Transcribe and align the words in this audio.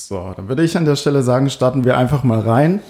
So, 0.00 0.32
dann 0.36 0.48
würde 0.48 0.62
ich 0.62 0.76
an 0.76 0.84
der 0.84 0.94
Stelle 0.94 1.24
sagen, 1.24 1.50
starten 1.50 1.84
wir 1.84 1.98
einfach 1.98 2.22
mal 2.22 2.38
rein. 2.38 2.80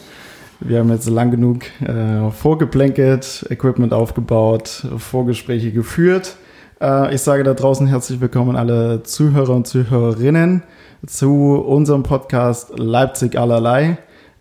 Wir 0.60 0.80
haben 0.80 0.90
jetzt 0.90 1.08
lang 1.08 1.30
genug 1.30 1.62
äh, 1.80 2.30
vorgeplänkelt, 2.30 3.46
Equipment 3.48 3.94
aufgebaut, 3.94 4.86
Vorgespräche 4.98 5.72
geführt. 5.72 6.36
Äh, 6.82 7.14
ich 7.14 7.22
sage 7.22 7.44
da 7.44 7.54
draußen 7.54 7.86
herzlich 7.86 8.20
willkommen 8.20 8.56
alle 8.56 9.04
Zuhörer 9.04 9.54
und 9.54 9.66
Zuhörerinnen 9.66 10.64
zu 11.06 11.54
unserem 11.54 12.02
Podcast 12.02 12.78
Leipzig 12.78 13.38
allerlei. 13.38 13.96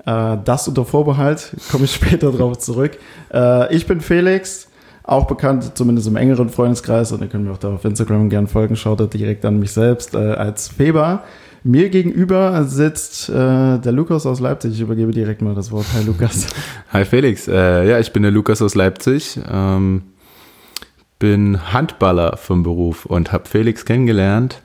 Äh, 0.06 0.38
das 0.44 0.68
unter 0.68 0.84
Vorbehalt, 0.84 1.56
komme 1.72 1.86
ich 1.86 1.94
später 1.96 2.34
drauf 2.34 2.58
zurück. 2.58 2.98
Äh, 3.34 3.74
ich 3.74 3.88
bin 3.88 4.02
Felix, 4.02 4.68
auch 5.04 5.26
bekannt, 5.26 5.78
zumindest 5.78 6.10
im 6.10 6.18
engeren 6.18 6.50
Freundeskreis, 6.50 7.14
und 7.14 7.22
ihr 7.22 7.28
könnt 7.28 7.46
mir 7.46 7.54
auch 7.54 7.58
da 7.60 7.76
auf 7.76 7.86
Instagram 7.86 8.30
gerne 8.30 8.48
folgen, 8.48 8.76
schaut 8.76 9.00
da 9.00 9.06
direkt 9.06 9.46
an 9.46 9.58
mich 9.58 9.72
selbst 9.72 10.16
äh, 10.16 10.18
als 10.18 10.68
Feber. 10.68 11.24
Mir 11.64 11.90
gegenüber 11.90 12.64
sitzt 12.64 13.30
äh, 13.30 13.34
der 13.34 13.92
Lukas 13.92 14.26
aus 14.26 14.40
Leipzig. 14.40 14.74
Ich 14.74 14.82
übergebe 14.82 15.12
direkt 15.12 15.42
mal 15.42 15.56
das 15.56 15.72
Wort. 15.72 15.86
Hi 15.94 16.04
Lukas. 16.04 16.48
Hi 16.94 17.04
Felix. 17.04 17.48
Äh, 17.48 17.90
ja, 17.90 18.00
ich 18.00 18.14
bin 18.14 18.24
der 18.24 18.32
Lukas 18.32 18.62
aus 18.62 18.76
Leipzig. 18.76 19.40
Ähm, 19.52 20.04
bin 21.20 21.74
Handballer 21.74 22.38
vom 22.38 22.64
Beruf 22.64 23.06
und 23.06 23.32
habe 23.32 23.50
Felix 23.50 23.86
kennengelernt 23.86 24.62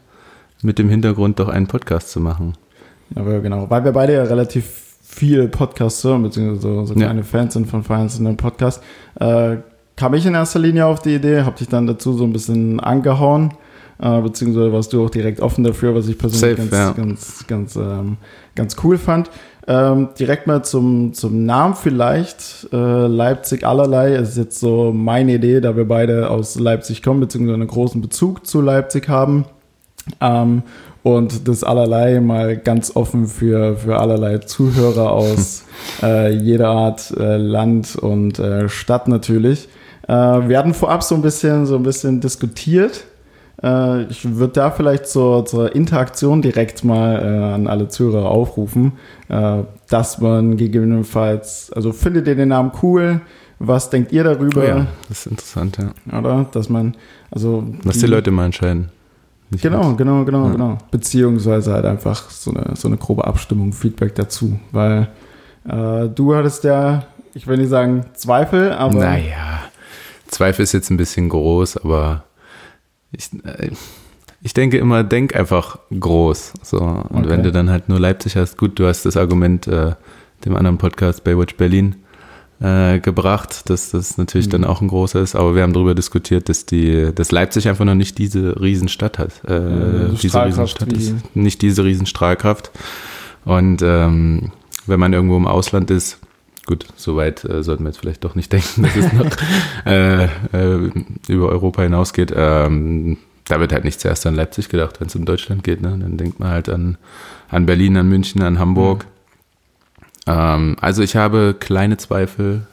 mit 0.63 0.79
dem 0.79 0.89
Hintergrund, 0.89 1.39
doch 1.39 1.49
einen 1.49 1.67
Podcast 1.67 2.11
zu 2.11 2.21
machen. 2.21 2.55
Aber 3.15 3.41
genau, 3.41 3.69
weil 3.71 3.85
wir 3.85 3.93
beide 3.93 4.15
ja 4.15 4.23
relativ 4.25 4.97
viel 5.03 5.49
Podcasts 5.49 6.05
hören, 6.05 6.23
beziehungsweise 6.23 6.61
so, 6.61 6.85
so 6.85 6.95
kleine 6.95 7.21
ja. 7.21 7.27
Fans 7.27 7.55
sind 7.55 7.67
von 7.67 7.83
vereinzelten 7.83 8.37
Podcasts, 8.37 8.83
äh, 9.19 9.57
kam 9.97 10.15
ich 10.15 10.25
in 10.25 10.35
erster 10.35 10.59
Linie 10.59 10.87
auf 10.87 11.01
die 11.01 11.15
Idee, 11.15 11.43
habe 11.43 11.59
dich 11.59 11.69
dann 11.69 11.87
dazu 11.87 12.13
so 12.13 12.25
ein 12.25 12.33
bisschen 12.33 12.81
angehauen 12.81 13.55
äh, 14.03 14.21
beziehungsweise 14.21 14.73
warst 14.73 14.93
du 14.93 15.05
auch 15.05 15.11
direkt 15.11 15.41
offen 15.41 15.63
dafür, 15.63 15.95
was 15.95 16.09
ich 16.09 16.19
persönlich 16.19 16.59
Safe, 16.59 16.69
ganz, 16.69 16.73
ja. 16.73 16.93
ganz, 16.93 17.47
ganz, 17.47 17.77
ähm, 17.77 18.17
ganz 18.57 18.77
cool 18.83 18.99
fand. 18.99 19.31
Ähm, 19.69 20.09
direkt 20.19 20.49
mal 20.49 20.65
zum, 20.65 21.15
zum 21.15 21.47
Namen 21.47 21.75
vielleicht. 21.77 22.67
Äh, 22.73 23.07
Leipzig 23.07 23.65
allerlei 23.65 24.17
ist 24.17 24.37
jetzt 24.37 24.59
so 24.59 24.93
meine 24.93 25.35
Idee, 25.35 25.61
da 25.61 25.77
wir 25.77 25.87
beide 25.87 26.31
aus 26.31 26.59
Leipzig 26.59 27.01
kommen, 27.01 27.21
beziehungsweise 27.21 27.55
einen 27.55 27.69
großen 27.69 28.01
Bezug 28.01 28.45
zu 28.45 28.61
Leipzig 28.61 29.09
haben. 29.09 29.45
Ähm, 30.21 30.65
und 31.05 31.47
das 31.47 31.63
allerlei 31.63 32.21
mal 32.21 32.57
ganz 32.57 32.97
offen 32.97 33.27
für, 33.27 33.77
für 33.77 34.01
allerlei 34.01 34.39
Zuhörer 34.39 35.13
aus 35.13 35.65
äh, 36.03 36.33
jeder 36.33 36.71
Art 36.71 37.13
äh, 37.17 37.37
Land 37.37 37.95
und 37.95 38.41
äh, 38.41 38.69
Stadt 38.69 39.07
natürlich. 39.07 39.69
Äh, 40.09 40.13
wir 40.13 40.59
hatten 40.59 40.75
vorab 40.75 41.05
so 41.05 41.15
ein 41.15 41.23
bisschen, 41.23 41.67
so 41.67 41.77
ein 41.77 41.85
bisschen 41.85 42.21
diskutiert 42.21 43.05
äh, 43.63 44.05
ich 44.05 44.37
würde 44.37 44.53
da 44.55 44.71
vielleicht 44.71 45.07
zur, 45.07 45.45
zur 45.47 45.75
Interaktion 45.75 46.43
direkt 46.43 46.85
mal 46.85 47.23
äh, 47.23 47.55
an 47.55 47.67
alle 47.67 47.89
Zuhörer 47.89 48.31
aufrufen, 48.31 48.93
äh, 49.29 49.59
dass 49.89 50.21
man 50.21 50.57
gegebenenfalls, 50.57 51.73
also 51.75 51.93
findet 51.93 52.27
ihr 52.27 52.35
den 52.35 52.49
Namen 52.49 52.73
cool? 52.83 53.21
Was 53.59 53.91
denkt 53.91 54.11
ihr 54.11 54.25
darüber? 54.25 54.63
Oh 54.63 54.67
ja, 54.67 54.87
das 55.09 55.19
ist 55.19 55.27
interessant, 55.27 55.79
ja. 55.79 56.19
Oder? 56.19 56.47
Dass 56.51 56.69
man, 56.69 56.97
also. 57.31 57.65
Lass 57.85 57.95
die, 57.95 58.01
die 58.01 58.07
Leute 58.07 58.33
mal 58.33 58.47
entscheiden. 58.47 58.89
Nicht 59.51 59.63
genau, 59.63 59.91
mit. 59.91 59.99
genau, 59.99 60.25
genau, 60.25 60.47
ja. 60.47 60.53
genau. 60.53 60.79
Beziehungsweise 60.91 61.73
halt 61.73 61.85
einfach 61.85 62.29
so 62.31 62.53
eine, 62.53 62.75
so 62.75 62.89
eine 62.89 62.97
grobe 62.97 63.25
Abstimmung, 63.25 63.73
Feedback 63.73 64.17
dazu. 64.17 64.59
Weil 64.73 65.09
äh, 65.69 66.09
du 66.09 66.35
hattest 66.35 66.65
ja, 66.65 67.05
ich 67.35 67.47
will 67.47 67.59
nicht 67.59 67.69
sagen 67.69 68.07
Zweifel, 68.15 68.73
aber. 68.73 68.99
Naja, 68.99 69.63
Zweifel 70.27 70.63
ist 70.63 70.73
jetzt 70.73 70.91
ein 70.91 70.97
bisschen 70.97 71.29
groß, 71.29 71.77
aber 71.77 72.25
ich, 73.13 73.31
äh, 73.45 73.71
ich 74.43 74.55
denke 74.55 74.79
immer, 74.79 75.05
denk 75.05 75.37
einfach 75.37 75.79
groß. 75.99 76.55
So. 76.63 76.79
Und 76.79 77.11
okay. 77.11 77.29
wenn 77.29 77.43
du 77.43 77.53
dann 77.53 77.71
halt 77.71 77.89
nur 77.89 78.01
Leipzig 78.01 78.37
hast, 78.37 78.59
gut, 78.59 78.79
du 78.79 78.87
hast 78.87 79.05
das 79.05 79.17
Argument 79.17 79.67
äh, 79.67 79.93
dem 80.45 80.57
anderen 80.57 80.79
Podcast 80.79 81.23
Baywatch 81.25 81.57
Berlin 81.57 81.97
äh, 82.61 82.99
gebracht, 83.01 83.69
dass 83.71 83.91
das 83.91 84.19
natürlich 84.19 84.47
mhm. 84.47 84.53
dann 84.53 84.65
auch 84.65 84.81
ein 84.81 84.89
großer 84.89 85.21
ist, 85.21 85.35
aber 85.35 85.55
wir 85.55 85.63
haben 85.63 85.73
darüber 85.73 85.95
diskutiert, 85.95 86.49
dass 86.49 86.67
die, 86.67 87.13
dass 87.15 87.31
Leipzig 87.33 87.69
einfach 87.69 87.85
noch 87.85 87.95
nicht 87.95 88.19
diese 88.19 88.61
Riesenstadt 88.61 89.19
hat. 89.19 89.43
Äh, 89.47 89.53
ja, 89.53 90.09
diese 90.09 90.45
Riesenstadt 90.45 90.93
ist 90.93 91.15
nicht 91.35 91.63
diese 91.63 91.85
Riesenstrahlkraft. 91.85 92.71
Und 93.45 93.83
ähm, 93.83 94.53
wenn 94.87 95.01
man 95.01 95.13
irgendwo 95.13 95.37
im 95.37 95.47
Ausland 95.47 95.91
ist, 95.91 96.19
gut, 96.67 96.87
soweit 96.97 97.45
äh, 97.45 97.63
sollten 97.63 97.85
wir 97.85 97.91
jetzt 97.91 97.99
vielleicht 97.99 98.25
doch 98.25 98.35
nicht 98.35 98.53
denken, 98.53 98.83
dass 98.83 98.97
es 98.97 99.13
noch 99.13 99.31
äh, 99.87 100.25
äh, 100.25 100.91
über 101.29 101.49
Europa 101.49 101.83
hinausgeht. 101.83 102.33
Ähm, 102.35 103.19
da 103.47 103.61
wird 103.61 103.73
halt 103.73 103.85
nicht 103.85 104.01
zuerst 104.01 104.27
an 104.27 104.35
Leipzig 104.35 104.69
gedacht, 104.69 105.01
wenn 105.01 105.09
es 105.09 105.17
um 105.17 105.25
Deutschland 105.25 105.65
geht. 105.65 105.83
Ne? 105.83 105.91
Dann 105.91 106.17
denkt 106.17 106.41
man 106.41 106.51
halt 106.51 106.69
an, 106.69 106.97
an 107.51 107.67
Berlin, 107.67 107.97
an 107.97 108.09
München, 108.09 108.43
an 108.43 108.59
Hamburg. 108.59 109.05
Mhm. 110.27 110.33
Ähm, 110.33 110.77
also 110.81 111.03
ich 111.03 111.17
habe 111.17 111.57
kleine 111.59 111.97
Zweifel, 111.97 112.67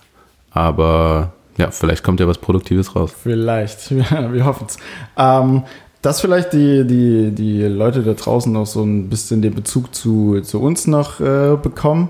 aber 0.51 1.33
ja, 1.57 1.71
vielleicht 1.71 2.03
kommt 2.03 2.19
ja 2.19 2.27
was 2.27 2.37
Produktives 2.37 2.95
raus. 2.95 3.13
Vielleicht, 3.21 3.91
ja, 3.91 4.31
wir 4.31 4.45
hoffen 4.45 4.67
es. 4.69 4.77
Ähm, 5.17 5.63
dass 6.01 6.21
vielleicht 6.21 6.53
die, 6.53 6.85
die, 6.87 7.31
die 7.31 7.63
Leute 7.63 8.03
da 8.03 8.13
draußen 8.13 8.53
noch 8.53 8.65
so 8.65 8.83
ein 8.83 9.09
bisschen 9.09 9.41
den 9.41 9.53
Bezug 9.53 9.93
zu, 9.93 10.39
zu 10.41 10.61
uns 10.61 10.87
noch 10.87 11.19
äh, 11.19 11.57
bekommen 11.61 12.09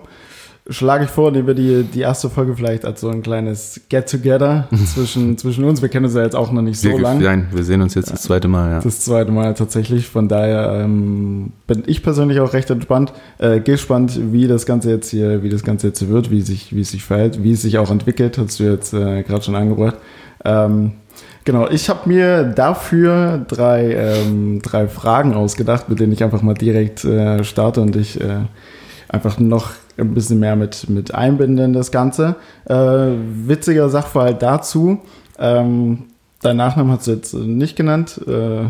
schlage 0.69 1.05
ich 1.05 1.09
vor, 1.09 1.31
nehmen 1.31 1.47
wir 1.47 1.53
die, 1.53 1.83
die 1.83 2.01
erste 2.01 2.29
Folge 2.29 2.55
vielleicht 2.55 2.85
als 2.85 3.01
so 3.01 3.09
ein 3.09 3.21
kleines 3.21 3.81
Get-Together 3.89 4.67
zwischen, 4.93 5.37
zwischen 5.37 5.63
uns. 5.63 5.81
Wir 5.81 5.89
kennen 5.89 6.05
uns 6.05 6.15
ja 6.15 6.23
jetzt 6.23 6.35
auch 6.35 6.51
noch 6.51 6.61
nicht 6.61 6.79
so 6.79 6.97
lange. 6.97 7.23
Nein, 7.23 7.47
wir 7.51 7.63
sehen 7.63 7.81
uns 7.81 7.95
jetzt 7.95 8.11
das 8.11 8.23
zweite 8.23 8.47
Mal, 8.47 8.71
ja. 8.71 8.79
Das 8.79 9.01
zweite 9.01 9.31
Mal 9.31 9.53
tatsächlich. 9.53 10.07
Von 10.07 10.27
daher 10.27 10.81
ähm, 10.83 11.51
bin 11.67 11.83
ich 11.87 12.03
persönlich 12.03 12.39
auch 12.39 12.53
recht 12.53 12.69
entspannt, 12.69 13.13
äh, 13.39 13.59
gespannt, 13.59 14.19
wie 14.31 14.47
das 14.47 14.65
Ganze 14.65 14.89
jetzt 14.91 15.09
hier, 15.09 15.43
wie 15.43 15.49
das 15.49 15.63
Ganze 15.63 15.87
jetzt 15.87 16.07
wird, 16.07 16.31
wie 16.31 16.41
sich, 16.41 16.75
wie 16.75 16.81
es 16.81 16.91
sich 16.91 17.03
verhält, 17.03 17.43
wie 17.43 17.51
es 17.51 17.61
sich 17.61 17.77
auch 17.77 17.91
entwickelt, 17.91 18.37
hast 18.37 18.59
du 18.59 18.63
jetzt 18.63 18.93
äh, 18.93 19.23
gerade 19.23 19.43
schon 19.43 19.55
angebracht. 19.55 19.97
Ähm, 20.45 20.93
Genau, 21.45 21.67
ich 21.67 21.89
habe 21.89 22.07
mir 22.07 22.43
dafür 22.43 23.43
drei, 23.47 23.95
ähm, 23.95 24.61
drei 24.61 24.87
Fragen 24.87 25.33
ausgedacht, 25.33 25.89
mit 25.89 25.99
denen 25.99 26.11
ich 26.11 26.23
einfach 26.23 26.43
mal 26.43 26.53
direkt 26.53 27.03
äh, 27.05 27.43
starte 27.43 27.81
und 27.81 27.95
ich 27.95 28.21
äh, 28.21 28.41
einfach 29.09 29.39
noch 29.39 29.71
ein 29.97 30.13
bisschen 30.13 30.39
mehr 30.39 30.55
mit, 30.55 30.89
mit 30.89 31.13
einbinden, 31.13 31.73
das 31.73 31.91
Ganze. 31.91 32.35
Äh, 32.65 32.75
witziger 32.75 33.89
Sachverhalt 33.89 34.41
dazu. 34.41 35.01
Ähm, 35.37 36.03
dein 36.41 36.57
Nachnamen 36.57 36.93
hast 36.93 37.07
du 37.07 37.11
jetzt 37.11 37.33
nicht 37.33 37.75
genannt. 37.75 38.21
Äh, 38.27 38.67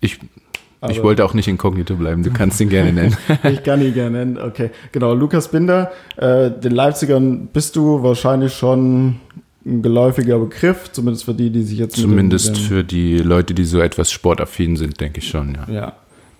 ich, 0.00 0.18
ich 0.88 1.02
wollte 1.02 1.24
auch 1.24 1.34
nicht 1.34 1.46
inkognito 1.46 1.94
bleiben, 1.96 2.22
du 2.22 2.30
kannst 2.32 2.60
ihn 2.60 2.70
gerne 2.70 2.92
nennen. 2.92 3.16
ich 3.44 3.62
kann 3.62 3.82
ihn 3.82 3.92
gerne 3.92 4.18
nennen, 4.18 4.38
okay. 4.38 4.70
Genau, 4.92 5.12
Lukas 5.14 5.48
Binder, 5.48 5.92
äh, 6.16 6.50
den 6.50 6.72
Leipzigern 6.72 7.48
bist 7.52 7.76
du 7.76 8.02
wahrscheinlich 8.02 8.54
schon 8.54 9.20
ein 9.66 9.82
geläufiger 9.82 10.38
Begriff, 10.38 10.90
zumindest 10.90 11.26
für 11.26 11.34
die, 11.34 11.50
die 11.50 11.62
sich 11.62 11.78
jetzt. 11.78 11.96
Zumindest 11.96 12.56
für 12.56 12.82
die 12.82 13.18
Leute, 13.18 13.52
die 13.52 13.64
so 13.64 13.80
etwas 13.80 14.10
sportaffin 14.10 14.76
sind, 14.76 14.98
denke 15.00 15.18
ich 15.18 15.28
schon, 15.28 15.54
ja. 15.54 15.72
Ja, 15.72 15.92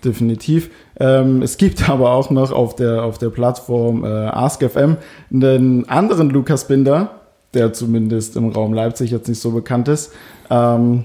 definitiv. 0.05 0.71
Ähm, 0.99 1.43
es 1.43 1.57
gibt 1.57 1.89
aber 1.89 2.13
auch 2.13 2.31
noch 2.31 2.53
auf 2.53 2.77
der, 2.77 3.05
auf 3.05 3.19
der 3.19 3.31
Plattform 3.31 4.05
äh, 4.05 4.09
AskFM 4.09 4.97
einen 5.33 5.89
anderen 5.89 6.31
Lukas 6.31 6.67
Binder, 6.67 7.21
der 7.55 7.73
zumindest 7.73 8.37
im 8.37 8.49
Raum 8.51 8.73
Leipzig 8.73 9.11
jetzt 9.11 9.29
nicht 9.29 9.41
so 9.41 9.51
bekannt 9.51 9.89
ist, 9.89 10.13
ähm, 10.51 11.05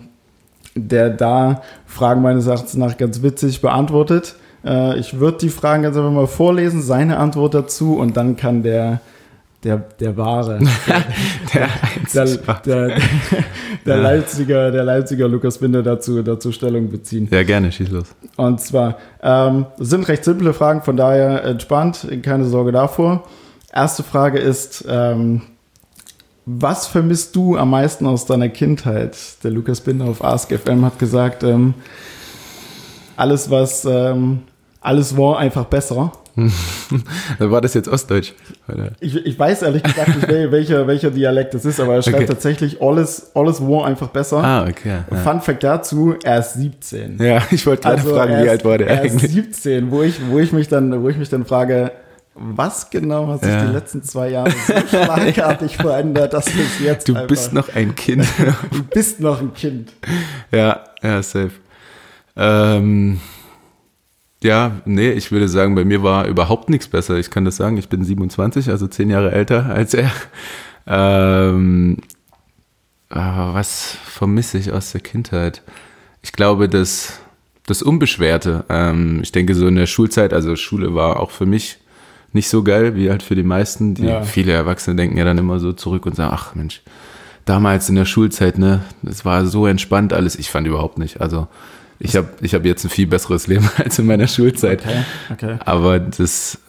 der 0.76 1.10
da 1.10 1.62
Fragen 1.86 2.22
meines 2.22 2.48
Erachtens 2.48 2.76
nach 2.76 2.98
ganz 2.98 3.22
witzig 3.22 3.62
beantwortet. 3.62 4.36
Äh, 4.66 5.00
ich 5.00 5.20
würde 5.20 5.38
die 5.40 5.50
Fragen 5.50 5.84
ganz 5.84 5.96
einfach 5.96 6.12
mal 6.12 6.28
vorlesen, 6.28 6.82
seine 6.82 7.18
Antwort 7.18 7.54
dazu 7.54 7.98
und 7.98 8.18
dann 8.18 8.36
kann 8.36 8.64
der 8.64 9.00
der, 9.66 9.78
der 10.00 10.16
wahre, 10.16 10.60
der, 11.54 11.70
der, 12.14 12.28
der, 12.66 12.98
der, 13.86 13.98
Leipziger, 13.98 14.72
der 14.72 14.84
Leipziger 14.84 15.28
Lukas 15.28 15.58
Binder 15.58 15.82
dazu, 15.82 16.22
dazu 16.22 16.52
Stellung 16.52 16.90
beziehen. 16.92 17.28
Ja, 17.32 17.42
gerne, 17.42 17.72
schieß 17.72 17.90
los. 17.90 18.16
Und 18.38 18.62
zwar, 18.62 18.98
ähm, 19.24 19.66
sind 19.78 20.08
recht 20.08 20.24
simple 20.24 20.54
Fragen, 20.54 20.84
von 20.84 20.96
daher 20.96 21.44
entspannt, 21.44 22.08
keine 22.22 22.46
Sorge 22.46 22.72
davor. 22.72 23.24
Erste 23.74 24.04
Frage 24.04 24.38
ist, 24.38 24.86
ähm, 24.88 25.42
was 26.46 26.86
vermisst 26.86 27.36
du 27.36 27.58
am 27.58 27.72
meisten 27.72 28.06
aus 28.06 28.28
deiner 28.28 28.50
Kindheit? 28.50 29.18
Der 29.44 29.50
Lukas 29.50 29.82
Binder 29.82 30.06
auf 30.06 30.24
AskFM 30.24 30.86
hat 30.86 31.00
gesagt, 31.00 31.44
ähm, 31.44 31.74
alles 33.18 33.50
was, 33.50 33.84
ähm, 33.86 34.44
alles 34.80 35.18
war 35.18 35.40
einfach 35.40 35.66
besser. 35.66 36.12
War 37.40 37.62
das 37.62 37.74
jetzt 37.74 37.88
Ostdeutsch? 37.88 38.34
Ich, 39.00 39.16
ich 39.16 39.40
weiß 39.40 39.62
ehrlich 39.62 39.84
gesagt 39.84 40.16
nicht, 40.16 40.52
welcher, 40.52 40.86
welcher 40.86 41.12
Dialekt 41.12 41.54
das 41.54 41.64
ist, 41.66 41.80
aber 41.80 41.96
er 41.96 42.02
schreibt 42.02 42.18
okay. 42.18 42.26
tatsächlich 42.26 42.82
alles, 42.82 43.32
alles 43.36 43.62
war 43.62 43.86
einfach 43.86 44.10
besser. 44.10 44.44
Ah, 44.44 44.68
okay. 44.68 45.00
Ja. 45.10 45.18
Fun 45.18 45.42
Fact 45.42 45.64
dazu, 45.64 46.16
er 46.24 46.40
ist 46.40 46.54
17. 46.54 47.18
Ja, 47.22 47.42
ich 47.52 47.66
wollte 47.66 47.84
gerade 47.84 48.02
also 48.02 48.14
fragen, 48.14 48.44
wie 48.44 48.50
alt 48.50 48.66
war 48.66 48.78
der 48.78 48.88
er 48.88 49.02
eigentlich? 49.02 49.24
Er 49.24 49.30
ist 49.30 49.64
17, 49.64 49.92
wo 49.92 50.04
ich, 50.04 50.16
wo 50.30 50.40
ich 50.40 50.52
mich 50.52 50.68
dann, 50.68 51.02
wo 51.02 51.10
ich 51.10 51.18
mich 51.18 51.30
dann 51.30 51.46
frage, 51.46 51.92
was 52.36 52.90
genau 52.90 53.28
hat 53.28 53.44
sich 53.44 53.54
ja. 53.54 53.66
die 53.66 53.72
letzten 53.72 54.04
zwei 54.04 54.30
Jahre 54.30 54.52
so 54.52 54.74
schlagartig 54.90 55.78
verändert, 55.78 56.34
dass 56.34 56.48
es 56.48 56.80
jetzt 56.84 57.08
Du 57.08 57.14
bist 57.28 57.54
noch 57.54 57.74
ein 57.74 57.96
Kind. 57.96 58.26
du 58.72 58.84
bist 58.84 59.22
noch 59.22 59.40
ein 59.40 59.54
Kind. 59.54 59.94
Ja, 60.52 60.84
ja, 61.02 61.24
safe. 61.24 61.52
Ähm, 62.36 63.22
ja, 64.46 64.80
nee, 64.86 65.12
ich 65.12 65.32
würde 65.32 65.50
sagen, 65.50 65.76
bei 65.76 65.84
mir 65.84 66.04
war 66.04 66.28
überhaupt 66.28 66.70
nichts 66.70 66.88
besser. 66.88 67.18
Ich 67.18 67.32
kann 67.32 67.46
das 67.46 67.58
sagen, 67.58 67.78
ich 67.78 67.90
bin 67.90 68.04
27, 68.04 68.70
also 68.70 68.88
zehn 68.88 69.10
Jahre 69.10 69.32
älter 69.32 69.66
als 69.66 69.94
er. 69.94 70.12
Ähm, 70.88 71.98
was 73.10 73.98
vermisse 74.06 74.58
ich 74.58 74.72
aus 74.72 74.92
der 74.92 75.02
Kindheit? 75.02 75.64
Ich 76.22 76.32
glaube, 76.32 76.70
das, 76.70 77.20
das 77.66 77.82
Unbeschwerte. 77.82 78.66
Ähm, 78.70 79.20
ich 79.24 79.32
denke, 79.32 79.56
so 79.56 79.68
in 79.68 79.76
der 79.76 79.88
Schulzeit, 79.88 80.32
also 80.32 80.56
Schule 80.56 80.96
war 80.96 81.20
auch 81.20 81.32
für 81.32 81.46
mich 81.46 81.80
nicht 82.34 82.50
so 82.50 82.64
geil 82.64 82.96
wie 82.96 83.10
halt 83.10 83.24
für 83.24 83.36
die 83.36 83.44
meisten. 83.44 83.96
Die, 83.96 84.06
ja. 84.06 84.22
Viele 84.22 84.52
Erwachsene 84.52 84.96
denken 84.96 85.18
ja 85.18 85.26
dann 85.26 85.38
immer 85.38 85.60
so 85.60 85.74
zurück 85.74 86.06
und 86.06 86.16
sagen, 86.16 86.34
ach 86.34 86.54
Mensch, 86.54 86.82
damals 87.46 87.90
in 87.90 87.96
der 87.96 88.06
Schulzeit, 88.06 88.58
ne, 88.58 88.82
das 89.02 89.26
war 89.26 89.46
so 89.46 89.66
entspannt 89.66 90.14
alles. 90.14 90.36
Ich 90.36 90.52
fand 90.52 90.68
überhaupt 90.68 90.98
nicht. 90.98 91.22
Also 91.22 91.48
ich 92.00 92.16
habe 92.16 92.28
ich 92.42 92.54
hab 92.54 92.66
jetzt 92.66 92.84
ein 92.84 92.90
viel 92.90 93.08
besseres 93.08 93.48
Leben 93.48 93.70
als 93.78 94.00
in 94.00 94.06
meiner 94.06 94.28
Schulzeit. 94.28 94.82
Okay, 94.82 95.04
okay. 95.32 95.58
Aber 95.66 96.00
das, 96.00 96.60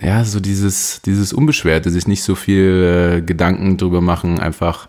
ja, 0.00 0.24
so 0.24 0.40
dieses, 0.40 1.02
dieses 1.02 1.32
Unbeschwerte, 1.32 1.90
sich 1.90 2.06
nicht 2.06 2.22
so 2.22 2.34
viel 2.34 3.18
äh, 3.18 3.22
Gedanken 3.22 3.76
drüber 3.76 4.00
machen, 4.00 4.40
einfach 4.40 4.88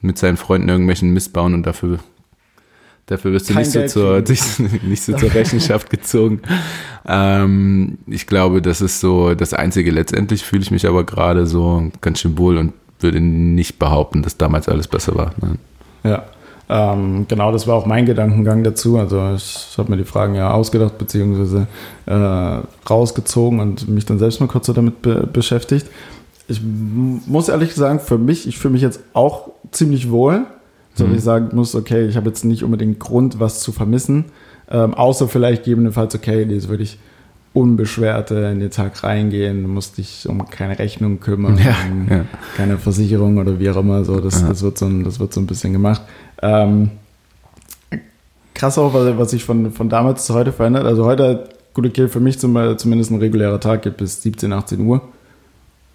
mit 0.00 0.18
seinen 0.18 0.36
Freunden 0.36 0.68
irgendwelchen 0.68 1.10
Mist 1.10 1.32
bauen 1.32 1.54
und 1.54 1.64
dafür, 1.64 1.98
dafür 3.06 3.32
wirst 3.32 3.50
du 3.50 3.54
nicht 3.58 3.70
so, 3.70 3.86
zur, 3.86 4.22
nicht 4.82 5.02
so 5.02 5.16
zur 5.16 5.32
Rechenschaft 5.32 5.90
gezogen. 5.90 6.42
Ähm, 7.06 7.98
ich 8.06 8.26
glaube, 8.26 8.62
das 8.62 8.80
ist 8.80 9.00
so 9.00 9.34
das 9.34 9.54
Einzige. 9.54 9.90
Letztendlich 9.90 10.44
fühle 10.44 10.62
ich 10.62 10.70
mich 10.70 10.86
aber 10.86 11.04
gerade 11.04 11.46
so 11.46 11.90
ganz 12.00 12.20
schön 12.20 12.38
wohl 12.38 12.56
und 12.56 12.72
würde 13.00 13.20
nicht 13.20 13.78
behaupten, 13.78 14.22
dass 14.22 14.36
damals 14.36 14.68
alles 14.68 14.88
besser 14.88 15.14
war. 15.14 15.32
Nein. 15.40 15.58
Ja. 16.02 16.24
Ähm, 16.68 17.26
genau, 17.28 17.52
das 17.52 17.66
war 17.66 17.76
auch 17.76 17.86
mein 17.86 18.06
Gedankengang 18.06 18.64
dazu. 18.64 18.98
Also 18.98 19.34
ich 19.34 19.74
habe 19.78 19.90
mir 19.90 19.96
die 19.96 20.04
Fragen 20.04 20.34
ja 20.34 20.50
ausgedacht 20.50 20.98
beziehungsweise 20.98 21.66
äh, 22.06 22.60
rausgezogen 22.88 23.60
und 23.60 23.88
mich 23.88 24.04
dann 24.04 24.18
selbst 24.18 24.40
mal 24.40 24.48
kurz 24.48 24.66
so 24.66 24.72
damit 24.72 25.02
be 25.02 25.28
beschäftigt. 25.32 25.86
Ich 26.48 26.60
muss 26.62 27.48
ehrlich 27.48 27.74
sagen, 27.74 28.00
für 28.00 28.18
mich, 28.18 28.46
ich 28.46 28.58
fühle 28.58 28.72
mich 28.72 28.82
jetzt 28.82 29.00
auch 29.12 29.50
ziemlich 29.72 30.10
wohl, 30.10 30.44
so 30.94 31.04
mhm. 31.04 31.08
dass 31.08 31.18
ich 31.18 31.24
sagen 31.24 31.48
muss, 31.52 31.74
okay, 31.74 32.06
ich 32.06 32.16
habe 32.16 32.28
jetzt 32.28 32.44
nicht 32.44 32.62
unbedingt 32.62 32.98
Grund, 32.98 33.40
was 33.40 33.60
zu 33.60 33.72
vermissen, 33.72 34.26
ähm, 34.70 34.94
außer 34.94 35.28
vielleicht 35.28 35.64
gegebenenfalls, 35.64 36.14
okay, 36.14 36.42
jetzt 36.42 36.68
würde 36.68 36.82
ich 36.82 36.98
unbeschwert 37.56 38.30
in 38.32 38.60
den 38.60 38.70
Tag 38.70 39.02
reingehen, 39.02 39.62
du 39.62 39.68
musst 39.68 39.96
dich 39.96 40.28
um 40.28 40.48
keine 40.50 40.78
Rechnung 40.78 41.20
kümmern, 41.20 41.56
ja, 41.56 41.74
ja. 42.14 42.24
keine 42.54 42.76
Versicherung 42.76 43.38
oder 43.38 43.58
wie 43.58 43.70
auch 43.70 43.78
immer. 43.78 44.04
So, 44.04 44.20
das, 44.20 44.46
das, 44.46 44.62
wird, 44.62 44.76
so 44.76 44.84
ein, 44.84 45.04
das 45.04 45.18
wird 45.18 45.32
so 45.32 45.40
ein 45.40 45.46
bisschen 45.46 45.72
gemacht. 45.72 46.02
Ähm, 46.42 46.90
krass 48.52 48.76
auch, 48.76 48.92
was 48.92 49.30
sich 49.30 49.42
von, 49.42 49.72
von 49.72 49.88
damals 49.88 50.26
zu 50.26 50.34
heute 50.34 50.52
verändert. 50.52 50.84
Also 50.84 51.06
heute, 51.06 51.48
gut, 51.72 51.86
okay, 51.86 52.08
für 52.08 52.20
mich 52.20 52.38
zum, 52.38 52.76
zumindest 52.76 53.10
ein 53.10 53.20
regulärer 53.20 53.58
Tag 53.58 53.82
geht 53.82 53.96
bis 53.96 54.20
17, 54.20 54.52
18 54.52 54.80
Uhr. 54.80 55.00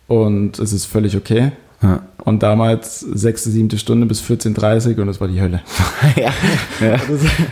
Und 0.08 0.58
es 0.58 0.74
ist 0.74 0.86
völlig 0.86 1.16
okay. 1.16 1.52
Ja. 1.82 2.04
Und 2.24 2.44
damals 2.44 3.00
sechste, 3.00 3.50
siebte 3.50 3.80
Stunde 3.80 4.06
bis 4.06 4.22
14.30 4.22 4.96
Uhr 4.96 5.02
und 5.02 5.08
das 5.08 5.20
war 5.20 5.28
die 5.28 5.42
Hölle. 5.42 5.62
ja. 6.16 6.32
Ja. 6.80 7.00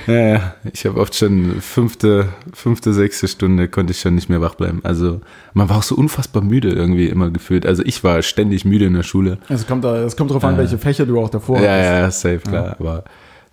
ja, 0.08 0.28
ja. 0.28 0.54
Ich 0.72 0.86
habe 0.86 1.00
oft 1.00 1.16
schon 1.16 1.60
fünfte, 1.62 2.28
fünfte, 2.54 2.94
sechste 2.94 3.28
Stunde 3.28 3.68
konnte 3.68 3.92
ich 3.92 4.00
schon 4.00 4.14
nicht 4.14 4.30
mehr 4.30 4.42
wach 4.42 4.56
bleiben. 4.56 4.81
Also 4.84 5.22
man 5.54 5.70
war 5.70 5.78
auch 5.78 5.84
so 5.84 5.96
unfassbar 5.96 6.44
müde 6.44 6.70
irgendwie 6.70 7.08
immer 7.08 7.31
gefühlt. 7.31 7.66
Also 7.66 7.84
ich 7.84 8.04
war 8.04 8.22
ständig 8.22 8.66
müde 8.66 8.86
in 8.86 8.94
der 8.94 9.04
Schule. 9.04 9.40
Es 9.50 9.66
kommt, 9.66 9.84
es 9.86 10.16
kommt 10.16 10.30
darauf 10.30 10.44
an, 10.44 10.58
welche 10.58 10.78
Fächer 10.78 11.08
du 11.08 11.20
auch 11.20 11.30
davor 11.30 11.60
ja, 11.60 11.72
hast. 11.72 12.24
Ja, 12.24 12.34
safe, 12.34 12.40
klar. 12.48 12.75
Aber 12.80 13.04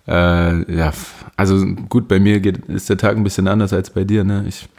äh, 0.07 0.75
ja, 0.75 0.93
also 1.35 1.65
gut, 1.89 2.07
bei 2.07 2.19
mir 2.19 2.39
geht, 2.39 2.59
ist 2.67 2.89
der 2.89 2.97
Tag 2.97 3.17
ein 3.17 3.23
bisschen 3.23 3.47
anders 3.47 3.73
als 3.73 3.89
bei 3.89 4.03
dir. 4.03 4.23
Ne? 4.23 4.45
Ich 4.47 4.69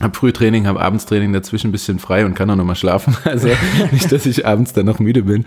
habe 0.00 0.16
Frühtraining, 0.16 0.66
habe 0.66 0.80
Abendstraining 0.80 1.32
dazwischen 1.32 1.68
ein 1.68 1.72
bisschen 1.72 1.98
frei 1.98 2.24
und 2.26 2.34
kann 2.34 2.50
auch 2.50 2.56
nochmal 2.56 2.76
schlafen. 2.76 3.16
Also 3.24 3.48
nicht, 3.92 4.10
dass 4.10 4.26
ich 4.26 4.46
abends 4.46 4.72
dann 4.72 4.86
noch 4.86 4.98
müde 4.98 5.22
bin. 5.22 5.44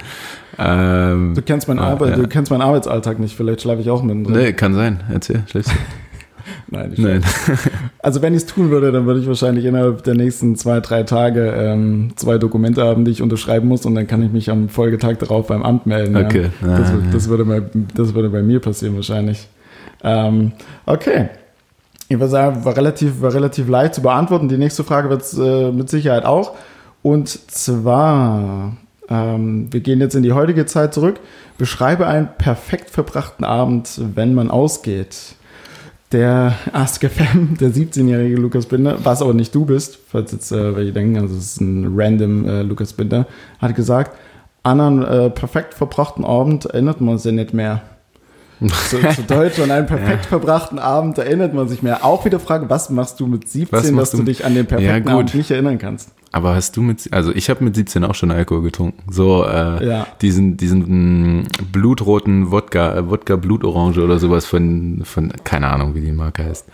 Ähm, 0.58 1.34
du, 1.36 1.42
kennst 1.42 1.68
mein 1.68 1.80
Arbeit, 1.80 2.12
ja. 2.12 2.16
du 2.16 2.28
kennst 2.28 2.50
meinen 2.50 2.62
Arbeitsalltag 2.62 3.20
nicht, 3.20 3.36
vielleicht 3.36 3.62
schlafe 3.62 3.82
ich 3.82 3.90
auch 3.90 4.04
mit. 4.04 4.30
Nee, 4.30 4.54
kann 4.54 4.74
sein. 4.74 5.02
Erzähl, 5.12 5.44
schläfst 5.48 5.72
du. 5.72 5.76
Nein, 6.70 6.92
ich 6.94 7.00
Nein. 7.00 7.22
Also 8.00 8.22
wenn 8.22 8.34
ich 8.34 8.44
es 8.44 8.46
tun 8.46 8.70
würde, 8.70 8.92
dann 8.92 9.06
würde 9.06 9.20
ich 9.20 9.28
wahrscheinlich 9.28 9.66
innerhalb 9.66 10.04
der 10.04 10.16
nächsten 10.16 10.56
zwei, 10.56 10.80
drei 10.80 11.04
Tage 11.04 11.54
ähm, 11.58 12.14
zwei 12.16 12.38
Dokumente 12.38 12.84
haben, 12.84 13.04
die 13.04 13.12
ich 13.12 13.22
unterschreiben 13.22 13.68
muss 13.68 13.86
und 13.86 13.96
dann 13.96 14.08
kann 14.08 14.24
ich 14.24 14.32
mich 14.32 14.50
am 14.50 14.70
Folgetag 14.70 15.18
darauf 15.18 15.48
beim 15.48 15.64
Amt 15.64 15.86
melden. 15.86 16.16
Okay. 16.16 16.50
Ja. 16.62 16.78
Das, 16.78 16.92
das, 17.12 17.30
würde 17.30 17.46
bei, 17.46 17.62
das 17.94 18.14
würde 18.14 18.30
bei 18.30 18.42
mir 18.42 18.62
passieren 18.62 18.96
wahrscheinlich. 18.96 19.48
Ähm, 20.04 20.54
okay. 20.86 21.30
Ich 22.10 22.18
würde 22.18 22.30
sagen, 22.30 22.64
war 22.64 22.78
relativ, 22.78 23.22
war 23.22 23.34
relativ 23.34 23.68
leicht 23.68 23.96
zu 23.96 24.02
beantworten. 24.02 24.48
Die 24.48 24.58
nächste 24.58 24.84
Frage 24.84 25.10
wird 25.10 25.24
es 25.24 25.38
äh, 25.38 25.72
mit 25.72 25.90
Sicherheit 25.90 26.26
auch. 26.26 26.56
Und 27.04 27.28
zwar, 27.52 28.78
ähm, 29.10 29.68
wir 29.72 29.82
gehen 29.82 30.00
jetzt 30.00 30.16
in 30.16 30.24
die 30.24 30.32
heutige 30.32 30.66
Zeit 30.66 30.94
zurück. 30.94 31.20
Beschreibe 31.58 32.08
einen 32.08 32.30
perfekt 32.38 32.90
verbrachten 32.90 33.44
Abend, 33.44 34.00
wenn 34.16 34.34
man 34.34 34.50
ausgeht. 34.50 35.36
Der 36.14 36.54
AskFM, 36.72 37.58
der 37.60 37.72
17-jährige 37.72 38.38
Lukas 38.38 38.68
Binder, 38.68 39.00
was 39.04 39.22
aber 39.22 39.34
nicht 39.34 39.54
du 39.54 39.66
bist, 39.66 40.00
falls 40.10 40.32
jetzt 40.32 40.54
äh, 40.54 40.76
welche 40.78 40.94
denken, 40.94 41.18
also 41.18 41.36
es 41.36 41.54
ist 41.54 41.62
ein 41.62 41.94
random 41.94 42.48
äh, 42.48 42.62
Lukas 42.62 42.94
Binder, 42.94 43.28
hat 43.60 43.76
gesagt, 43.76 44.18
an 44.64 44.80
einen 44.80 45.04
äh, 45.04 45.30
perfekt 45.30 45.74
verbrachten 45.74 46.24
Abend 46.24 46.66
erinnert 46.66 47.02
man 47.02 47.18
sich 47.18 47.34
nicht 47.34 47.54
mehr 47.54 47.82
zu, 48.66 48.98
zu 49.10 49.24
Deutsch 49.24 49.60
an 49.60 49.72
einen 49.72 49.88
perfekt 49.88 50.24
ja. 50.24 50.30
verbrachten 50.30 50.80
Abend 50.80 51.18
erinnert 51.18 51.54
man 51.54 51.68
sich 51.68 51.84
mehr. 51.84 52.04
Auch 52.04 52.26
wieder 52.26 52.40
Frage, 52.40 52.70
was 52.70 52.90
machst 52.90 53.20
du 53.20 53.28
mit 53.28 53.48
17, 53.48 53.96
dass 53.96 54.12
du, 54.12 54.18
du 54.18 54.24
dich 54.24 54.46
an 54.46 54.56
den 54.56 54.66
perfekten 54.66 55.08
ja, 55.08 55.14
Abend 55.14 55.34
nicht 55.36 55.52
erinnern 55.52 55.78
kannst? 55.78 56.12
Aber 56.32 56.56
hast 56.56 56.76
du 56.76 56.82
mit, 56.82 57.12
also 57.14 57.32
ich 57.34 57.50
habe 57.50 57.64
mit 57.64 57.76
17 57.76 58.04
auch 58.04 58.16
schon 58.16 58.32
Alkohol 58.32 58.64
getrunken. 58.64 59.04
So 59.12 59.46
äh, 59.46 59.86
ja. 59.86 60.08
diesen, 60.22 60.58
diesen 60.58 60.80
mh, 60.80 61.42
mm, 61.42 61.48
blutroten 61.72 62.52
Wodka, 62.52 62.96
äh, 62.96 63.10
Wodka 63.10 63.36
Blutorange 63.36 64.00
oder 64.04 64.20
sowas 64.20 64.46
von, 64.46 65.02
von, 65.04 65.32
keine 65.44 65.68
Ahnung, 65.70 65.96
wie 65.96 66.02
die 66.02 66.12
Marke 66.12 66.44
heißt. 66.44 66.66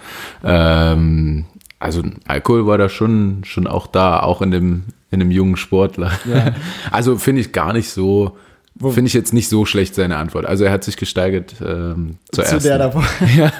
Ähm, 0.43 1.45
also 1.79 2.01
Alkohol 2.27 2.65
war 2.65 2.77
da 2.77 2.89
schon, 2.89 3.41
schon 3.43 3.67
auch 3.67 3.87
da, 3.87 4.21
auch 4.21 4.41
in 4.41 4.51
dem, 4.51 4.83
in 5.11 5.19
dem 5.19 5.31
jungen 5.31 5.57
Sportler. 5.57 6.11
Ja. 6.25 6.53
Also 6.91 7.17
finde 7.17 7.41
ich 7.41 7.51
gar 7.51 7.73
nicht 7.73 7.89
so 7.89 8.37
Finde 8.79 9.07
ich 9.07 9.13
jetzt 9.13 9.33
nicht 9.33 9.49
so 9.49 9.65
schlecht 9.65 9.93
seine 9.93 10.17
Antwort. 10.17 10.45
Also 10.45 10.63
er 10.63 10.71
hat 10.71 10.83
sich 10.83 10.97
gesteigert 10.97 11.55
ähm, 11.61 12.17
zur 12.31 12.43
Zu 12.43 12.53
ersten. 12.53 12.67
der 12.67 12.77
davor. 12.79 13.03
ja. 13.37 13.51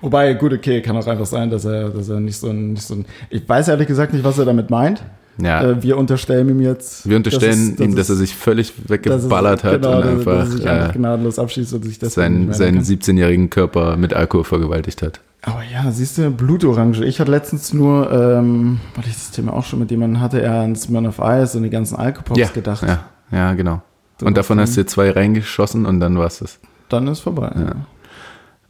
Wobei, 0.00 0.34
gut, 0.34 0.52
okay, 0.52 0.82
kann 0.82 0.96
auch 0.96 1.06
einfach 1.06 1.26
sein, 1.26 1.48
dass 1.48 1.64
er, 1.64 1.90
dass 1.90 2.08
er 2.08 2.18
nicht 2.18 2.36
so 2.36 2.48
ein, 2.48 2.72
nicht 2.72 2.82
so 2.82 2.94
ein. 2.94 3.06
Ich 3.30 3.48
weiß 3.48 3.68
ehrlich 3.68 3.86
gesagt 3.86 4.12
nicht, 4.12 4.24
was 4.24 4.38
er 4.38 4.44
damit 4.44 4.68
meint. 4.68 5.02
Ja. 5.38 5.62
Äh, 5.62 5.82
wir 5.82 5.96
unterstellen 5.96 6.48
ihm 6.48 6.60
jetzt. 6.60 7.08
Wir 7.08 7.16
unterstellen 7.16 7.70
dass 7.70 7.80
es, 7.80 7.86
ihm, 7.86 7.96
dass 7.96 8.10
er 8.10 8.16
sich 8.16 8.34
völlig 8.34 8.72
weggeballert 8.88 9.64
hat 9.64 9.82
genau, 9.82 9.98
und 9.98 10.02
einfach, 10.02 10.48
dass 10.48 10.60
er 10.60 10.90
äh, 10.90 10.92
gnadenlos 10.92 11.38
abschießt 11.38 11.72
und 11.74 11.84
sich 11.84 11.98
das 11.98 12.14
seinen, 12.14 12.52
seinen 12.52 12.82
17-jährigen 12.82 13.48
Körper 13.48 13.96
mit 13.96 14.12
Alkohol 14.12 14.44
vergewaltigt 14.44 15.02
hat. 15.02 15.20
Aber 15.42 15.62
ja, 15.62 15.90
siehst 15.90 16.18
du, 16.18 16.30
Blutorange. 16.30 17.04
Ich 17.04 17.18
hatte 17.18 17.30
letztens 17.30 17.72
nur, 17.72 18.10
ähm, 18.12 18.80
weil 18.94 19.06
ich 19.06 19.14
das 19.14 19.30
Thema 19.30 19.52
auch 19.54 19.64
schon 19.64 19.78
mit 19.78 19.90
jemandem 19.90 20.20
hatte, 20.20 20.40
er 20.40 20.60
an 20.60 20.76
Smirn 20.76 21.06
of 21.06 21.20
Ice 21.20 21.56
und 21.56 21.64
die 21.64 21.70
ganzen 21.70 21.96
Alkopops 21.96 22.38
ja, 22.38 22.48
gedacht. 22.48 22.86
Ja, 22.86 23.04
ja, 23.32 23.54
genau. 23.54 23.82
Und 24.22 24.36
davon 24.36 24.60
hast 24.60 24.76
du 24.76 24.86
zwei 24.86 25.10
reingeschossen 25.10 25.86
und 25.86 26.00
dann 26.00 26.18
war 26.18 26.26
es 26.26 26.38
das. 26.38 26.58
Dann 26.88 27.08
ist 27.08 27.20
vorbei. 27.20 27.52
Ja. 27.54 27.74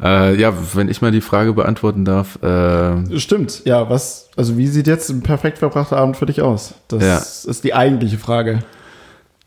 Äh, 0.02 0.40
ja, 0.40 0.52
wenn 0.75 0.88
ich 0.88 1.00
mal 1.00 1.12
die 1.12 1.21
Frage 1.21 1.52
beantworten 1.52 2.04
darf. 2.04 2.42
Äh, 2.42 3.18
Stimmt, 3.18 3.62
ja, 3.64 3.88
was, 3.88 4.30
also 4.37 4.56
wie 4.56 4.66
sieht 4.66 4.87
jetzt 4.87 5.11
ein 5.11 5.23
perfekt 5.23 5.59
verbrachter 5.59 5.97
Abend 5.97 6.16
für 6.16 6.26
dich 6.26 6.42
aus? 6.42 6.75
Das 6.88 7.02
ja. 7.02 7.50
ist 7.50 7.62
die 7.62 7.75
eigentliche 7.75 8.18
Frage. 8.18 8.61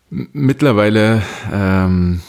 Mittlerweile 0.10 1.22
ähm, 1.52 2.22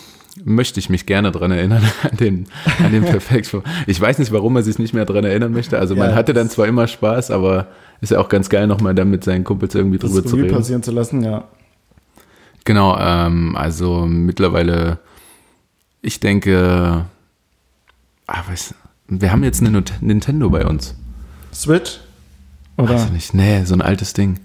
möchte 0.45 0.81
ich 0.81 0.91
mich 0.91 1.07
gerne 1.07 1.31
daran 1.31 1.53
erinnern, 1.53 1.85
an 2.03 2.17
den, 2.17 2.47
an 2.83 2.91
den 2.91 3.05
perfekt. 3.05 3.55
ich 3.87 4.01
weiß 4.01 4.19
nicht, 4.19 4.33
warum 4.33 4.55
man 4.55 4.65
sich 4.65 4.79
nicht 4.79 4.93
mehr 4.93 5.05
daran 5.05 5.25
erinnern 5.25 5.53
möchte. 5.53 5.79
Also 5.79 5.95
man 5.95 6.11
ja, 6.11 6.17
hatte 6.17 6.33
dann 6.33 6.51
zwar 6.51 6.67
immer 6.67 6.89
Spaß, 6.89 7.31
aber 7.31 7.69
ist 8.01 8.11
ja 8.11 8.19
auch 8.19 8.29
ganz 8.29 8.49
geil, 8.49 8.67
nochmal 8.67 8.95
dann 8.95 9.11
mit 9.11 9.23
seinen 9.23 9.45
Kumpels 9.45 9.75
irgendwie 9.75 9.99
drüber 9.99 10.25
zu 10.25 10.37
reden. 10.37 10.55
passieren 10.55 10.83
zu 10.83 10.91
lassen, 10.91 11.23
ja. 11.23 11.45
Genau, 12.67 12.99
ähm, 12.99 13.57
also 13.57 14.07
mittlerweile, 14.07 14.99
ich 16.03 16.19
denke, 16.19 17.05
ah, 18.27 18.43
weiß, 18.49 18.75
wir 19.07 19.31
haben 19.31 19.45
jetzt 19.45 19.63
eine 19.63 19.85
Nintendo 20.01 20.51
bei 20.51 20.67
uns. 20.67 20.97
Switch? 21.55 22.01
Oder? 22.77 22.95
Weiß 22.95 23.05
ich 23.07 23.13
nicht, 23.13 23.35
nee, 23.35 23.65
so 23.65 23.73
ein 23.73 23.83
altes 23.83 24.15
Ding. 24.15 24.41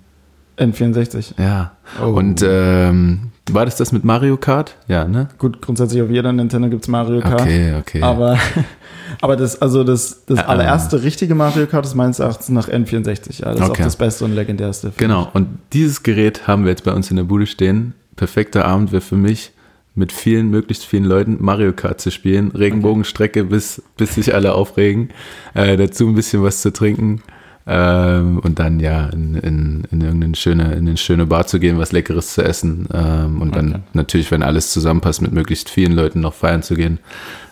N64. 0.57 1.41
Ja. 1.41 1.71
Oh. 1.99 2.09
Und 2.09 2.45
ähm, 2.47 3.31
war 3.49 3.65
das 3.65 3.77
das 3.77 3.91
mit 3.91 4.03
Mario 4.03 4.37
Kart? 4.37 4.77
Ja, 4.87 5.05
ne? 5.05 5.29
Gut, 5.39 5.59
grundsätzlich 5.59 6.03
auf 6.03 6.11
jeder 6.11 6.31
Nintendo 6.31 6.69
gibt 6.69 6.83
es 6.83 6.89
Mario 6.89 7.21
Kart. 7.21 7.41
Okay, 7.41 7.73
okay. 7.79 8.03
Aber, 8.03 8.37
aber 9.21 9.35
das, 9.35 9.59
also 9.59 9.83
das, 9.83 10.25
das 10.27 10.37
allererste 10.37 10.97
uh, 10.97 10.99
richtige 10.99 11.33
Mario 11.33 11.65
Kart 11.65 11.87
ist 11.87 11.95
meines 11.95 12.19
Erachtens 12.19 12.49
nach 12.49 12.69
N64. 12.69 13.41
Ja, 13.41 13.53
das 13.53 13.61
okay. 13.61 13.63
ist 13.63 13.71
auch 13.71 13.77
das 13.77 13.95
beste 13.95 14.25
und 14.25 14.35
legendärste. 14.35 14.93
Genau, 14.97 15.27
und 15.33 15.47
dieses 15.73 16.03
Gerät 16.03 16.45
haben 16.45 16.65
wir 16.65 16.69
jetzt 16.69 16.83
bei 16.83 16.93
uns 16.93 17.09
in 17.09 17.17
der 17.17 17.23
Bude 17.23 17.47
stehen 17.47 17.95
perfekter 18.15 18.65
Abend 18.65 18.91
wäre 18.91 19.01
für 19.01 19.15
mich, 19.15 19.51
mit 19.93 20.11
vielen, 20.11 20.49
möglichst 20.49 20.85
vielen 20.85 21.03
Leuten 21.03 21.37
Mario 21.39 21.73
Kart 21.73 21.99
zu 21.99 22.11
spielen. 22.11 22.51
Regenbogenstrecke, 22.51 23.43
bis, 23.43 23.81
bis 23.97 24.15
sich 24.15 24.33
alle 24.33 24.53
aufregen. 24.53 25.09
Äh, 25.53 25.75
dazu 25.75 26.07
ein 26.07 26.15
bisschen 26.15 26.43
was 26.43 26.61
zu 26.61 26.71
trinken. 26.71 27.21
Ähm, 27.67 28.39
und 28.39 28.57
dann 28.57 28.79
ja 28.79 29.07
in, 29.07 29.35
in, 29.35 29.83
in 29.91 30.01
irgendeine 30.01 30.35
schöne, 30.35 30.73
in 30.73 30.87
eine 30.87 30.97
schöne 30.97 31.25
Bar 31.25 31.45
zu 31.45 31.59
gehen, 31.59 31.77
was 31.77 31.91
Leckeres 31.91 32.33
zu 32.33 32.43
essen. 32.43 32.87
Ähm, 32.93 33.41
und 33.41 33.55
dann 33.55 33.83
natürlich, 33.93 34.31
wenn 34.31 34.43
alles 34.43 34.71
zusammenpasst, 34.71 35.21
mit 35.21 35.33
möglichst 35.33 35.69
vielen 35.69 35.91
Leuten 35.91 36.21
noch 36.21 36.33
feiern 36.33 36.63
zu 36.63 36.75
gehen. 36.75 36.99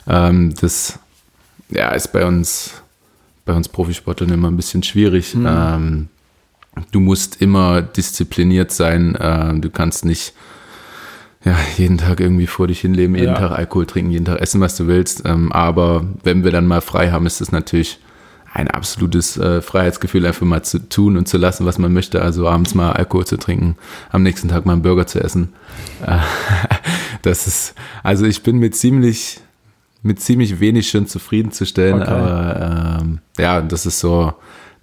Ähm, 0.07 0.53
das 0.59 0.97
ja, 1.69 1.91
ist 1.91 2.11
bei 2.11 2.25
uns, 2.25 2.81
bei 3.45 3.53
uns 3.53 3.67
Profisportlern 3.67 4.31
immer 4.31 4.49
ein 4.49 4.57
bisschen 4.57 4.81
schwierig. 4.81 5.35
Mhm. 5.35 6.07
Du 6.91 6.99
musst 6.99 7.41
immer 7.41 7.81
diszipliniert 7.81 8.71
sein. 8.71 9.17
Ähm, 9.19 9.61
du 9.61 9.69
kannst 9.69 10.05
nicht 10.05 10.33
ja, 11.45 11.55
jeden 11.77 11.97
Tag 11.97 12.19
irgendwie 12.19 12.47
vor 12.47 12.67
dich 12.67 12.81
hinleben, 12.81 13.15
jeden 13.15 13.29
Ja. 13.33 13.39
Tag 13.39 13.51
Alkohol 13.51 13.85
trinken, 13.85 14.11
jeden 14.11 14.25
Tag 14.25 14.41
essen, 14.41 14.59
was 14.61 14.75
du 14.75 14.87
willst. 14.87 15.23
Ähm, 15.25 15.51
aber 15.51 16.05
wenn 16.23 16.43
wir 16.43 16.51
dann 16.51 16.67
mal 16.67 16.81
frei 16.81 17.11
haben, 17.11 17.25
ist 17.25 17.39
es 17.41 17.51
natürlich 17.51 17.99
ein 18.51 18.67
absolutes 18.67 19.37
äh, 19.37 19.61
Freiheitsgefühl, 19.61 20.25
einfach 20.25 20.45
mal 20.45 20.63
zu 20.63 20.79
tun 20.89 21.17
und 21.17 21.27
zu 21.27 21.37
lassen, 21.37 21.65
was 21.65 21.77
man 21.77 21.93
möchte. 21.93 22.21
Also 22.21 22.47
abends 22.49 22.73
mal 22.75 22.91
Alkohol 22.91 23.25
zu 23.25 23.37
trinken, 23.37 23.75
am 24.11 24.23
nächsten 24.23 24.49
Tag 24.49 24.65
mal 24.65 24.73
einen 24.73 24.81
Burger 24.81 25.07
zu 25.07 25.23
essen. 25.23 25.53
Äh, 26.05 26.17
das 27.21 27.47
ist, 27.47 27.75
also 28.03 28.25
ich 28.25 28.41
bin 28.43 28.57
mit 28.57 28.75
ziemlich, 28.75 29.39
mit 30.01 30.19
ziemlich 30.19 30.59
wenig 30.59 30.89
schon 30.89 31.07
zufriedenzustellen, 31.07 32.01
Okay. 32.01 32.11
aber 32.11 32.99
ähm, 33.01 33.19
ja, 33.37 33.61
das 33.61 33.85
ist 33.85 33.99
so, 33.99 34.33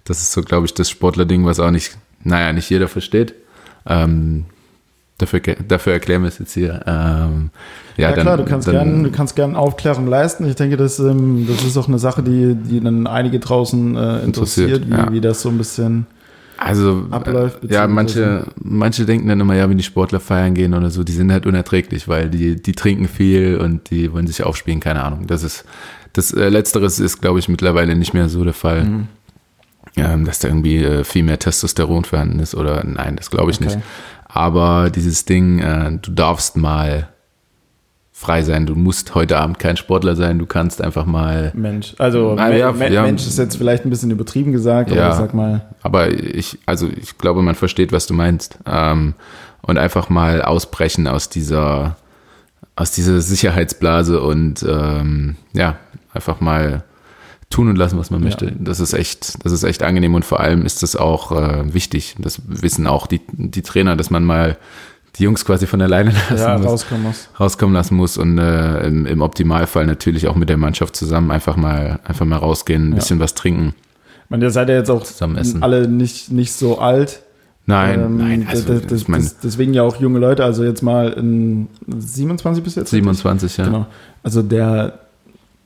das 0.07 0.21
ist 0.21 0.31
so, 0.31 0.41
glaube 0.41 0.65
ich, 0.65 0.73
das 0.73 0.89
Sportler-Ding, 0.89 1.45
was 1.45 1.59
auch 1.59 1.71
nicht, 1.71 1.97
naja, 2.23 2.53
nicht 2.53 2.69
jeder 2.69 2.87
versteht. 2.87 3.33
Ähm, 3.85 4.45
dafür, 5.17 5.41
dafür 5.67 5.93
erklären 5.93 6.21
wir 6.21 6.29
es 6.29 6.39
jetzt 6.39 6.53
hier. 6.53 6.83
Ähm, 6.85 7.49
ja, 7.97 8.09
Ja, 8.09 8.15
dann, 8.15 8.25
klar, 8.25 8.37
du 8.37 8.45
kannst 8.45 8.67
dann, 8.67 8.73
gern, 8.75 9.03
du 9.03 9.11
kannst 9.11 9.35
gern 9.35 9.55
Aufklärung 9.55 10.07
leisten. 10.07 10.47
Ich 10.47 10.55
denke, 10.55 10.77
das, 10.77 10.99
ähm, 10.99 11.45
das 11.47 11.63
ist 11.63 11.77
auch 11.77 11.87
eine 11.87 11.99
Sache, 11.99 12.23
die, 12.23 12.55
die 12.55 12.79
dann 12.79 13.07
einige 13.07 13.39
draußen 13.39 13.95
äh, 13.95 14.19
interessiert, 14.23 14.83
Interessiert, 14.83 14.87
wie, 14.87 14.93
ja. 14.93 15.11
wie 15.11 15.21
das 15.21 15.41
so 15.41 15.49
ein 15.49 15.57
bisschen. 15.57 16.07
Also, 16.59 17.05
abläuft, 17.11 17.63
äh, 17.65 17.73
ja, 17.73 17.87
manche, 17.87 18.45
manche 18.61 19.05
denken 19.05 19.27
dann 19.27 19.39
immer, 19.39 19.55
ja, 19.55 19.69
wenn 19.69 19.77
die 19.77 19.83
Sportler 19.83 20.19
feiern 20.19 20.55
gehen 20.55 20.73
oder 20.73 20.89
so, 20.89 21.03
die 21.03 21.11
sind 21.11 21.31
halt 21.31 21.45
unerträglich, 21.45 22.07
weil 22.07 22.29
die, 22.29 22.55
die 22.55 22.71
trinken 22.71 23.07
viel 23.07 23.57
und 23.57 23.91
die 23.91 24.11
wollen 24.11 24.25
sich 24.25 24.41
aufspielen, 24.41 24.79
keine 24.79 25.03
Ahnung. 25.03 25.27
Das 25.27 25.43
ist, 25.43 25.65
das 26.13 26.33
äh, 26.33 26.49
Letzteres 26.49 26.99
ist, 26.99 27.21
glaube 27.21 27.37
ich, 27.37 27.47
mittlerweile 27.47 27.95
nicht 27.95 28.15
mehr 28.15 28.27
so 28.27 28.43
der 28.43 28.53
Fall. 28.53 28.85
Mhm. 28.85 29.07
Ähm, 29.97 30.25
dass 30.25 30.39
da 30.39 30.47
irgendwie 30.47 30.83
äh, 30.83 31.03
viel 31.03 31.23
mehr 31.23 31.39
Testosteron 31.39 32.03
vorhanden 32.05 32.39
ist 32.39 32.55
oder 32.55 32.83
nein, 32.85 33.15
das 33.15 33.29
glaube 33.31 33.51
ich 33.51 33.57
Okay. 33.57 33.65
nicht. 33.75 33.79
Aber 34.27 34.89
dieses 34.89 35.25
Ding, 35.25 35.59
äh, 35.59 35.97
du 36.01 36.11
darfst 36.11 36.57
mal 36.57 37.07
frei 38.11 38.41
sein, 38.41 38.65
du 38.65 38.73
musst 38.75 39.13
heute 39.13 39.37
Abend 39.37 39.59
kein 39.59 39.77
Sportler 39.77 40.15
sein, 40.15 40.39
du 40.39 40.45
kannst 40.47 40.81
einfach 40.81 41.05
mal 41.05 41.51
Mensch. 41.55 41.93
Also 41.99 42.35
Ah, 42.37 42.49
ja, 42.49 42.71
Me 42.71 42.91
ja. 42.91 43.03
Mensch 43.03 43.27
ist 43.27 43.37
jetzt 43.37 43.55
vielleicht 43.57 43.85
ein 43.85 43.91
bisschen 43.91 44.09
übertrieben 44.09 44.51
gesagt, 44.51 44.89
aber 44.91 44.99
Ja. 44.99 45.09
ich 45.11 45.15
sag 45.15 45.33
mal, 45.35 45.67
Aber 45.83 46.09
ich, 46.11 46.57
also 46.65 46.87
ich 46.87 47.17
glaube, 47.19 47.43
man 47.43 47.53
versteht, 47.55 47.91
was 47.91 48.07
du 48.07 48.13
meinst. 48.15 48.57
Ähm, 48.65 49.13
und 49.61 49.77
einfach 49.77 50.09
mal 50.09 50.41
ausbrechen 50.41 51.07
aus 51.07 51.29
dieser, 51.29 51.95
aus 52.75 52.91
dieser 52.91 53.21
Sicherheitsblase 53.21 54.19
und 54.21 54.63
ähm, 54.67 55.35
ja, 55.53 55.75
einfach 56.13 56.39
mal 56.41 56.83
tun 57.49 57.69
und 57.69 57.77
lassen, 57.77 57.97
was 57.97 58.11
man 58.11 58.21
möchte. 58.23 58.51
Das 58.59 58.79
ist 58.79 58.93
echt, 58.93 59.43
das 59.45 59.51
ist 59.53 59.63
echt 59.63 59.81
angenehm 59.83 60.15
und 60.15 60.25
vor 60.25 60.39
allem 60.41 60.65
ist 60.65 60.83
das 60.83 60.95
auch 60.95 61.31
äh, 61.31 61.73
wichtig. 61.73 62.15
Das 62.19 62.41
wissen 62.47 62.87
auch 62.87 63.07
die, 63.07 63.21
die 63.31 63.61
Trainer, 63.61 63.95
dass 63.95 64.09
man 64.09 64.23
mal 64.25 64.57
die 65.17 65.23
Jungs 65.23 65.45
quasi 65.45 65.65
von 65.65 65.81
alleine 65.81 66.11
lassen 66.29 66.37
ja, 66.37 66.57
muss, 66.57 66.67
rauskommen 66.67 67.03
muss. 67.03 67.29
rauskommen 67.39 67.73
lassen 67.73 67.95
muss 67.95 68.17
und 68.17 68.37
äh, 68.37 68.85
im, 68.85 69.05
im 69.05 69.21
Optimalfall 69.21 69.85
natürlich 69.87 70.27
auch 70.27 70.35
mit 70.35 70.49
der 70.49 70.57
Mannschaft 70.57 70.95
zusammen 70.95 71.31
einfach 71.31 71.55
mal, 71.55 71.99
einfach 72.03 72.25
mal 72.25 72.37
rausgehen, 72.37 72.89
ein 72.89 72.91
Ja. 72.91 72.95
bisschen 72.97 73.19
was 73.19 73.33
trinken. 73.33 73.73
Ich 74.25 74.29
meine, 74.29 74.43
ihr 74.43 74.51
seid 74.51 74.67
ja 74.69 74.75
jetzt 74.75 74.91
auch 74.91 75.03
Zusammen 75.03 75.37
essen. 75.37 75.63
alle 75.63 75.87
nicht, 75.87 76.31
nicht 76.31 76.51
so 76.51 76.79
alt. 76.79 77.21
Nein, 77.65 77.99
Ähm, 77.99 78.17
nein, 78.17 78.47
also 78.49 78.73
das, 78.73 78.85
das, 78.87 79.05
das, 79.05 79.39
deswegen 79.39 79.73
ja 79.73 79.83
auch 79.83 79.95
junge 79.99 80.19
Leute, 80.19 80.43
also 80.43 80.63
jetzt 80.63 80.81
mal 80.83 81.11
in 81.13 81.67
27 81.87 82.63
bis 82.63 82.75
jetzt? 82.75 82.91
27, 82.91 83.57
ja. 83.57 83.65
Genau. 83.65 83.87
Also 84.23 84.41
der 84.41 84.99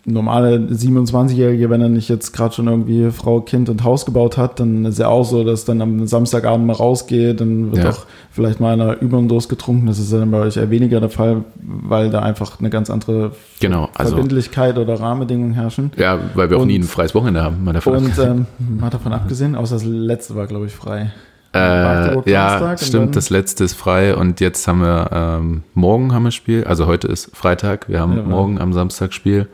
normale 0.06 0.58
27-Jährige, 0.58 1.70
wenn 1.70 1.82
er 1.82 1.90
nicht 1.90 2.10
jetzt 2.10 2.32
gerade 2.34 2.54
schon 2.56 2.68
irgendwie 2.68 3.12
Frau, 3.12 3.42
Kind 3.42 3.70
und 3.70 3.84
Haus 3.84 4.06
gebaut 4.06 4.36
hat, 4.38 4.60
dann 4.60 4.86
ist 4.86 4.98
ja 5.00 5.08
auch 5.08 5.24
so, 5.24 5.44
dass 5.44 5.64
dann 5.66 5.80
am 5.82 6.08
Samstagabend 6.08 6.66
mal 6.66 6.74
rausgeht, 6.74 7.40
dann 7.40 7.72
wird 7.72 7.84
Ja. 7.84 7.90
auch 7.92 8.06
vielleicht 8.32 8.60
mal 8.60 8.74
einer 8.74 9.00
über 9.02 9.18
den 9.18 9.28
Durst 9.28 9.48
getrunken. 9.50 9.86
Das 9.88 10.00
ist 10.00 10.12
ja 10.12 10.18
dann 10.20 10.32
bei 10.32 10.40
euch 10.40 10.58
eher 10.58 10.70
weniger 10.72 11.00
der 11.00 11.10
Fall, 11.10 11.44
weil 11.62 12.10
da 12.10 12.22
einfach 12.22 12.60
eine 12.60 12.70
ganz 12.72 12.90
andere 12.90 13.34
Genau, 13.60 13.90
also 13.96 14.14
Verbindlichkeit 14.14 14.78
oder 14.78 15.00
Rahmenbedingungen 15.00 15.54
herrschen. 15.54 15.92
ja, 15.98 16.18
weil 16.34 16.50
wir 16.50 16.58
auch 16.58 16.62
Und- 16.62 16.68
nie 16.70 16.80
ein 16.80 16.84
freies 16.84 17.14
Wochenende 17.14 17.44
haben. 17.44 17.64
Mal 17.64 17.74
davon 17.74 17.98
Und 17.98 18.18
ähm, 18.18 18.46
mal 18.80 18.90
davon 18.90 19.14
abgesehen, 19.14 19.56
außer 19.56 19.76
das 19.76 19.84
letzte 19.86 20.36
war, 20.36 20.48
glaube 20.48 20.66
ich, 20.66 20.72
frei. 20.74 21.12
Äh, 21.54 22.30
ja, 22.32 22.78
stimmt, 22.78 23.18
das 23.18 23.30
letzte 23.30 23.66
ist 23.66 23.74
frei 23.74 24.16
und 24.16 24.40
jetzt 24.40 24.66
haben 24.70 24.80
wir, 24.82 25.10
ähm, 25.12 25.64
morgen 25.74 26.14
haben 26.14 26.24
wir 26.24 26.32
Spiel, 26.32 26.64
also 26.64 26.88
heute 26.88 27.08
ist 27.10 27.36
Freitag, 27.36 27.90
wir 27.90 28.00
haben 28.00 28.16
Ja. 28.16 28.24
morgen 28.24 28.58
am 28.62 28.72
Samstag 28.72 29.12
Spiel 29.14 29.48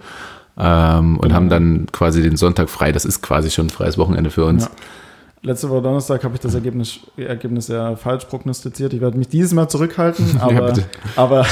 ähm, 0.60 1.16
und 1.18 1.22
Genau. 1.24 1.36
haben 1.36 1.50
dann 1.50 1.88
quasi 1.92 2.22
den 2.22 2.38
Sonntag 2.38 2.70
frei. 2.70 2.92
Das 2.92 3.06
ist 3.06 3.22
quasi 3.22 3.50
schon 3.52 3.68
ein 3.68 3.70
freies 3.70 3.98
Wochenende 3.98 4.30
für 4.30 4.46
uns. 4.46 4.66
Ja. 4.66 4.72
Letzte 5.44 5.70
Woche 5.70 5.84
Donnerstag 5.84 6.24
habe 6.24 6.34
ich 6.34 6.40
das 6.42 6.56
Ergebnis, 6.56 7.00
Ergebnis 7.16 7.68
ja 7.68 7.96
falsch 7.96 8.26
prognostiziert. 8.26 8.92
Ich 8.94 9.02
werde 9.02 9.18
mich 9.20 9.28
dieses 9.30 9.54
Mal 9.54 9.70
zurückhalten, 9.70 10.26
aber, 10.42 10.68
bitte. 10.74 10.84
aber, 11.16 11.46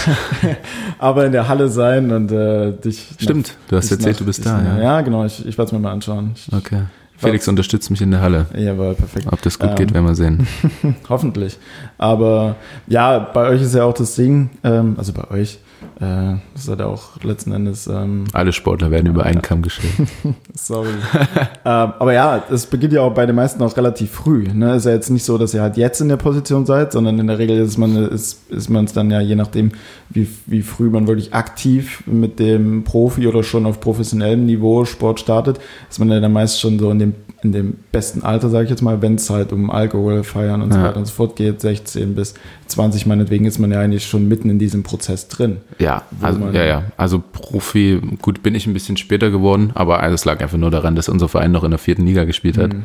aber 0.99 1.25
in 1.25 1.31
der 1.31 1.47
Halle 1.47 1.69
sein 1.69 2.11
und 2.11 2.31
äh, 2.31 2.73
dich. 2.73 3.07
Stimmt, 3.19 3.55
du 3.69 3.75
hast 3.77 3.91
erzählt, 3.91 4.13
nach- 4.15 4.19
du 4.19 4.25
bist 4.25 4.45
da, 4.45 4.57
nach- 4.61 4.77
ja. 4.77 4.83
Ja, 4.83 5.01
genau, 5.01 5.23
ich, 5.25 5.39
ich 5.45 5.57
werde 5.57 5.67
es 5.67 5.71
mir 5.71 5.79
mal 5.79 5.91
anschauen. 5.91 6.31
Ich, 6.35 6.51
Okay. 6.51 6.81
Felix 7.17 7.47
unterstützt 7.47 7.89
mich 7.91 8.01
in 8.01 8.11
der 8.11 8.19
Halle. 8.19 8.45
Jawohl, 8.57 8.93
perfekt. 8.93 9.27
Ob 9.31 9.41
das 9.41 9.57
gut 9.57 9.69
Ähm, 9.69 9.75
geht, 9.77 9.93
werden 9.93 10.05
wir 10.05 10.15
sehen. 10.15 10.45
Hoffentlich. 11.09 11.57
Aber 11.97 12.55
ja, 12.87 13.19
bei 13.19 13.47
euch 13.47 13.61
ist 13.61 13.73
ja 13.73 13.85
auch 13.85 13.93
das 13.93 14.15
Ding, 14.15 14.49
ähm, 14.65 14.95
also 14.97 15.13
bei 15.13 15.31
euch, 15.31 15.59
äh, 15.99 16.35
das 16.53 16.63
ist 16.63 16.69
halt 16.69 16.81
auch 16.81 17.21
letzten 17.23 17.51
Endes, 17.51 17.87
ähm, 17.87 18.25
Alle 18.33 18.51
Sportler 18.51 18.91
werden 18.91 19.07
über 19.07 19.23
einen 19.23 19.41
Kamm 19.41 19.61
geschert. 19.61 19.85
Sorry. 20.53 20.89
ähm, 20.89 21.93
aber 21.99 22.13
ja, 22.13 22.43
es 22.51 22.65
beginnt 22.65 22.93
ja 22.93 23.01
auch 23.01 23.13
bei 23.13 23.25
den 23.25 23.35
meisten 23.35 23.61
auch 23.63 23.75
relativ 23.77 24.11
früh. 24.11 24.47
Ne? 24.53 24.75
Ist 24.75 24.85
ja 24.85 24.91
jetzt 24.91 25.09
nicht 25.09 25.23
so, 25.23 25.37
dass 25.37 25.53
ihr 25.53 25.61
halt 25.61 25.77
jetzt 25.77 26.01
in 26.01 26.09
der 26.09 26.17
Position 26.17 26.65
seid, 26.65 26.91
sondern 26.91 27.19
in 27.19 27.27
der 27.27 27.39
Regel 27.39 27.57
ist 27.57 27.77
man 27.77 27.95
ist, 27.95 28.49
ist 28.49 28.69
es 28.69 28.93
dann 28.93 29.11
ja 29.11 29.21
je 29.21 29.35
nachdem, 29.35 29.71
wie, 30.09 30.27
wie 30.45 30.61
früh 30.61 30.89
man 30.89 31.07
wirklich 31.07 31.33
aktiv 31.33 32.03
mit 32.05 32.39
dem 32.39 32.83
Profi 32.83 33.27
oder 33.27 33.43
schon 33.43 33.65
auf 33.65 33.79
professionellem 33.79 34.45
Niveau 34.45 34.85
Sport 34.85 35.19
startet, 35.19 35.59
ist 35.89 35.99
man 35.99 36.09
ja 36.09 36.19
dann 36.19 36.33
meist 36.33 36.59
schon 36.59 36.77
so 36.79 36.91
in 36.91 36.99
dem, 36.99 37.15
in 37.45 37.51
dem 37.51 37.73
besten 37.91 38.23
Alter, 38.23 38.49
sage 38.49 38.65
ich 38.65 38.69
jetzt 38.69 38.81
mal, 38.81 39.01
wenn 39.01 39.15
es 39.15 39.29
halt 39.29 39.53
um 39.53 39.69
Alkohol, 39.69 40.23
Feiern 40.23 40.61
und 40.61 40.71
so 40.73 40.79
Ja. 40.79 40.85
weiter 40.85 40.97
und 40.97 41.05
so 41.05 41.13
fort 41.13 41.35
geht, 41.35 41.61
16 41.61 42.15
bis 42.15 42.33
20 42.67 43.05
meinetwegen, 43.05 43.45
ist 43.45 43.59
man 43.59 43.71
ja 43.71 43.79
eigentlich 43.79 44.05
schon 44.05 44.27
mitten 44.27 44.49
in 44.49 44.59
diesem 44.59 44.83
Prozess 44.83 45.27
drin. 45.27 45.57
Ja, 45.79 46.01
also, 46.21 46.39
ja, 46.51 46.63
ja. 46.65 46.83
Also 46.97 47.21
Profi, 47.31 48.01
gut, 48.21 48.43
bin 48.43 48.55
ich 48.55 48.67
ein 48.67 48.73
bisschen 48.73 48.97
später 48.97 49.29
geworden, 49.31 49.71
aber 49.75 50.01
es 50.03 50.25
lag 50.25 50.41
einfach 50.41 50.57
nur 50.57 50.71
daran, 50.71 50.95
dass 50.95 51.07
unser 51.09 51.27
Verein 51.29 51.51
noch 51.51 51.63
in 51.63 51.71
der 51.71 51.79
vierten 51.79 52.05
Liga 52.05 52.23
gespielt 52.25 52.57
hat. 52.57 52.73
Mhm. 52.73 52.83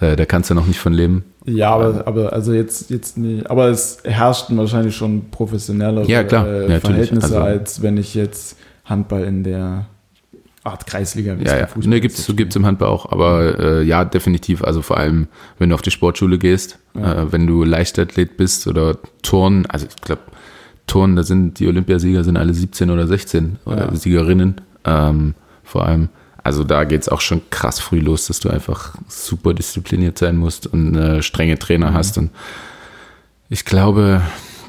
Äh, 0.00 0.14
da 0.16 0.24
kannst 0.26 0.48
du 0.48 0.54
noch 0.54 0.66
nicht 0.66 0.78
von 0.78 0.92
leben. 0.92 1.24
Ja, 1.44 1.70
aber, 1.74 2.06
aber 2.06 2.32
also 2.32 2.52
jetzt, 2.52 2.88
jetzt 2.90 3.18
nicht. 3.18 3.50
Aber 3.50 3.68
es 3.68 3.98
herrschten 4.04 4.56
wahrscheinlich 4.56 4.94
schon 4.94 5.30
professionellere 5.30 6.06
Ja, 6.06 6.22
klar. 6.22 6.46
Ja, 6.46 6.52
äh, 6.52 6.58
natürlich. 6.60 6.80
Verhältnisse, 6.82 7.24
Also- 7.26 7.40
als 7.40 7.82
wenn 7.82 7.96
ich 7.96 8.14
jetzt 8.14 8.56
Handball 8.84 9.24
in 9.24 9.42
der 9.42 9.86
Art 10.70 10.86
Kreisliga 10.86 11.34
es 11.34 11.50
Ja, 11.50 11.58
ja. 11.58 11.68
Ne, 11.76 12.00
gibt's, 12.00 12.22
spiele. 12.22 12.36
gibt's 12.36 12.56
im 12.56 12.66
Handball 12.66 12.88
auch, 12.88 13.10
aber 13.10 13.58
äh, 13.58 13.82
ja, 13.82 14.04
definitiv. 14.04 14.62
Also 14.62 14.82
vor 14.82 14.96
allem, 14.98 15.28
wenn 15.58 15.68
du 15.70 15.74
auf 15.74 15.82
die 15.82 15.90
Sportschule 15.90 16.38
gehst, 16.38 16.78
Ja. 16.94 17.22
äh, 17.22 17.32
wenn 17.32 17.46
du 17.46 17.64
Leichtathlet 17.64 18.36
bist 18.36 18.66
oder 18.66 18.96
Turnen, 19.22 19.66
also 19.66 19.86
ich 19.86 19.96
glaube, 20.02 20.22
Turnen, 20.86 21.16
da 21.16 21.22
sind 21.22 21.58
die 21.58 21.68
Olympiasieger 21.68 22.24
sind 22.24 22.36
alle 22.36 22.54
17 22.54 22.90
oder 22.90 23.06
16 23.06 23.58
oder 23.66 23.86
Ja. 23.90 23.94
Siegerinnen, 23.94 24.60
ähm, 24.84 25.34
vor 25.64 25.84
allem. 25.86 26.08
Also 26.44 26.64
da 26.64 26.84
geht's 26.84 27.08
auch 27.10 27.20
schon 27.20 27.42
krass 27.50 27.78
früh 27.78 27.98
los, 28.00 28.26
dass 28.28 28.40
du 28.40 28.48
einfach 28.48 28.94
super 29.06 29.52
diszipliniert 29.52 30.16
sein 30.16 30.36
musst 30.36 30.66
und 30.66 30.94
äh, 30.96 31.22
strenge 31.22 31.54
Mhm. 31.54 31.58
Trainer 31.58 31.92
hast. 31.92 32.16
Und 32.16 32.30
ich 33.50 33.64
glaube, 33.66 34.22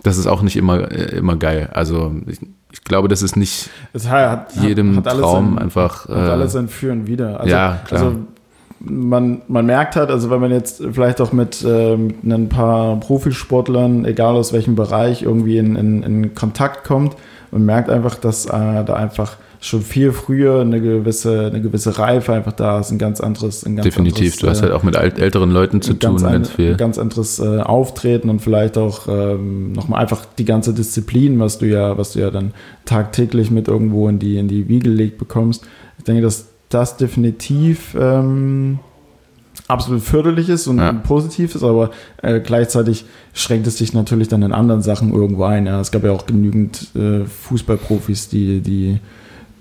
das 0.04 0.18
ist 0.18 0.28
auch 0.28 0.42
nicht 0.42 0.58
immer, 0.58 0.92
äh, 0.92 1.16
immer 1.18 1.38
geil. 1.38 1.70
Also 1.72 2.14
ich, 2.28 2.40
ich 2.72 2.84
glaube, 2.84 3.08
das 3.08 3.22
ist 3.22 3.36
nicht 3.36 3.70
Es 3.94 4.08
hat, 4.08 4.30
hat, 4.30 4.56
jedem 4.64 4.98
hat 4.98 5.08
alles 5.08 5.22
Traum 5.22 5.56
sein, 5.56 5.64
einfach. 5.64 6.08
Hat 6.08 6.16
äh, 6.16 6.32
alles 6.32 6.54
sein 6.54 6.68
Für 6.68 6.92
und 6.92 7.08
Wider. 7.08 7.40
Also, 7.40 7.52
ja, 7.52 7.80
klar. 7.86 8.04
Also 8.04 8.16
man, 8.80 9.42
man 9.48 9.66
merkt 9.66 9.96
halt, 9.96 10.10
also 10.10 10.30
wenn 10.30 10.40
man 10.40 10.52
jetzt 10.52 10.82
vielleicht 10.92 11.20
auch 11.20 11.34
mit, 11.34 11.64
äh, 11.64 11.98
mit 11.98 12.24
ein 12.26 12.50
paar 12.50 13.00
Profisportlern, 13.00 14.06
egal 14.06 14.36
aus 14.36 14.54
welchem 14.54 14.76
Bereich, 14.76 15.24
irgendwie 15.24 15.58
in, 15.58 15.76
in, 15.76 16.04
in 16.04 16.36
Kontakt 16.36 16.86
kommt 16.86 17.16
und 17.52 17.66
merkt 17.66 17.90
einfach, 17.90 18.16
dass 18.16 18.46
äh, 18.46 18.50
da 18.86 18.94
einfach 18.94 19.38
schon 19.62 19.82
viel 19.82 20.14
früher 20.14 20.62
eine 20.62 20.80
gewisse, 20.80 21.48
eine 21.48 21.62
gewisse 21.62 21.98
Reife 22.00 22.34
einfach 22.34 22.54
da 22.54 22.80
ist, 22.80 22.92
ein 22.92 22.98
ganz 22.98 23.20
anderes, 23.20 23.66
ein 23.66 23.76
ganz 23.76 23.84
Definitiv. 23.84 24.34
anderes, 24.34 24.38
du 24.38 24.50
hast 24.50 24.60
äh, 24.60 24.62
halt 24.64 24.72
auch 24.74 24.84
mit 24.84 24.96
älteren 24.96 25.52
Leuten 25.52 25.82
zu 25.82 25.94
tun, 25.94 26.12
ganz, 26.18 26.24
ganz, 26.24 26.50
ein, 26.50 26.56
viel. 26.56 26.72
ein 26.72 26.78
ganz 26.78 26.98
anderes 26.98 27.40
äh, 27.40 27.60
Auftreten 27.60 28.30
und 28.30 28.42
vielleicht 28.42 28.78
auch 28.78 29.08
ähm, 29.10 29.74
nochmal 29.74 30.02
einfach 30.02 30.24
die 30.38 30.46
ganze 30.46 30.74
Disziplin, 30.74 31.40
was 31.40 31.58
du 31.58 31.66
ja, 31.68 31.98
was 31.98 32.14
du 32.14 32.20
ja 32.20 32.32
dann 32.32 32.54
tagtäglich 32.86 33.52
mit 33.52 33.68
irgendwo 33.68 34.08
in 34.08 34.18
die, 34.20 34.38
in 34.38 34.48
die 34.48 34.70
Wiege 34.70 34.90
gelegt 34.90 35.18
bekommst. 35.18 35.66
Ich 35.98 36.06
denke, 36.06 36.22
dass 36.22 36.48
das 36.70 36.96
definitiv 36.96 37.98
ähm, 38.00 38.80
absolut 39.68 40.02
förderlich 40.02 40.48
ist 40.48 40.68
und 40.68 40.78
Ja. 40.78 40.94
positiv 40.94 41.54
ist, 41.56 41.64
aber 41.64 41.92
äh, 42.22 42.40
gleichzeitig 42.40 43.06
schränkt 43.34 43.68
es 43.68 43.78
sich 43.78 43.94
natürlich 43.94 44.30
dann 44.30 44.42
in 44.42 44.54
anderen 44.54 44.82
Sachen 44.82 45.14
irgendwo 45.14 45.44
ein. 45.44 45.66
Ja. 45.66 45.82
Es 45.82 45.92
gab 45.92 46.04
ja 46.06 46.12
auch 46.12 46.26
genügend 46.26 46.96
äh, 46.96 47.26
Fußballprofis, 47.26 48.30
die, 48.30 48.62
die, 48.62 49.00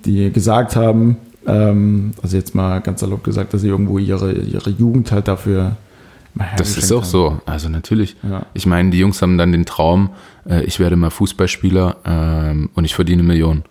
die 0.05 0.33
gesagt 0.33 0.77
haben, 0.77 1.17
ähm, 1.47 2.13
also 2.23 2.37
jetzt 2.37 2.55
mal 2.55 2.81
ganz 2.81 3.01
salopp 3.01 3.25
gesagt, 3.25 3.55
dass 3.55 3.61
sie 3.63 3.69
irgendwo 3.69 3.99
ihre, 3.99 4.33
ihre 4.33 4.71
Jugend 4.71 5.11
halt 5.13 5.29
dafür 5.29 5.77
Das 6.57 6.77
ist 6.77 6.93
auch 6.93 7.05
so. 7.05 7.41
Also 7.47 7.69
natürlich. 7.69 8.17
Ja. 8.23 8.47
Ich 8.55 8.67
meine, 8.67 8.91
die 8.91 8.99
Jungs 8.99 9.21
haben 9.23 9.39
dann 9.39 9.53
den 9.53 9.65
Traum, 9.67 10.11
äh, 10.49 10.63
ich 10.65 10.79
werde 10.79 10.97
mal 10.97 11.11
Fußballspieler 11.11 11.97
ähm, 12.05 12.71
und 12.75 12.85
ich 12.85 12.95
verdiene 12.95 13.23
Millionen. 13.23 13.65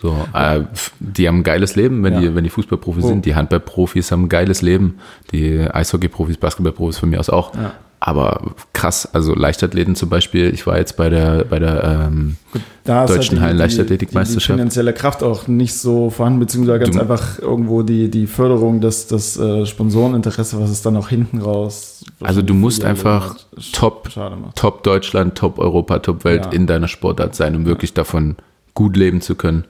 So, 0.00 0.16
äh, 0.32 0.62
die 0.98 1.28
haben 1.28 1.38
ein 1.40 1.42
geiles 1.42 1.76
Leben, 1.76 2.02
wenn 2.02 2.14
Hm. 2.16 2.22
Ja. 2.22 2.28
die, 2.30 2.34
wenn 2.36 2.44
die 2.44 2.50
Fußballprofis 2.50 3.04
Oh. 3.04 3.08
sind. 3.08 3.26
Die 3.26 3.34
Handballprofis 3.34 4.10
haben 4.12 4.24
ein 4.24 4.28
geiles 4.30 4.62
Leben. 4.62 4.94
Die 5.32 5.60
Eishockeyprofis, 5.60 6.38
Basketballprofis 6.38 6.98
von 6.98 7.10
mir 7.10 7.20
aus 7.20 7.28
auch. 7.28 7.54
Ja. 7.54 7.72
Aber 8.02 8.54
krass, 8.72 9.06
also 9.12 9.34
Leichtathleten 9.34 9.94
zum 9.94 10.08
Beispiel, 10.08 10.54
ich 10.54 10.66
war 10.66 10.78
jetzt 10.78 10.96
bei 10.96 11.10
der, 11.10 11.44
bei 11.44 11.58
der 11.58 12.08
ähm, 12.08 12.36
Deutschen 12.84 13.42
halt 13.42 13.58
Hallen- 13.60 13.86
die, 13.86 13.98
die, 13.98 14.06
finanzielle 14.40 14.94
Kraft 14.94 15.22
auch 15.22 15.48
nicht 15.48 15.74
so 15.74 16.08
vorhanden, 16.08 16.40
beziehungsweise 16.40 16.78
ganz 16.78 16.94
Du- 16.96 17.00
einfach 17.02 17.38
irgendwo 17.40 17.82
die, 17.82 18.10
die 18.10 18.26
Förderung 18.26 18.80
des, 18.80 19.06
des 19.06 19.38
äh, 19.38 19.66
Sponsoreninteresse, 19.66 20.58
was 20.58 20.70
es 20.70 20.80
dann 20.80 20.96
auch 20.96 21.08
hinten 21.10 21.42
raus. 21.42 22.02
Also 22.20 22.40
du 22.40 22.54
musst 22.54 22.84
einfach 22.86 23.36
top, 23.72 24.08
macht. 24.16 24.56
Top 24.56 24.82
Deutschland, 24.82 25.36
Top 25.36 25.58
Europa, 25.58 25.98
Top 25.98 26.24
Welt 26.24 26.46
Ja. 26.46 26.52
in 26.52 26.66
deiner 26.66 26.88
Sportart 26.88 27.34
sein, 27.34 27.54
um 27.54 27.66
wirklich 27.66 27.92
davon 27.92 28.36
gut 28.72 28.96
leben 28.96 29.20
zu 29.20 29.34
können. 29.34 29.64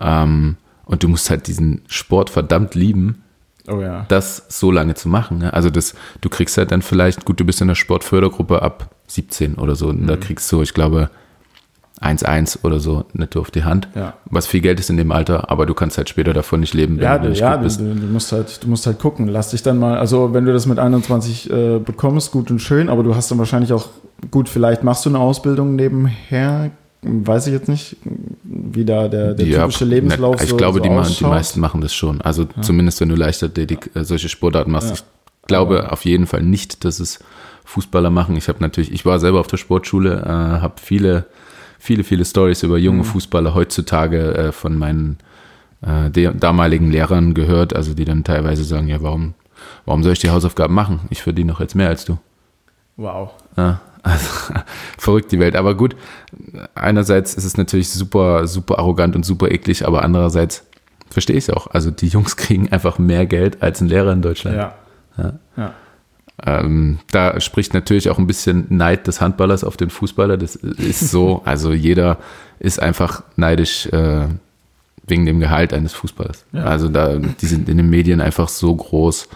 Ähm, 0.00 0.56
und 0.86 1.04
du 1.04 1.08
musst 1.08 1.30
halt 1.30 1.46
diesen 1.46 1.82
Sport 1.86 2.30
verdammt 2.30 2.74
lieben, 2.74 3.22
Oh 3.68 3.80
ja. 3.80 4.04
das 4.08 4.44
so 4.48 4.70
lange 4.70 4.94
zu 4.94 5.08
machen. 5.08 5.38
Ne? 5.38 5.52
Also 5.52 5.70
das, 5.70 5.94
du 6.20 6.28
kriegst 6.28 6.56
halt 6.58 6.70
dann 6.72 6.82
vielleicht, 6.82 7.24
gut, 7.24 7.40
du 7.40 7.44
bist 7.44 7.60
in 7.60 7.68
der 7.68 7.74
Sportfördergruppe 7.74 8.62
ab 8.62 8.90
17 9.08 9.54
oder 9.56 9.74
so, 9.76 9.92
Mhm. 9.92 10.06
da 10.06 10.16
kriegst 10.16 10.50
du, 10.52 10.62
ich 10.62 10.72
glaube, 10.74 11.10
1,1 12.00 12.58
oder 12.62 12.78
so 12.78 13.04
netto 13.14 13.40
auf 13.40 13.50
die 13.50 13.64
Hand. 13.64 13.88
Ja. 13.94 14.12
Was 14.26 14.46
viel 14.46 14.60
Geld 14.60 14.78
ist 14.80 14.90
in 14.90 14.98
dem 14.98 15.10
Alter, 15.12 15.50
aber 15.50 15.64
du 15.64 15.72
kannst 15.72 15.96
halt 15.96 16.10
später 16.10 16.34
davon 16.34 16.60
nicht 16.60 16.74
leben, 16.74 16.96
wenn 16.98 17.04
Ja, 17.04 17.18
du 17.18 17.30
nicht 17.30 17.40
ja 17.40 17.54
gut 17.54 17.64
bist. 17.64 17.80
du, 17.80 17.94
du 17.94 18.06
musst 18.06 18.32
halt, 18.32 18.62
du 18.62 18.68
musst 18.68 18.86
halt 18.86 18.98
gucken. 18.98 19.28
Lass 19.28 19.50
dich 19.52 19.62
dann 19.62 19.78
mal, 19.78 19.96
also 19.96 20.34
wenn 20.34 20.44
du 20.44 20.52
das 20.52 20.66
mit 20.66 20.78
21 20.78 21.50
äh, 21.50 21.78
bekommst, 21.78 22.32
gut 22.32 22.50
und 22.50 22.60
schön, 22.60 22.90
aber 22.90 23.02
du 23.02 23.14
hast 23.14 23.30
dann 23.30 23.38
wahrscheinlich 23.38 23.72
auch, 23.72 23.88
gut, 24.30 24.48
vielleicht 24.50 24.84
machst 24.84 25.06
du 25.06 25.08
eine 25.08 25.18
Ausbildung 25.20 25.74
nebenher, 25.74 26.70
weiß 27.02 27.46
ich 27.46 27.54
jetzt 27.54 27.68
nicht, 27.68 27.96
wie 28.76 28.84
da 28.84 29.08
der, 29.08 29.34
der 29.34 29.46
Ja, 29.46 29.62
typische 29.62 29.84
Lebenslauf 29.84 30.36
ne, 30.36 30.44
Ich 30.44 30.50
so, 30.50 30.56
glaube, 30.56 30.78
so 30.78 30.84
die, 30.84 30.90
machen, 30.90 31.14
die 31.18 31.24
meisten 31.24 31.60
machen 31.60 31.80
das 31.80 31.94
schon. 31.94 32.20
Also 32.20 32.46
zumindest 32.60 33.00
wenn 33.00 33.08
du 33.08 33.16
Leichtathletik, 33.16 33.90
äh, 33.94 34.04
solche 34.04 34.28
Sportarten 34.28 34.70
machst. 34.70 34.88
Ja. 34.88 34.94
Ich 34.94 35.46
glaube 35.48 35.92
auf 35.92 36.04
jeden 36.04 36.26
Fall 36.26 36.42
nicht, 36.42 36.84
dass 36.84 37.00
es 37.00 37.18
Fußballer 37.64 38.10
machen. 38.10 38.36
Ich 38.36 38.48
habe 38.48 38.58
natürlich, 38.60 38.92
ich 38.92 39.04
war 39.06 39.18
selber 39.18 39.40
auf 39.40 39.46
der 39.48 39.56
Sportschule, 39.56 40.22
äh, 40.24 40.28
habe 40.28 40.74
viele, 40.82 41.26
viele, 41.78 42.04
viele 42.04 42.24
Stories 42.24 42.62
über 42.62 42.76
Mhm. 42.78 42.84
junge 42.84 43.04
Fußballer 43.04 43.54
heutzutage 43.54 44.34
äh, 44.36 44.52
von 44.52 44.76
meinen 44.78 45.18
äh, 45.82 46.10
damaligen 46.34 46.90
Lehrern 46.90 47.34
gehört, 47.34 47.74
also 47.76 47.94
die 47.94 48.04
dann 48.04 48.24
teilweise 48.24 48.64
sagen, 48.64 48.88
ja, 48.88 49.02
warum, 49.02 49.34
warum 49.84 50.02
soll 50.02 50.12
ich 50.14 50.18
die 50.20 50.30
Hausaufgaben 50.30 50.74
machen? 50.74 51.00
Ich 51.10 51.22
verdiene 51.22 51.52
doch 51.52 51.60
jetzt 51.60 51.74
mehr 51.74 51.88
als 51.88 52.04
du. 52.04 52.18
Wow. 52.96 53.30
Ja, 53.56 53.80
also, 54.06 54.54
verrückt 54.98 55.32
die 55.32 55.40
Welt. 55.40 55.56
Aber 55.56 55.74
gut, 55.74 55.96
einerseits 56.74 57.34
ist 57.34 57.44
es 57.44 57.56
natürlich 57.56 57.90
super, 57.90 58.46
super 58.46 58.78
arrogant 58.78 59.16
und 59.16 59.24
super 59.24 59.50
eklig, 59.50 59.86
aber 59.86 60.02
andererseits 60.02 60.64
verstehe 61.10 61.36
ich 61.36 61.48
es 61.48 61.50
auch. 61.50 61.68
Also 61.68 61.90
die 61.90 62.08
Jungs 62.08 62.36
kriegen 62.36 62.70
einfach 62.72 62.98
mehr 62.98 63.26
Geld 63.26 63.62
als 63.62 63.80
ein 63.80 63.88
Lehrer 63.88 64.12
in 64.12 64.22
Deutschland. 64.22 64.56
Ja. 64.56 64.74
Ja. 65.18 65.32
ja. 65.56 65.74
Ähm, 66.44 66.98
da 67.10 67.40
spricht 67.40 67.72
natürlich 67.72 68.10
auch 68.10 68.18
ein 68.18 68.26
bisschen 68.26 68.66
Neid 68.68 69.06
des 69.06 69.20
Handballers 69.20 69.64
auf 69.64 69.76
den 69.76 69.90
Fußballer. 69.90 70.36
Das 70.36 70.54
ist 70.54 71.10
so. 71.10 71.42
Also 71.44 71.72
jeder 71.72 72.18
ist 72.58 72.80
einfach 72.80 73.22
neidisch 73.36 73.86
äh, 73.86 74.26
wegen 75.06 75.26
dem 75.26 75.40
Gehalt 75.40 75.72
eines 75.72 75.94
Fußballers. 75.94 76.44
Ja. 76.52 76.64
Also 76.64 76.88
da, 76.88 77.16
die 77.16 77.46
sind 77.46 77.68
in 77.68 77.78
den 77.78 77.88
Medien 77.88 78.20
einfach 78.20 78.48
so 78.48 78.74
groß. 78.74 79.28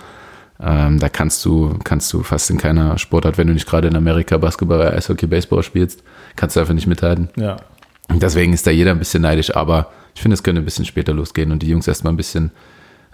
Ähm, 0.62 0.98
da 0.98 1.08
kannst 1.08 1.44
du, 1.44 1.74
kannst 1.84 2.12
du 2.12 2.22
fast 2.22 2.50
in 2.50 2.58
keiner 2.58 2.98
Sportart, 2.98 3.38
wenn 3.38 3.46
du 3.46 3.54
nicht 3.54 3.66
gerade 3.66 3.88
in 3.88 3.96
Amerika 3.96 4.36
Basketball, 4.36 4.82
Eishockey, 4.82 5.26
Baseball 5.26 5.62
spielst, 5.62 6.02
kannst 6.36 6.56
du 6.56 6.60
einfach 6.60 6.74
nicht 6.74 6.86
mithalten. 6.86 7.28
Ja. 7.36 7.56
Und 8.10 8.22
deswegen 8.22 8.52
ist 8.52 8.66
da 8.66 8.70
jeder 8.70 8.90
ein 8.90 8.98
bisschen 8.98 9.22
neidisch, 9.22 9.54
aber 9.56 9.86
ich 10.14 10.20
finde, 10.20 10.34
es 10.34 10.42
könnte 10.42 10.60
ein 10.60 10.64
bisschen 10.64 10.84
später 10.84 11.14
losgehen 11.14 11.50
und 11.52 11.62
die 11.62 11.68
Jungs 11.68 11.88
erstmal 11.88 12.12
ein 12.12 12.16
bisschen, 12.16 12.50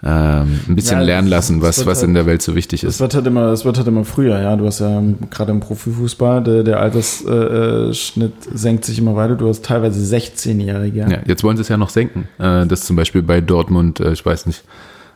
ähm, 0.03 0.59
ein 0.67 0.75
bisschen 0.75 0.97
Ja, 0.99 1.03
lernen 1.05 1.27
es- 1.27 1.31
lassen, 1.31 1.57
es 1.57 1.63
was, 1.63 1.85
was 1.85 1.99
halt- 1.99 2.09
in 2.09 2.13
der 2.15 2.25
Welt 2.25 2.41
so 2.41 2.53
wichtig 2.55 2.83
Es 2.83 2.95
ist. 2.95 2.99
wird 2.99 3.15
halt 3.15 3.25
immer, 3.27 3.51
es 3.53 3.63
wird 3.63 3.77
halt 3.77 3.87
immer 3.87 4.03
früher, 4.03 4.39
ja. 4.41 4.55
Du 4.55 4.65
hast 4.65 4.79
ja 4.79 4.97
ähm, 4.97 5.17
gerade 5.29 5.51
im 5.51 5.59
Profifußball, 5.59 6.43
der, 6.43 6.63
der 6.63 6.79
Altersschnitt 6.81 7.29
äh, 7.31 7.93
Schnitt 7.93 8.33
senkt 8.53 8.85
sich 8.85 8.99
immer 8.99 9.15
weiter. 9.15 9.35
Du 9.35 9.47
hast 9.47 9.63
teilweise 9.63 9.99
16-Jährige. 10.15 10.99
Ja, 11.09 11.19
jetzt 11.25 11.43
wollen 11.43 11.57
sie 11.57 11.61
es 11.61 11.69
ja 11.69 11.77
noch 11.77 11.89
senken. 11.89 12.27
Äh, 12.39 12.65
das 12.67 12.81
zum 12.85 12.95
Beispiel 12.95 13.21
bei 13.21 13.39
Dortmund, 13.41 13.99
äh, 13.99 14.11
ich 14.11 14.25
weiß 14.25 14.45
nicht, 14.47 14.63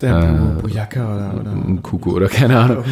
Der 0.01 0.55
Äh, 0.57 0.61
Bojaka 0.61 1.15
oder, 1.15 1.41
oder 1.41 1.51
ein 1.51 1.81
Kuku 1.83 2.11
oder 2.11 2.27
keine 2.27 2.57
Ahnung, 2.59 2.83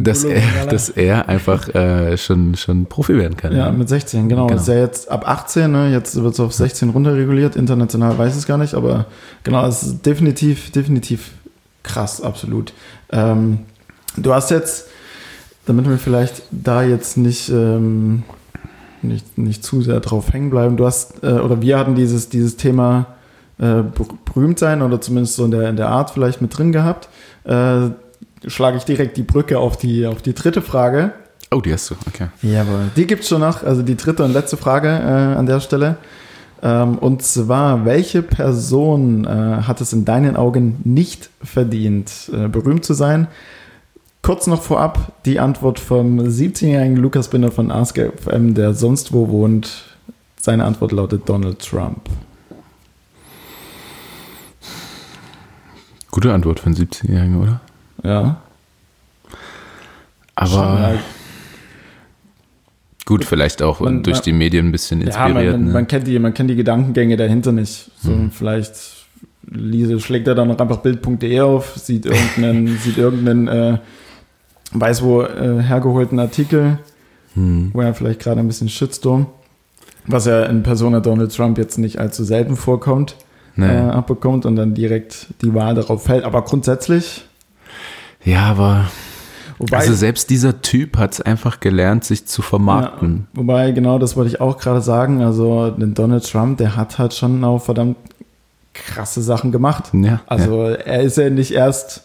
dass 0.00 0.24
er, 0.24 0.66
dass 0.70 0.88
er 0.88 1.28
einfach 1.28 1.68
äh, 1.74 2.16
schon, 2.16 2.54
schon 2.56 2.86
Profi 2.86 3.16
werden 3.16 3.36
kann. 3.36 3.54
Ja, 3.54 3.70
mit 3.70 3.88
16, 3.88 4.28
genau. 4.28 4.46
Genau. 4.46 4.60
Ist 4.60 4.68
ja 4.68 4.74
jetzt 4.74 5.10
ab 5.10 5.28
18, 5.28 5.70
ne? 5.70 5.92
Jetzt 5.92 6.16
wird 6.16 6.34
es 6.34 6.40
auf 6.40 6.52
16 6.52 6.90
runterreguliert. 6.90 7.56
International 7.56 8.16
weiß 8.16 8.32
ich 8.32 8.38
es 8.38 8.46
gar 8.46 8.58
nicht, 8.58 8.74
aber 8.74 9.06
genau, 9.42 9.66
es 9.66 9.82
ist 9.82 10.06
definitiv, 10.06 10.70
definitiv 10.70 11.32
krass, 11.82 12.20
absolut. 12.20 12.72
Ähm, 13.10 13.60
du 14.16 14.32
hast 14.34 14.50
jetzt, 14.50 14.88
damit 15.66 15.88
wir 15.88 15.98
vielleicht 15.98 16.42
da 16.50 16.82
jetzt 16.82 17.16
nicht, 17.16 17.48
ähm, 17.50 18.22
nicht, 19.02 19.38
nicht 19.38 19.62
zu 19.62 19.82
sehr 19.82 20.00
drauf 20.00 20.32
hängen 20.32 20.50
bleiben, 20.50 20.76
du 20.76 20.86
hast, 20.86 21.22
äh, 21.22 21.32
oder 21.32 21.60
wir 21.62 21.78
hatten 21.78 21.94
dieses, 21.94 22.28
dieses 22.28 22.56
Thema 22.56 23.06
äh, 23.58 23.82
ber- 23.82 24.06
berühmt 24.24 24.58
sein 24.58 24.82
oder 24.82 25.00
zumindest 25.00 25.36
so 25.36 25.44
in 25.44 25.50
der, 25.50 25.68
in 25.68 25.76
der 25.76 25.88
Art 25.88 26.10
vielleicht 26.10 26.40
mit 26.42 26.56
drin 26.56 26.72
gehabt. 26.72 27.08
Äh, 27.44 27.90
schlage 28.46 28.76
ich 28.76 28.84
direkt 28.84 29.16
die 29.16 29.22
Brücke 29.22 29.58
auf 29.58 29.76
die, 29.76 30.06
auf 30.06 30.22
die 30.22 30.34
dritte 30.34 30.62
Frage. 30.62 31.12
Oh, 31.50 31.60
die 31.60 31.72
hast 31.72 31.90
du, 31.90 31.94
okay. 32.08 32.26
Jawohl. 32.42 32.90
Die 32.96 33.06
gibt 33.06 33.22
es 33.22 33.28
schon 33.28 33.40
noch, 33.40 33.62
also 33.62 33.82
die 33.82 33.96
dritte 33.96 34.24
und 34.24 34.32
letzte 34.32 34.56
Frage 34.56 34.88
äh, 34.88 35.38
an 35.38 35.46
der 35.46 35.60
Stelle. 35.60 35.96
Ähm, 36.62 36.98
und 36.98 37.22
zwar, 37.22 37.84
welche 37.84 38.22
Person 38.22 39.24
äh, 39.24 39.28
hat 39.62 39.80
es 39.80 39.92
in 39.92 40.04
deinen 40.04 40.36
Augen 40.36 40.80
nicht 40.84 41.30
verdient, 41.42 42.30
äh, 42.32 42.48
berühmt 42.48 42.84
zu 42.84 42.94
sein? 42.94 43.28
Kurz 44.22 44.48
noch 44.48 44.62
vorab 44.62 45.12
die 45.24 45.38
Antwort 45.38 45.78
vom 45.78 46.18
17-jährigen 46.18 46.96
Lukas 46.96 47.28
Binder 47.28 47.52
von 47.52 47.70
AskFM, 47.70 48.54
der 48.54 48.74
sonst 48.74 49.12
wo 49.12 49.28
wohnt. 49.28 49.84
Seine 50.40 50.64
Antwort 50.64 50.90
lautet 50.92 51.28
Donald 51.28 51.60
Trump. 51.60 52.00
Gute 56.16 56.32
Antwort 56.32 56.60
für 56.60 56.66
einen 56.68 56.76
17-Jährigen, 56.76 57.42
oder? 57.42 57.60
Ja. 58.02 58.40
Aber 60.34 60.54
Ja, 60.94 60.98
gut, 63.04 63.22
vielleicht 63.26 63.60
auch 63.60 63.80
Man- 63.80 64.02
durch 64.02 64.16
man- 64.16 64.24
die 64.24 64.32
Medien 64.32 64.68
ein 64.68 64.72
bisschen 64.72 65.00
Ja, 65.02 65.08
inspiriert. 65.08 65.34
man, 65.34 65.60
man, 65.60 65.64
ne? 65.66 65.72
man, 65.74 65.86
kennt 65.86 66.06
die, 66.06 66.18
man 66.18 66.32
kennt 66.32 66.48
die 66.48 66.56
Gedankengänge 66.56 67.18
dahinter 67.18 67.52
nicht. 67.52 67.90
So, 68.00 68.12
Hm. 68.12 68.30
Vielleicht 68.30 69.06
Lise, 69.48 70.00
schlägt 70.00 70.26
er 70.26 70.34
dann 70.34 70.48
noch 70.48 70.58
einfach 70.58 70.78
bild.de 70.78 71.40
auf, 71.40 71.76
sieht 71.76 72.06
irgendeinen, 72.06 72.78
sieht 72.82 72.96
irgendeinen 72.96 73.48
äh, 73.48 73.78
weiß 74.72 75.02
wo 75.02 75.20
äh, 75.20 75.62
hergeholten 75.62 76.18
Artikel, 76.18 76.78
Hm. 77.34 77.72
wo 77.74 77.82
er 77.82 77.92
vielleicht 77.92 78.20
gerade 78.20 78.40
ein 78.40 78.46
bisschen 78.48 78.70
Shitstorm, 78.70 79.26
was 80.06 80.24
ja 80.24 80.44
in 80.44 80.62
Persona 80.62 81.00
Donald 81.00 81.34
Trump 81.36 81.58
jetzt 81.58 81.76
nicht 81.76 81.98
allzu 82.00 82.24
selten 82.24 82.56
vorkommt, 82.56 83.16
Nee. 83.56 83.66
äh, 83.66 83.90
abbekommt 83.90 84.44
und 84.46 84.56
dann 84.56 84.74
direkt 84.74 85.28
die 85.42 85.54
Wahl 85.54 85.74
darauf 85.74 86.04
fällt. 86.04 86.24
Aber 86.24 86.42
grundsätzlich, 86.42 87.24
Ja, 88.24 88.44
aber 88.50 88.84
wobei, 89.58 89.78
also 89.78 89.94
selbst 89.94 90.30
dieser 90.30 90.60
Typ 90.60 90.98
hat 90.98 91.14
es 91.14 91.20
einfach 91.20 91.60
gelernt, 91.60 92.04
sich 92.04 92.26
zu 92.26 92.42
vermarkten. 92.42 93.26
Ja, 93.32 93.40
wobei, 93.40 93.70
genau 93.72 93.98
das 93.98 94.16
wollte 94.16 94.30
ich 94.30 94.40
auch 94.40 94.58
gerade 94.58 94.80
sagen. 94.82 95.22
Also, 95.22 95.70
den 95.70 95.94
Donald 95.94 96.30
Trump, 96.30 96.58
der 96.58 96.76
hat 96.76 96.98
halt 96.98 97.14
schon 97.14 97.42
auch 97.44 97.62
verdammt 97.62 97.96
krasse 98.74 99.22
Sachen 99.22 99.52
gemacht. 99.52 99.84
Ja. 99.92 100.20
Also, 100.26 100.64
er 100.64 101.00
ist 101.02 101.16
ja 101.16 101.30
nicht 101.30 101.52
erst. 101.52 102.02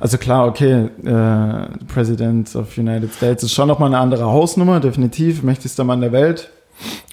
Also 0.00 0.18
klar, 0.18 0.46
okay, 0.46 0.90
äh, 1.02 1.84
President 1.92 2.54
of 2.54 2.76
United 2.76 3.12
States 3.14 3.42
ist 3.42 3.54
schon 3.54 3.68
nochmal 3.68 3.88
eine 3.88 3.98
andere 3.98 4.26
Hausnummer, 4.26 4.80
definitiv, 4.80 5.42
mächtigster 5.42 5.82
Mann 5.82 6.02
der 6.02 6.12
Welt, 6.12 6.50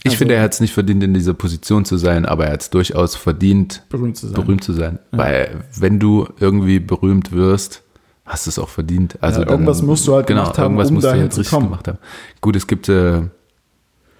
Ich 0.03 0.05
Also- 0.11 0.17
finde, 0.17 0.35
er 0.35 0.43
hat 0.43 0.53
es 0.53 0.59
nicht 0.59 0.73
verdient, 0.73 1.03
in 1.03 1.13
dieser 1.13 1.33
Position 1.33 1.85
zu 1.85 1.97
sein, 1.97 2.25
aber 2.25 2.45
er 2.45 2.53
hat 2.53 2.61
es 2.61 2.69
durchaus 2.69 3.15
verdient, 3.15 3.83
berühmt 3.89 4.15
zu 4.17 4.27
sein. 4.27 4.35
berühmt 4.35 4.63
zu 4.63 4.73
sein. 4.73 4.99
Weil 5.11 5.63
wenn 5.77 5.99
du 5.99 6.27
irgendwie 6.39 6.79
berühmt 6.79 7.31
wirst, 7.31 7.81
hast 8.25 8.45
du 8.45 8.49
es 8.49 8.59
auch 8.59 8.69
verdient. 8.69 9.17
Also 9.21 9.41
Ja, 9.41 9.49
irgendwas 9.49 9.81
musst 9.81 10.07
du 10.07 10.15
halt 10.15 10.27
genau, 10.27 10.43
gemacht 10.43 10.57
haben, 10.57 10.65
irgendwas 10.73 10.89
um 10.89 10.93
musst 10.95 11.05
du 11.07 11.11
halt 11.11 11.33
zu 11.33 11.39
richtig 11.41 11.53
kommen. 11.53 11.67
gemacht 11.67 11.87
haben. 11.87 11.97
Gut, 12.41 12.55
es 12.55 12.67
gibt 12.67 12.89
äh, 12.89 13.21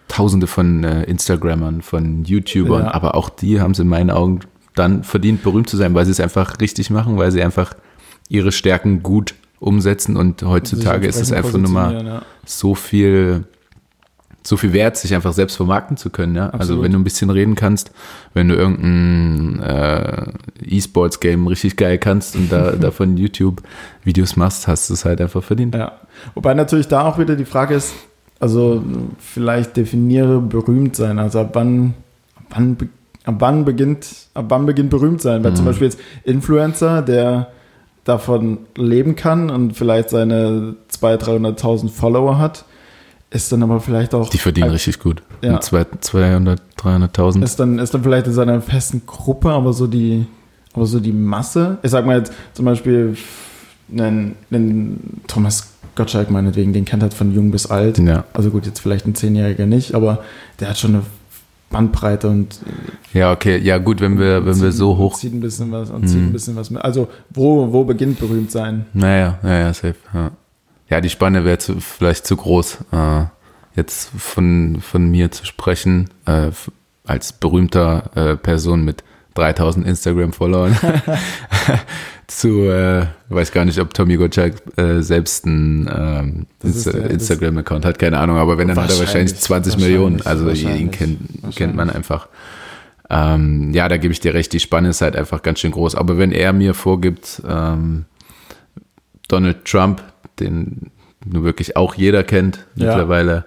tausende 0.08 0.48
von 0.48 0.84
äh, 0.84 1.04
Instagrammern, 1.04 1.82
von 1.82 2.24
YouTubern, 2.24 2.84
Ja. 2.86 2.94
aber 2.94 3.16
auch 3.16 3.30
die 3.30 3.60
haben 3.62 3.72
es 3.72 3.80
in 3.80 3.88
meinen 3.88 4.12
Augen 4.12 4.42
dann 4.76 5.04
verdient, 5.04 5.42
berühmt 5.44 5.70
zu 5.70 5.78
sein, 5.78 5.94
weil 5.96 6.06
sie 6.06 6.12
es 6.12 6.20
einfach 6.20 6.60
richtig 6.60 6.90
machen, 6.90 7.18
weil 7.18 7.32
sie 7.32 7.42
einfach 7.42 7.74
ihre 8.30 8.52
Stärken 8.52 9.02
gut 9.04 9.36
umsetzen 9.60 10.18
und 10.18 10.44
heutzutage 10.44 11.08
ist 11.08 11.20
es 11.20 11.32
einfach 11.32 11.58
nur 11.58 11.70
mal 11.72 12.06
ja. 12.06 12.22
so 12.46 12.76
viel 12.76 13.46
so 14.46 14.58
viel 14.58 14.74
wert, 14.74 14.96
sich 14.96 15.16
einfach 15.16 15.34
selbst 15.34 15.56
vermarkten 15.56 15.98
zu 15.98 16.12
können. 16.12 16.36
Ja? 16.36 16.50
Also 16.52 16.82
wenn 16.84 16.92
du 16.92 17.00
ein 17.00 17.04
bisschen 17.04 17.32
reden 17.32 17.56
kannst, 17.56 17.92
wenn 18.34 18.48
du 18.48 18.56
irgendein 18.56 19.60
äh, 19.64 20.26
E-Sports-Game 20.64 21.48
richtig 21.48 21.78
geil 21.78 21.98
kannst 21.98 22.36
und 22.36 22.52
da 22.52 22.72
davon 22.80 23.18
YouTube-Videos 23.18 24.36
machst, 24.36 24.68
hast 24.68 24.90
du 24.90 24.94
es 24.94 25.04
halt 25.04 25.20
einfach 25.20 25.44
verdient. 25.44 25.74
Ja. 25.74 25.94
Wobei 26.36 26.54
natürlich 26.54 26.88
da 26.88 27.02
auch 27.08 27.18
wieder 27.18 27.36
die 27.36 27.46
Frage 27.46 27.74
ist, 27.74 27.96
also 28.40 28.84
vielleicht 29.18 29.78
definiere 29.78 30.40
berühmt 30.42 30.96
sein. 30.96 31.18
Also 31.18 31.40
ab 31.40 31.50
wann, 31.54 31.96
wann, 32.52 32.78
ab 33.24 33.36
wann 33.40 33.66
beginnt, 33.66 34.08
ab 34.36 34.46
wann 34.50 34.68
beginnt 34.68 34.92
berühmt 34.92 35.22
sein? 35.22 35.44
Weil 35.44 35.52
mhm. 35.52 35.56
zum 35.56 35.66
Beispiel 35.66 35.88
jetzt 35.88 36.00
Influencer, 36.24 37.02
der 37.02 37.48
davon 38.04 38.60
leben 38.76 39.16
kann 39.16 39.50
und 39.50 39.76
vielleicht 39.76 40.12
seine 40.12 40.76
200.000, 40.92 41.58
300.000 41.58 41.90
Follower 41.90 42.38
hat, 42.38 42.66
ist 43.36 43.52
dann 43.52 43.62
aber 43.64 43.82
vielleicht 43.82 44.14
auch. 44.14 44.30
Die 44.30 44.38
verdienen 44.38 44.70
als, 44.70 44.76
richtig 44.76 45.00
gut. 45.00 45.22
Ja. 45.42 45.60
200, 45.60 46.62
300.000. 46.80 47.44
Ist 47.44 47.60
dann, 47.60 47.80
ist 47.80 47.94
dann 47.94 48.04
vielleicht 48.04 48.28
in 48.28 48.34
seiner 48.34 48.62
festen 48.62 49.06
Gruppe, 49.06 49.52
aber 49.52 49.74
so 49.74 49.88
die, 49.88 50.26
aber 50.74 50.86
so 50.86 51.00
die 51.00 51.12
Masse. 51.12 51.78
Ich 51.84 51.92
sag 51.92 52.06
mal 52.06 52.18
jetzt 52.18 52.34
zum 52.54 52.66
Beispiel 52.66 53.18
einen, 53.92 54.36
einen 54.50 55.22
Thomas 55.28 55.74
Gottschalk 55.96 56.32
meinetwegen, 56.32 56.74
den 56.74 56.86
kennt 56.86 57.04
halt 57.04 57.14
von 57.14 57.34
jung 57.34 57.52
bis 57.52 57.68
alt. 57.68 58.00
Ja. 58.00 58.24
Also 58.34 58.50
gut, 58.50 58.66
jetzt 58.66 58.80
vielleicht 58.80 59.06
ein 59.06 59.16
Zehnjähriger 59.16 59.66
nicht, 59.66 59.94
aber 59.96 60.24
der 60.60 60.70
hat 60.70 60.78
schon 60.78 60.96
eine 60.96 61.04
Bandbreite 61.70 62.30
und 62.30 62.60
ja 63.12 63.32
okay 63.34 63.58
ja 63.58 63.80
gut 63.80 64.00
wenn 64.00 64.20
wir 64.20 64.46
wenn 64.46 64.62
wir 64.62 64.72
so 64.72 64.98
hoch 64.98 65.18
zieht 65.18 65.34
ein 65.34 65.42
bisschen 65.42 65.72
was 65.72 65.90
und 65.90 66.08
zieht 66.08 66.20
ein 66.20 66.26
hm. 66.28 66.32
bisschen 66.32 66.56
was 66.56 66.70
mit 66.70 66.82
also 66.82 67.10
wo 67.34 67.74
wo 67.74 67.84
beginnt 67.84 68.20
berühmt 68.20 68.52
sein 68.52 68.86
naja 68.94 69.40
naja 69.42 69.74
safe 69.74 69.96
ja 70.14 70.32
ja, 70.90 71.02
die 71.02 71.10
Spanne 71.10 71.46
wäre 71.46 71.58
vielleicht 71.60 72.28
zu 72.28 72.36
groß, 72.38 72.78
äh, 72.92 73.24
jetzt 73.76 74.10
von, 74.18 74.80
von 74.82 75.10
mir 75.10 75.32
zu 75.32 75.46
sprechen, 75.46 76.10
äh, 76.26 76.52
als 77.06 77.34
berühmter 77.34 78.12
äh, 78.16 78.36
Person 78.36 78.84
mit 78.84 79.04
3000 79.36 79.86
Instagram-Followern 79.86 80.78
zu, 82.28 82.70
äh, 82.70 83.06
weiß 83.30 83.52
gar 83.52 83.66
nicht, 83.66 83.80
ob 83.80 83.94
Tommy 83.94 84.16
Gottschalk 84.16 84.56
äh, 84.78 85.02
selbst 85.02 85.46
einen 85.46 85.90
ähm, 85.94 86.46
Insta 86.64 86.92
Instagram-Account 86.92 87.86
hat, 87.86 88.00
keine 88.00 88.18
Ahnung, 88.18 88.38
aber 88.38 88.58
wenn, 88.58 88.70
dann 88.70 88.78
hat 88.78 88.92
er 88.92 89.00
wahrscheinlich 89.00 89.36
20 89.36 89.74
wahrscheinlich, 89.74 89.78
Millionen, 89.78 90.22
also 90.22 90.50
ihn 90.50 90.90
kennt, 90.90 91.20
kennt 91.56 91.76
man 91.76 91.90
einfach. 91.90 92.30
Ähm, 93.10 93.74
ja, 93.74 93.88
da 93.90 93.98
gebe 93.98 94.14
ich 94.14 94.22
dir 94.22 94.34
recht, 94.34 94.54
die 94.54 94.60
Spanne 94.60 94.90
ist 94.90 95.02
halt 95.02 95.16
einfach 95.16 95.44
ganz 95.44 95.60
schön 95.60 95.72
groß, 95.72 95.96
aber 95.96 96.18
wenn 96.18 96.32
er 96.32 96.54
mir 96.54 96.74
vorgibt, 96.74 97.42
ähm, 97.48 98.06
Donald 99.28 99.66
Trump, 99.66 100.02
den 100.40 100.92
nur 101.26 101.44
wirklich 101.44 101.76
auch 101.76 101.96
jeder 101.96 102.24
kennt 102.24 102.66
ja, 102.76 102.88
mittlerweile. 102.88 103.46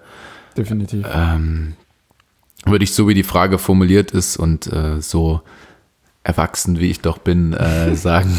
Definitiv. 0.57 1.07
Ähm, 1.13 1.75
würde 2.65 2.85
ich 2.85 2.93
so 2.93 3.09
wie 3.09 3.15
die 3.15 3.23
Frage 3.23 3.59
formuliert 3.59 4.11
ist 4.11 4.37
und 4.37 4.67
äh, 4.73 5.01
so 5.01 5.41
erwachsen 6.25 6.79
wie 6.79 6.91
ich 6.91 7.01
doch 7.01 7.19
bin, 7.19 7.55
äh, 7.55 7.95
sagen, 7.95 8.39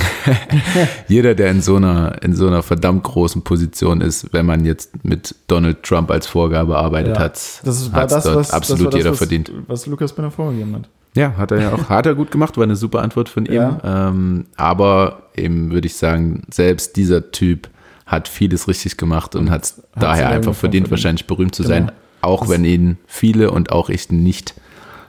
jeder, 1.07 1.33
der 1.33 1.49
in 1.51 1.61
so 1.61 1.77
einer 1.77 2.21
in 2.21 2.35
so 2.35 2.47
einer 2.47 2.61
verdammt 2.61 3.03
großen 3.03 3.41
Position 3.43 4.01
ist, 4.01 4.33
wenn 4.33 4.45
man 4.45 4.65
jetzt 4.65 5.03
mit 5.03 5.35
Donald 5.47 5.83
Trump 5.83 6.11
als 6.11 6.27
Vorgabe 6.27 6.77
arbeitet 6.77 7.15
ja. 7.15 7.23
hat, 7.23 7.33
das 7.63 7.91
hat 7.91 8.11
das, 8.11 8.23
dort 8.23 8.35
was, 8.35 8.51
absolut 8.51 8.87
das 8.87 8.91
das, 8.91 8.97
jeder 8.99 9.11
was, 9.11 9.17
verdient. 9.17 9.51
Was 9.67 9.85
Lukas 9.87 10.13
Benner 10.13 10.31
vorgegeben 10.31 10.75
hat. 10.75 10.89
Ja, 11.15 11.35
hat 11.37 11.51
er 11.51 11.61
ja 11.61 11.73
auch, 11.73 11.89
hat 11.89 12.05
er 12.05 12.13
gut 12.13 12.29
gemacht, 12.29 12.55
war 12.57 12.63
eine 12.63 12.75
super 12.75 13.01
Antwort 13.01 13.29
von 13.29 13.45
ihm. 13.47 13.53
Ja. 13.53 13.79
Ähm, 13.83 14.45
aber 14.55 15.23
eben 15.35 15.71
würde 15.71 15.87
ich 15.87 15.95
sagen, 15.95 16.43
selbst 16.51 16.95
dieser 16.97 17.31
Typ 17.31 17.67
hat 18.09 18.27
vieles 18.27 18.67
richtig 18.67 18.97
gemacht 18.97 19.35
und 19.35 19.51
hat 19.51 19.63
es 19.63 19.83
daher 19.93 20.29
einfach 20.29 20.55
verdient, 20.55 20.87
verdient, 20.87 20.91
wahrscheinlich 20.91 21.27
berühmt 21.27 21.53
zu 21.53 21.61
genau. 21.61 21.75
sein. 21.75 21.91
Auch 22.21 22.41
das 22.41 22.49
wenn 22.49 22.65
ihn 22.65 22.97
viele 23.05 23.51
und 23.51 23.71
auch 23.71 23.89
ich 23.89 24.09
nicht 24.09 24.55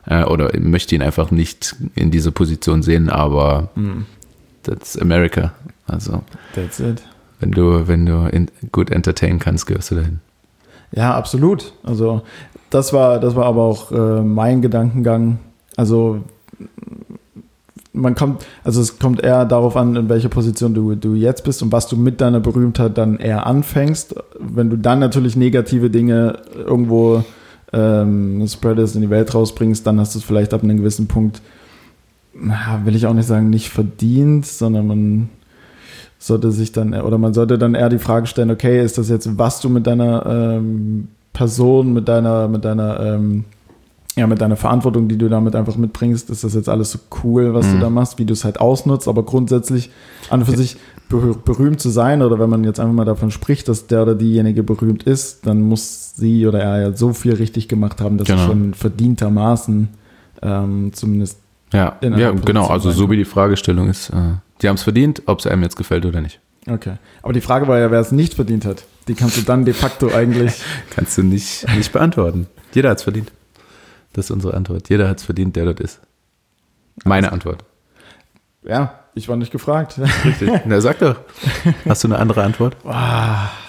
äh, 0.07 0.23
oder 0.25 0.51
möchte 0.61 0.95
ihn 0.95 1.03
einfach 1.03 1.31
nicht 1.31 1.77
in 1.95 2.11
dieser 2.11 2.31
Position 2.31 2.83
sehen, 2.83 3.09
aber 3.09 3.71
mm. 3.75 4.05
that's 4.65 4.99
America. 4.99 5.53
Also 5.87 6.23
that's 6.55 6.79
it. 6.79 7.03
Wenn 7.41 7.53
du, 7.53 7.89
wenn 7.89 8.05
du 8.05 8.29
in, 8.31 8.49
gut 8.71 8.91
entertainen 8.91 9.39
kannst, 9.39 9.67
gehörst 9.67 9.91
du 9.91 9.95
dahin. 9.95 10.21
Ja, 10.93 11.15
absolut. 11.15 11.73
Also 11.83 12.23
das 12.69 12.93
war, 12.93 13.19
das 13.19 13.35
war 13.35 13.47
aber 13.47 13.63
auch 13.63 13.93
äh, 13.93 14.21
mein 14.21 14.61
Gedankengang. 14.61 15.39
Also 15.75 16.23
man 17.93 18.15
kommt, 18.15 18.45
also 18.63 18.81
es 18.81 18.99
kommt 18.99 19.23
eher 19.23 19.45
darauf 19.45 19.77
an, 19.77 19.97
in 19.97 20.09
welcher 20.09 20.29
Position 20.29 20.75
du, 20.75 20.95
du 20.95 21.15
jetzt 21.15 21.45
bist 21.45 21.63
und 21.63 21.73
was 21.73 21.89
du 21.89 21.97
mit 21.97 22.21
deiner 22.21 22.41
Berühmtheit 22.41 22.97
dann 22.97 23.19
eher 23.19 23.47
anfängst. 23.47 24.15
Wenn 24.39 24.71
du 24.71 24.77
dann 24.77 25.01
natürlich 25.01 25.37
negative 25.37 25.91
Dinge 25.91 26.39
irgendwo 26.55 27.25
ähm, 27.73 28.47
spreadest, 28.47 28.95
in 28.95 29.03
die 29.03 29.11
Welt 29.11 29.35
rausbringst, 29.35 29.87
dann 29.87 29.99
hast 29.99 30.15
du 30.15 30.19
es 30.21 30.25
vielleicht 30.25 30.55
ab 30.55 30.63
einem 30.63 30.79
gewissen 30.79 31.09
Punkt, 31.09 31.43
will 32.85 32.97
ich 32.97 33.07
auch 33.07 33.15
nicht 33.15 33.27
sagen, 33.27 33.51
nicht 33.51 33.71
verdient, 33.71 34.47
sondern 34.47 34.87
man 34.87 35.29
sollte 36.19 36.53
sich 36.53 36.71
dann, 36.73 36.95
oder 36.95 37.19
man 37.19 37.35
sollte 37.35 37.59
dann 37.59 37.75
eher 37.75 37.89
die 37.89 37.99
Frage 37.99 38.27
stellen, 38.27 38.51
okay, 38.51 38.85
ist 38.85 38.99
das 38.99 39.09
jetzt, 39.09 39.39
was 39.39 39.61
du 39.61 39.69
mit 39.69 39.87
deiner 39.87 40.27
ähm, 40.27 41.09
Person, 41.33 41.93
mit 41.93 42.09
deiner, 42.09 42.47
mit 42.47 42.65
deiner 42.65 43.01
ähm, 43.01 43.45
ja, 44.21 44.27
mit 44.27 44.41
deiner 44.41 44.57
Verantwortung, 44.57 45.09
die 45.09 45.17
du 45.17 45.29
damit 45.31 45.57
einfach 45.57 45.77
mitbringst, 45.77 46.29
ist 46.29 46.45
das 46.45 46.55
jetzt 46.55 46.69
alles 46.69 46.91
so 46.93 46.99
cool, 47.25 47.55
was 47.55 47.67
mhm. 47.67 47.73
du 47.73 47.79
da 47.81 47.91
machst, 47.91 48.19
wie 48.19 48.27
du 48.27 48.35
es 48.35 48.45
halt 48.45 48.61
ausnutzt, 48.61 49.09
aber 49.09 49.23
grundsätzlich 49.23 49.91
an 50.29 50.41
und 50.41 50.47
für 50.47 50.57
sich 50.57 50.77
berühmt 51.09 51.81
zu 51.81 51.89
sein 51.89 52.23
oder 52.23 52.39
wenn 52.39 52.51
man 52.51 52.63
jetzt 52.63 52.79
einfach 52.79 52.93
mal 52.93 53.07
davon 53.07 53.31
spricht, 53.31 53.67
dass 53.67 53.87
der 53.87 54.03
oder 54.03 54.15
diejenige 54.15 54.63
berühmt 54.63 55.05
ist, 55.05 55.47
dann 55.47 55.63
muss 55.63 56.15
sie 56.15 56.47
oder 56.47 56.61
er 56.61 56.81
ja 56.81 56.97
so 56.97 57.15
viel 57.15 57.33
richtig 57.35 57.67
gemacht 57.67 58.01
haben, 58.01 58.19
dass 58.19 58.29
genau. 58.29 58.43
er 58.43 58.47
schon 58.47 58.75
verdientermaßen 58.75 59.89
ähm, 60.43 60.93
zumindest 60.93 61.39
ja, 61.73 61.97
ja 62.03 62.31
genau, 62.33 62.67
also 62.67 62.91
so 62.91 63.11
wie 63.11 63.17
die 63.17 63.25
Fragestellung 63.25 63.89
ist, 63.89 64.11
äh, 64.11 64.35
die 64.61 64.69
haben 64.69 64.77
es 64.77 64.83
verdient, 64.83 65.23
ob 65.27 65.39
es 65.39 65.47
einem 65.47 65.63
jetzt 65.63 65.77
gefällt 65.77 66.05
oder 66.05 66.21
nicht. 66.21 66.41
Okay, 66.69 66.97
aber 67.23 67.33
die 67.33 67.41
Frage 67.41 67.67
war 67.69 67.79
ja, 67.79 67.91
wer 67.91 68.01
es 68.01 68.13
nicht 68.13 68.35
verdient 68.35 68.67
hat. 68.67 68.85
Die 69.09 69.15
kannst 69.15 69.39
du 69.39 69.43
dann 69.43 69.65
de 69.65 69.73
facto 69.73 70.11
eigentlich... 70.15 70.61
kannst 70.91 71.17
du 71.17 71.23
nicht, 71.23 71.67
nicht 71.75 71.91
beantworten. 71.91 72.49
Jeder 72.75 72.91
hat 72.91 72.99
es 72.99 73.05
verdient. 73.05 73.33
Das 74.13 74.27
ist 74.27 74.31
unsere 74.31 74.55
Antwort. 74.55 74.89
Jeder 74.89 75.09
hat 75.09 75.19
es 75.19 75.25
verdient, 75.25 75.57
der 75.57 75.67
dort 75.67 75.81
ist. 75.81 76.01
Meine 77.05 77.29
also, 77.29 77.35
Antwort. 77.35 77.65
Ja, 78.63 79.01
ich 79.15 79.29
war 79.29 79.37
nicht 79.37 79.53
gefragt. 79.53 80.01
Richtig. 80.25 80.51
Na, 80.67 80.81
sag 80.81 80.99
doch. 80.99 81.17
Hast 81.89 82.05
du 82.05 82.09
eine 82.09 82.19
andere 82.19 82.43
Antwort? 82.43 82.77
Oh, 82.85 82.93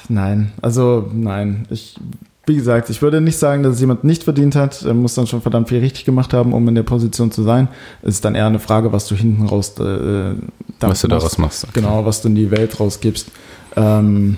nein, 0.10 0.52
also 0.62 1.10
nein. 1.14 1.68
Ich, 1.70 1.98
wie 2.46 2.56
gesagt, 2.56 2.90
ich 2.90 3.02
würde 3.02 3.22
nicht 3.22 3.38
sagen, 3.38 3.64
dass 3.64 3.76
es 3.76 3.80
jemand 3.80 4.04
nicht 4.04 4.24
verdient 4.24 4.56
hat. 4.56 4.82
Er 4.82 4.94
muss 4.94 5.14
dann 5.14 5.28
schon 5.28 5.42
verdammt 5.42 5.70
viel 5.70 5.80
richtig 5.80 6.06
gemacht 6.06 6.34
haben, 6.34 6.54
um 6.54 6.68
in 6.68 6.76
der 6.76 6.84
Position 6.84 7.32
zu 7.32 7.44
sein. 7.44 7.70
Es 8.02 8.16
ist 8.16 8.26
dann 8.26 8.36
eher 8.36 8.48
eine 8.48 8.60
Frage, 8.60 8.92
was 8.92 9.08
du 9.08 9.16
hinten 9.16 9.48
raus 9.48 9.78
äh, 9.80 10.36
Was 10.80 11.02
du 11.02 11.08
daraus 11.08 11.38
machst. 11.38 11.64
Okay. 11.64 11.74
Genau, 11.76 12.06
was 12.06 12.22
du 12.22 12.28
in 12.28 12.36
die 12.36 12.52
Welt 12.52 12.80
rausgibst. 12.80 13.32
Ähm, 13.76 14.38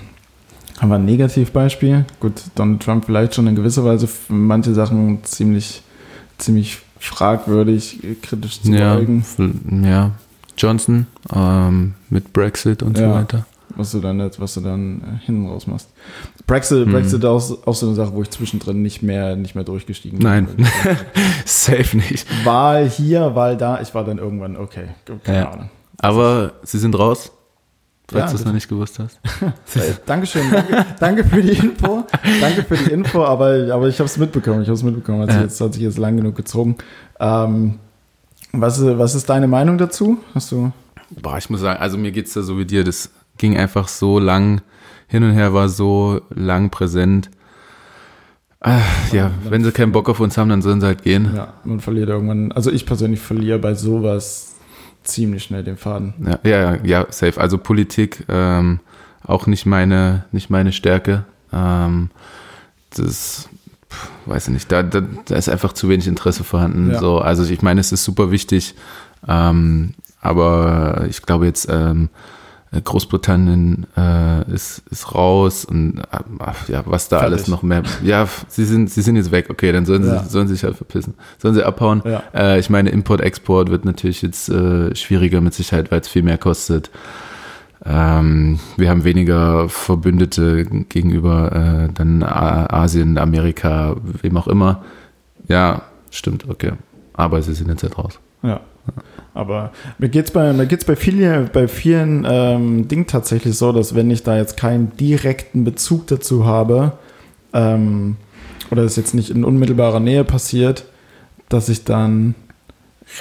haben 0.78 0.88
wir 0.88 0.96
ein 0.96 1.04
Negativbeispiel? 1.04 2.04
Gut, 2.20 2.42
Donald 2.54 2.82
Trump 2.82 3.04
vielleicht 3.06 3.34
schon 3.34 3.46
in 3.46 3.54
gewisser 3.54 3.84
Weise 3.84 4.08
manche 4.28 4.74
Sachen 4.74 5.22
ziemlich 5.24 5.82
ziemlich 6.38 6.78
fragwürdig, 6.98 8.00
kritisch 8.22 8.62
zu 8.62 8.72
ja, 8.72 8.98
Ja, 9.82 10.12
Johnson 10.56 11.06
ähm, 11.34 11.94
mit 12.10 12.32
Brexit 12.32 12.82
und 12.82 12.98
ja, 12.98 13.08
so 13.08 13.14
weiter. 13.14 13.46
Was 13.76 13.90
du 13.90 14.00
dann 14.00 14.20
was 14.38 14.54
du 14.54 14.60
dann 14.60 15.00
äh, 15.00 15.24
hinten 15.26 15.48
raus 15.48 15.66
machst. 15.66 15.90
Brexit, 16.46 16.86
hm. 16.86 16.92
Brexit 16.92 17.24
auch, 17.24 17.66
auch 17.66 17.74
so 17.74 17.86
eine 17.86 17.94
Sache, 17.94 18.12
wo 18.14 18.22
ich 18.22 18.30
zwischendrin 18.30 18.82
nicht 18.82 19.02
mehr, 19.02 19.36
nicht 19.36 19.54
mehr 19.54 19.64
durchgestiegen 19.64 20.18
bin. 20.18 20.28
Nein, 20.28 20.48
safe 21.44 21.96
nicht. 21.96 22.26
Wahl 22.44 22.88
hier, 22.88 23.34
Wahl 23.34 23.56
da, 23.56 23.80
ich 23.80 23.94
war 23.94 24.04
dann 24.04 24.18
irgendwann, 24.18 24.56
okay, 24.56 24.88
keine 25.24 25.38
ja. 25.38 25.50
Ahnung. 25.50 25.70
Aber 25.98 26.52
sie 26.62 26.78
sind 26.78 26.96
raus 26.98 27.32
falls 28.08 28.24
ja, 28.24 28.30
du 28.30 28.36
es 28.36 28.44
noch 28.44 28.52
nicht 28.52 28.68
gewusst 28.68 28.98
hast. 28.98 29.18
Dankeschön, 30.06 30.50
danke, 30.50 30.86
danke, 31.00 31.24
für 31.24 31.42
die 31.42 31.52
Info. 31.52 32.04
Danke 32.40 32.62
für 32.62 32.76
die 32.76 32.90
Info, 32.90 33.24
aber, 33.24 33.72
aber 33.72 33.88
ich 33.88 33.98
habe 33.98 34.06
es 34.06 34.18
mitbekommen. 34.18 34.62
Ich 34.62 34.68
habe 34.68 34.76
es 34.76 34.82
mitbekommen, 34.82 35.22
hat, 35.22 35.28
ja. 35.28 35.34
sich 35.34 35.42
jetzt, 35.42 35.60
hat 35.60 35.74
sich 35.74 35.82
jetzt 35.82 35.98
lang 35.98 36.16
genug 36.16 36.36
gezogen. 36.36 36.76
Ähm, 37.18 37.78
was, 38.52 38.84
was 38.84 39.14
ist 39.14 39.28
deine 39.28 39.48
Meinung 39.48 39.78
dazu? 39.78 40.18
Hast 40.34 40.52
du. 40.52 40.72
Boah, 41.10 41.38
ich 41.38 41.50
muss 41.50 41.60
sagen, 41.60 41.80
also 41.80 41.98
mir 41.98 42.12
geht 42.12 42.26
es 42.26 42.34
da 42.34 42.42
so 42.42 42.58
wie 42.58 42.64
dir. 42.64 42.84
Das 42.84 43.10
ging 43.38 43.56
einfach 43.56 43.88
so 43.88 44.18
lang 44.18 44.62
hin 45.08 45.22
und 45.22 45.32
her, 45.32 45.52
war 45.54 45.68
so 45.68 46.20
lang 46.30 46.70
präsent. 46.70 47.30
Ach, 48.60 49.12
ja, 49.12 49.30
wenn 49.48 49.62
sie 49.62 49.72
keinen 49.72 49.92
Bock 49.92 50.08
auf 50.08 50.20
uns 50.20 50.38
haben, 50.38 50.48
dann 50.48 50.62
sollen 50.62 50.80
sie 50.80 50.86
halt 50.86 51.02
gehen. 51.02 51.30
Ja, 51.34 51.52
man 51.64 51.80
verliert 51.80 52.08
irgendwann. 52.08 52.50
Also 52.52 52.70
ich 52.70 52.86
persönlich 52.86 53.20
verliere 53.20 53.58
bei 53.58 53.74
sowas 53.74 54.53
ziemlich 55.04 55.44
schnell 55.44 55.62
den 55.62 55.76
Faden. 55.76 56.14
Ja, 56.44 56.50
ja, 56.50 56.78
ja, 56.84 57.06
safe. 57.10 57.40
Also 57.40 57.58
Politik 57.58 58.24
ähm, 58.28 58.80
auch 59.22 59.46
nicht 59.46 59.66
meine, 59.66 60.24
nicht 60.32 60.50
meine 60.50 60.72
Stärke. 60.72 61.24
Ähm, 61.52 62.10
das 62.90 63.48
weiß 64.26 64.48
ich 64.48 64.54
nicht, 64.54 64.72
da, 64.72 64.82
da, 64.82 65.02
da, 65.26 65.36
ist 65.36 65.48
einfach 65.48 65.72
zu 65.72 65.88
wenig 65.88 66.06
Interesse 66.06 66.44
vorhanden. 66.44 66.90
Ja. 66.90 66.98
So, 66.98 67.18
also 67.18 67.44
ich 67.44 67.62
meine, 67.62 67.80
es 67.80 67.92
ist 67.92 68.04
super 68.04 68.30
wichtig, 68.30 68.74
ähm, 69.28 69.94
aber 70.20 71.06
ich 71.08 71.22
glaube 71.22 71.46
jetzt 71.46 71.68
ähm, 71.70 72.08
Großbritannien 72.82 73.86
äh, 73.96 74.50
ist, 74.52 74.82
ist 74.90 75.14
raus 75.14 75.64
und 75.64 75.98
äh, 75.98 76.72
ja, 76.72 76.82
was 76.86 77.08
da 77.08 77.18
Fertig. 77.18 77.34
alles 77.34 77.48
noch 77.48 77.62
mehr. 77.62 77.82
Ja, 78.02 78.28
sie 78.48 78.64
sind, 78.64 78.90
sie 78.90 79.02
sind 79.02 79.16
jetzt 79.16 79.30
weg, 79.30 79.50
okay, 79.50 79.72
dann 79.72 79.86
sollen 79.86 80.02
sie, 80.02 80.10
ja. 80.10 80.24
sollen 80.24 80.48
sie 80.48 80.54
sich 80.54 80.64
halt 80.64 80.76
verpissen. 80.76 81.14
Sollen 81.38 81.54
sie 81.54 81.64
abhauen. 81.64 82.02
Ja. 82.04 82.22
Äh, 82.34 82.58
ich 82.58 82.70
meine, 82.70 82.90
Import, 82.90 83.20
Export 83.20 83.70
wird 83.70 83.84
natürlich 83.84 84.22
jetzt 84.22 84.48
äh, 84.48 84.94
schwieriger 84.94 85.40
mit 85.40 85.54
Sicherheit, 85.54 85.90
weil 85.90 86.00
es 86.00 86.08
viel 86.08 86.22
mehr 86.22 86.38
kostet. 86.38 86.90
Ähm, 87.84 88.58
wir 88.76 88.88
haben 88.88 89.04
weniger 89.04 89.68
Verbündete 89.68 90.64
gegenüber 90.64 91.52
äh, 91.52 91.92
dann 91.92 92.22
Asien, 92.22 93.18
Amerika, 93.18 93.96
wem 94.22 94.36
auch 94.36 94.48
immer. 94.48 94.82
Ja, 95.48 95.82
stimmt, 96.10 96.48
okay. 96.48 96.72
Aber 97.12 97.42
sie 97.42 97.54
sind 97.54 97.68
jetzt 97.68 97.82
halt 97.82 97.98
raus. 97.98 98.18
Ja. 98.42 98.60
Aber 99.34 99.72
mir 99.98 100.08
geht 100.08 100.26
es 100.26 100.30
bei, 100.30 100.52
mir 100.52 100.66
geht's 100.66 100.84
bei 100.84 100.94
vielen, 100.94 101.50
bei 101.52 101.66
vielen 101.66 102.24
ähm, 102.26 102.86
Dingen 102.86 103.06
tatsächlich 103.06 103.58
so, 103.58 103.72
dass 103.72 103.94
wenn 103.94 104.10
ich 104.10 104.22
da 104.22 104.36
jetzt 104.36 104.56
keinen 104.56 104.96
direkten 104.96 105.64
Bezug 105.64 106.06
dazu 106.06 106.46
habe, 106.46 106.92
ähm, 107.52 108.16
oder 108.70 108.82
es 108.82 108.96
jetzt 108.96 109.14
nicht 109.14 109.30
in 109.30 109.44
unmittelbarer 109.44 110.00
Nähe 110.00 110.24
passiert, 110.24 110.84
dass 111.48 111.68
ich 111.68 111.84
dann 111.84 112.34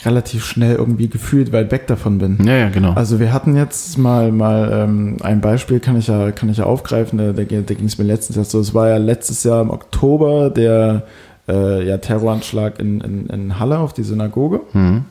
relativ 0.06 0.46
schnell 0.46 0.76
irgendwie 0.76 1.10
gefühlt 1.10 1.52
weit 1.52 1.72
weg 1.72 1.88
davon 1.88 2.18
bin. 2.18 2.38
Ja, 2.46 2.56
ja, 2.56 2.70
genau. 2.70 2.94
Also 2.94 3.20
wir 3.20 3.34
hatten 3.34 3.56
jetzt 3.56 3.98
mal 3.98 4.32
mal 4.32 4.70
ähm, 4.72 5.18
ein 5.22 5.42
Beispiel, 5.42 5.80
kann 5.80 5.98
ich 5.98 6.08
ja, 6.08 6.32
kann 6.32 6.50
ich 6.50 6.58
ja 6.58 6.66
aufgreifen, 6.66 7.18
da, 7.18 7.34
da, 7.34 7.44
da 7.44 7.74
ging 7.74 7.86
es 7.86 7.98
mir 7.98 8.06
letztens 8.06 8.38
Jahr 8.38 8.46
so, 8.46 8.60
es 8.60 8.74
war 8.74 8.88
ja 8.88 8.98
letztes 8.98 9.44
Jahr 9.44 9.62
im 9.62 9.70
Oktober 9.70 10.50
der 10.50 11.04
äh, 11.48 11.86
ja, 11.88 11.98
Terroranschlag 11.98 12.80
in, 12.80 13.02
in, 13.02 13.28
in 13.28 13.60
Halle 13.60 13.80
auf 13.80 13.94
die 13.94 14.04
Synagoge. 14.04 14.62
Mhm. 14.72 15.06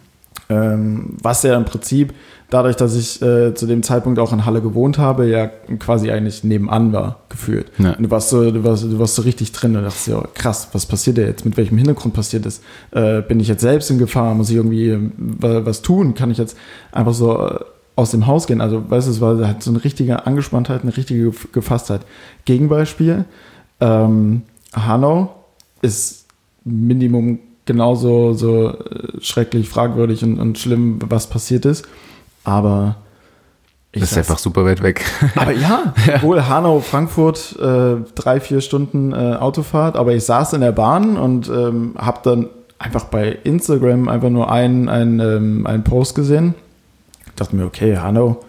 Ähm, 0.52 1.16
was 1.22 1.42
ja 1.42 1.56
im 1.56 1.64
Prinzip, 1.64 2.12
dadurch, 2.50 2.76
dass 2.76 2.94
ich 2.94 3.22
äh, 3.22 3.54
zu 3.54 3.66
dem 3.66 3.82
Zeitpunkt 3.82 4.18
auch 4.18 4.32
in 4.32 4.44
Halle 4.44 4.60
gewohnt 4.60 4.98
habe, 4.98 5.26
ja 5.26 5.46
quasi 5.78 6.10
eigentlich 6.10 6.44
nebenan 6.44 6.92
war, 6.92 7.20
gefühlt. 7.30 7.72
Ja. 7.78 7.92
du, 7.92 8.10
warst 8.10 8.28
so, 8.28 8.50
du, 8.50 8.62
warst, 8.62 8.84
du 8.84 8.98
warst 8.98 9.14
so 9.14 9.22
richtig 9.22 9.52
drin 9.52 9.74
und 9.76 9.84
dachtest 9.84 10.08
ja, 10.08 10.22
krass, 10.34 10.68
was 10.72 10.84
passiert 10.84 11.16
da 11.16 11.22
jetzt? 11.22 11.44
Mit 11.46 11.56
welchem 11.56 11.78
Hintergrund 11.78 12.12
passiert 12.12 12.44
das? 12.44 12.60
Äh, 12.90 13.22
bin 13.22 13.40
ich 13.40 13.48
jetzt 13.48 13.62
selbst 13.62 13.90
in 13.90 13.98
Gefahr? 13.98 14.34
Muss 14.34 14.50
ich 14.50 14.56
irgendwie 14.56 14.90
äh, 14.90 15.00
was 15.40 15.80
tun? 15.80 16.14
Kann 16.14 16.30
ich 16.30 16.38
jetzt 16.38 16.56
einfach 16.92 17.14
so 17.14 17.38
äh, 17.38 17.58
aus 17.96 18.10
dem 18.10 18.26
Haus 18.26 18.46
gehen? 18.46 18.60
Also, 18.60 18.90
weißt 18.90 19.06
du, 19.06 19.12
es 19.12 19.20
war 19.22 19.46
halt 19.46 19.62
so 19.62 19.70
eine 19.70 19.82
richtige 19.82 20.26
Angespanntheit, 20.26 20.82
eine 20.82 20.94
richtige 20.94 21.32
Gefasstheit. 21.52 22.02
Gegenbeispiel, 22.44 23.24
ähm, 23.80 24.42
Hanau 24.74 25.34
ist 25.80 26.26
Minimum 26.64 27.38
genauso 27.66 28.34
so 28.34 28.70
äh, 28.70 29.20
schrecklich, 29.20 29.68
fragwürdig 29.68 30.22
und, 30.24 30.38
und 30.38 30.58
schlimm, 30.58 30.98
was 31.08 31.28
passiert 31.28 31.64
ist. 31.64 31.86
Aber 32.44 32.96
das 33.92 34.12
ist 34.12 34.18
einfach 34.18 34.38
super 34.38 34.64
weit 34.64 34.82
weg. 34.82 35.04
Aber 35.36 35.52
ja, 35.52 35.92
wohl 36.22 36.48
Hanau, 36.48 36.80
Frankfurt, 36.80 37.56
äh, 37.60 37.96
drei, 38.14 38.40
vier 38.40 38.60
Stunden 38.60 39.12
äh, 39.12 39.36
Autofahrt. 39.36 39.96
Aber 39.96 40.14
ich 40.14 40.24
saß 40.24 40.54
in 40.54 40.62
der 40.62 40.72
Bahn 40.72 41.16
und 41.16 41.48
ähm, 41.48 41.94
habe 41.98 42.20
dann 42.22 42.48
einfach 42.78 43.04
bei 43.04 43.38
Instagram 43.44 44.08
einfach 44.08 44.30
nur 44.30 44.50
einen, 44.50 44.88
einen, 44.88 45.20
ähm, 45.20 45.66
einen 45.66 45.84
Post 45.84 46.14
gesehen. 46.14 46.54
Dachte 47.36 47.54
mir, 47.54 47.66
okay, 47.66 47.98
Hanau, 47.98 48.42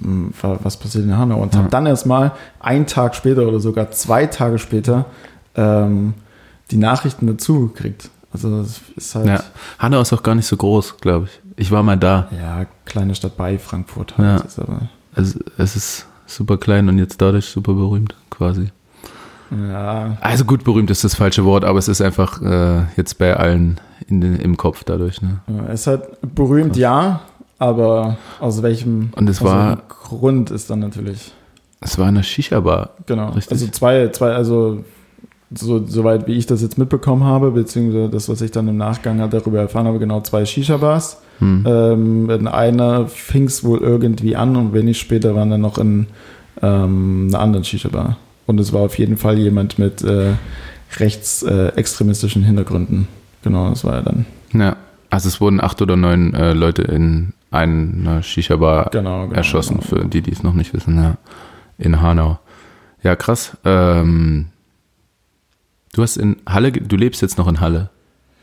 hm, 0.00 0.32
was 0.40 0.76
passiert 0.78 1.04
in 1.04 1.16
Hanau? 1.16 1.40
Und 1.40 1.54
ja. 1.54 1.60
habe 1.60 1.70
dann 1.70 1.86
erstmal 1.86 2.32
einen 2.58 2.86
Tag 2.86 3.14
später 3.14 3.46
oder 3.46 3.60
sogar 3.60 3.90
zwei 3.90 4.26
Tage 4.26 4.58
später 4.58 5.06
ähm, 5.56 6.14
die 6.70 6.78
Nachrichten 6.78 7.26
dazu 7.26 7.68
gekriegt. 7.68 8.10
Also 8.34 8.60
es 8.60 8.80
ist 8.96 9.14
halt. 9.14 9.26
Ja. 9.26 9.42
Hanau 9.78 10.02
ist 10.02 10.12
auch 10.12 10.22
gar 10.22 10.34
nicht 10.34 10.46
so 10.46 10.56
groß, 10.56 10.98
glaube 10.98 11.26
ich. 11.26 11.40
Ich 11.56 11.70
war 11.70 11.82
mal 11.82 11.96
da. 11.96 12.28
Ja, 12.38 12.66
kleine 12.84 13.14
Stadt 13.14 13.36
bei 13.36 13.58
Frankfurt 13.58 14.18
halt. 14.18 14.40
Ja. 14.40 14.44
Ist 14.44 14.58
aber 14.58 14.88
also 15.14 15.38
es 15.58 15.76
ist 15.76 16.06
super 16.26 16.56
klein 16.58 16.88
und 16.88 16.98
jetzt 16.98 17.20
dadurch 17.20 17.46
super 17.46 17.74
berühmt, 17.74 18.14
quasi. 18.30 18.70
Ja. 19.50 20.16
Also 20.20 20.44
gut, 20.44 20.64
berühmt 20.64 20.90
ist 20.90 21.04
das 21.04 21.14
falsche 21.14 21.44
Wort, 21.44 21.64
aber 21.64 21.78
es 21.78 21.88
ist 21.88 22.00
einfach 22.00 22.42
äh, 22.42 22.82
jetzt 22.96 23.18
bei 23.18 23.36
allen 23.36 23.80
in 24.08 24.20
den, 24.20 24.36
im 24.36 24.56
Kopf 24.56 24.84
dadurch. 24.84 25.22
Ne? 25.22 25.40
Ja, 25.46 25.66
es 25.68 25.82
ist 25.82 25.86
halt 25.86 26.34
berühmt, 26.34 26.72
Krass. 26.72 26.78
ja, 26.78 27.20
aber 27.58 28.16
aus 28.40 28.62
welchem, 28.62 29.10
und 29.14 29.28
es 29.28 29.42
war, 29.42 29.82
Grund 29.88 30.50
ist 30.50 30.70
dann 30.70 30.80
natürlich. 30.80 31.32
Es 31.80 31.98
war 31.98 32.08
eine 32.08 32.22
Shisha-Bar. 32.22 32.90
Genau. 33.06 33.30
Richtig? 33.30 33.52
Also 33.52 33.68
zwei, 33.68 34.08
zwei, 34.08 34.32
also 34.32 34.84
so, 35.56 35.86
soweit 35.86 36.26
wie 36.26 36.34
ich 36.34 36.46
das 36.46 36.62
jetzt 36.62 36.78
mitbekommen 36.78 37.24
habe, 37.24 37.50
beziehungsweise 37.50 38.08
das, 38.08 38.28
was 38.28 38.40
ich 38.40 38.50
dann 38.50 38.68
im 38.68 38.76
Nachgang 38.76 39.20
halt 39.20 39.32
darüber 39.32 39.58
erfahren 39.58 39.86
habe, 39.86 39.98
genau 39.98 40.20
zwei 40.20 40.44
Shisha-Bars. 40.44 41.18
Hm. 41.38 41.64
Ähm, 41.66 42.30
in 42.30 42.46
einer 42.46 43.06
fing 43.08 43.44
es 43.44 43.64
wohl 43.64 43.80
irgendwie 43.80 44.36
an 44.36 44.56
und 44.56 44.72
wenig 44.72 44.98
später 44.98 45.34
waren 45.34 45.50
dann 45.50 45.60
noch 45.60 45.78
in 45.78 46.06
ähm, 46.62 47.26
einer 47.28 47.40
anderen 47.40 47.64
Shisha-Bar. 47.64 48.16
Und 48.46 48.60
es 48.60 48.72
war 48.72 48.82
auf 48.82 48.98
jeden 48.98 49.16
Fall 49.16 49.38
jemand 49.38 49.78
mit 49.78 50.02
äh, 50.02 50.34
rechtsextremistischen 50.98 52.42
äh, 52.42 52.46
Hintergründen. 52.46 53.08
Genau, 53.42 53.70
das 53.70 53.84
war 53.84 53.94
er 53.94 54.02
dann. 54.02 54.26
Ja, 54.52 54.76
also 55.10 55.28
es 55.28 55.40
wurden 55.40 55.60
acht 55.60 55.80
oder 55.82 55.96
neun 55.96 56.34
äh, 56.34 56.52
Leute 56.52 56.82
in 56.82 57.32
einer 57.50 58.22
Shisha-Bar 58.22 58.90
genau, 58.90 59.24
genau, 59.24 59.34
erschossen, 59.34 59.78
genau. 59.78 60.02
für 60.02 60.08
die, 60.08 60.22
die 60.22 60.32
es 60.32 60.42
noch 60.42 60.54
nicht 60.54 60.74
wissen, 60.74 60.96
ja. 60.96 61.16
In 61.78 62.00
Hanau. 62.00 62.38
Ja, 63.02 63.16
krass. 63.16 63.56
Ähm, 63.64 64.46
Du 65.94 66.02
hast 66.02 66.16
in 66.16 66.36
Halle, 66.44 66.72
du 66.72 66.96
lebst 66.96 67.22
jetzt 67.22 67.38
noch 67.38 67.46
in 67.46 67.60
Halle. 67.60 67.88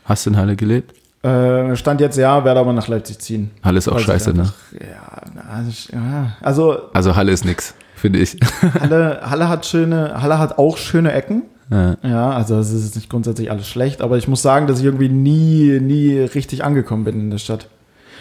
Hast 0.06 0.24
du 0.24 0.30
in 0.30 0.38
Halle 0.38 0.56
gelebt? 0.56 0.94
Äh, 1.22 1.76
stand 1.76 2.00
jetzt 2.00 2.16
ja, 2.16 2.46
werde 2.46 2.58
aber 2.58 2.72
nach 2.72 2.88
Leipzig 2.88 3.18
ziehen. 3.18 3.50
Halle 3.62 3.76
ist 3.76 3.88
auch 3.88 4.00
scheiße, 4.00 4.32
ne? 4.32 4.50
Ja, 4.72 5.50
also, 5.52 5.92
ja, 5.92 6.32
also. 6.40 6.78
Also 6.94 7.14
Halle 7.14 7.30
ist 7.30 7.44
nix, 7.44 7.74
finde 7.94 8.20
ich. 8.20 8.38
Halle, 8.80 9.20
Halle 9.22 9.50
hat 9.50 9.66
schöne, 9.66 10.22
Halle 10.22 10.38
hat 10.38 10.56
auch 10.56 10.78
schöne 10.78 11.12
Ecken. 11.12 11.42
Ja. 11.70 11.96
ja, 12.02 12.30
also 12.30 12.58
es 12.58 12.72
ist 12.72 12.96
nicht 12.96 13.10
grundsätzlich 13.10 13.50
alles 13.50 13.68
schlecht, 13.68 14.00
aber 14.00 14.16
ich 14.16 14.28
muss 14.28 14.40
sagen, 14.40 14.66
dass 14.66 14.78
ich 14.78 14.86
irgendwie 14.86 15.10
nie, 15.10 15.78
nie 15.78 16.18
richtig 16.18 16.64
angekommen 16.64 17.04
bin 17.04 17.20
in 17.20 17.30
der 17.30 17.38
Stadt. 17.38 17.68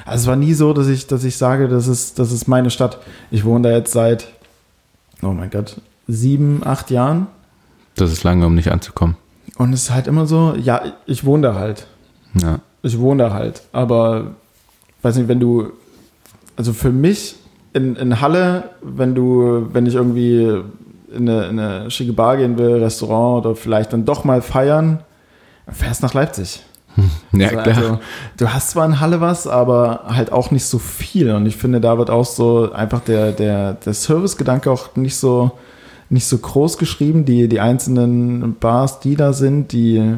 Also 0.05 0.23
es 0.23 0.27
war 0.27 0.35
nie 0.35 0.53
so, 0.53 0.73
dass 0.73 0.89
ich, 0.89 1.07
dass 1.07 1.23
ich 1.23 1.37
sage, 1.37 1.69
das 1.69 1.87
ist, 1.87 2.19
das 2.19 2.33
ist 2.33 2.49
meine 2.49 2.69
Stadt. 2.69 2.99
Ich 3.29 3.45
wohne 3.45 3.69
da 3.69 3.75
jetzt 3.75 3.93
seit, 3.93 4.27
oh 5.21 5.31
mein 5.31 5.49
Gott, 5.49 5.79
sieben, 6.07 6.61
acht 6.65 6.91
Jahren. 6.91 7.27
Das 7.95 8.11
ist 8.11 8.23
lange, 8.23 8.45
um 8.45 8.55
nicht 8.55 8.71
anzukommen. 8.71 9.15
Und 9.61 9.73
es 9.73 9.83
ist 9.83 9.91
halt 9.93 10.07
immer 10.07 10.25
so, 10.25 10.55
ja, 10.59 10.81
ich 11.05 11.23
wohne 11.23 11.49
da 11.49 11.53
halt. 11.53 11.85
Ja. 12.41 12.61
Ich 12.81 12.97
wohne 12.97 13.25
da 13.25 13.31
halt. 13.31 13.61
Aber, 13.71 14.31
weiß 15.03 15.17
nicht, 15.17 15.27
wenn 15.27 15.39
du, 15.39 15.67
also 16.55 16.73
für 16.73 16.89
mich 16.89 17.35
in, 17.71 17.95
in 17.95 18.19
Halle, 18.21 18.71
wenn 18.81 19.13
du, 19.13 19.67
wenn 19.71 19.85
ich 19.85 19.93
irgendwie 19.93 20.63
in 21.15 21.29
eine, 21.29 21.45
in 21.45 21.59
eine 21.59 21.91
schicke 21.91 22.11
Bar 22.11 22.37
gehen 22.37 22.57
will, 22.57 22.81
Restaurant 22.81 23.45
oder 23.45 23.55
vielleicht 23.55 23.93
dann 23.93 24.03
doch 24.03 24.23
mal 24.23 24.41
feiern, 24.41 25.01
fährst 25.71 26.01
nach 26.01 26.15
Leipzig. 26.15 26.63
Ja, 27.31 27.49
also, 27.49 27.61
klar. 27.61 27.67
Also, 27.67 27.99
du 28.37 28.49
hast 28.49 28.71
zwar 28.71 28.87
in 28.87 28.99
Halle 28.99 29.21
was, 29.21 29.45
aber 29.45 30.05
halt 30.07 30.31
auch 30.31 30.49
nicht 30.49 30.65
so 30.65 30.79
viel. 30.79 31.29
Und 31.35 31.45
ich 31.45 31.55
finde, 31.55 31.79
da 31.79 31.99
wird 31.99 32.09
auch 32.09 32.25
so 32.25 32.71
einfach 32.71 33.01
der, 33.01 33.31
der, 33.31 33.73
der 33.73 33.93
Servicegedanke 33.93 34.71
auch 34.71 34.95
nicht 34.95 35.15
so, 35.15 35.51
nicht 36.11 36.25
so 36.25 36.37
groß 36.37 36.77
geschrieben. 36.77 37.25
Die, 37.25 37.47
die 37.47 37.59
einzelnen 37.59 38.55
Bars, 38.59 38.99
die 38.99 39.15
da 39.15 39.33
sind, 39.33 39.71
die 39.71 40.17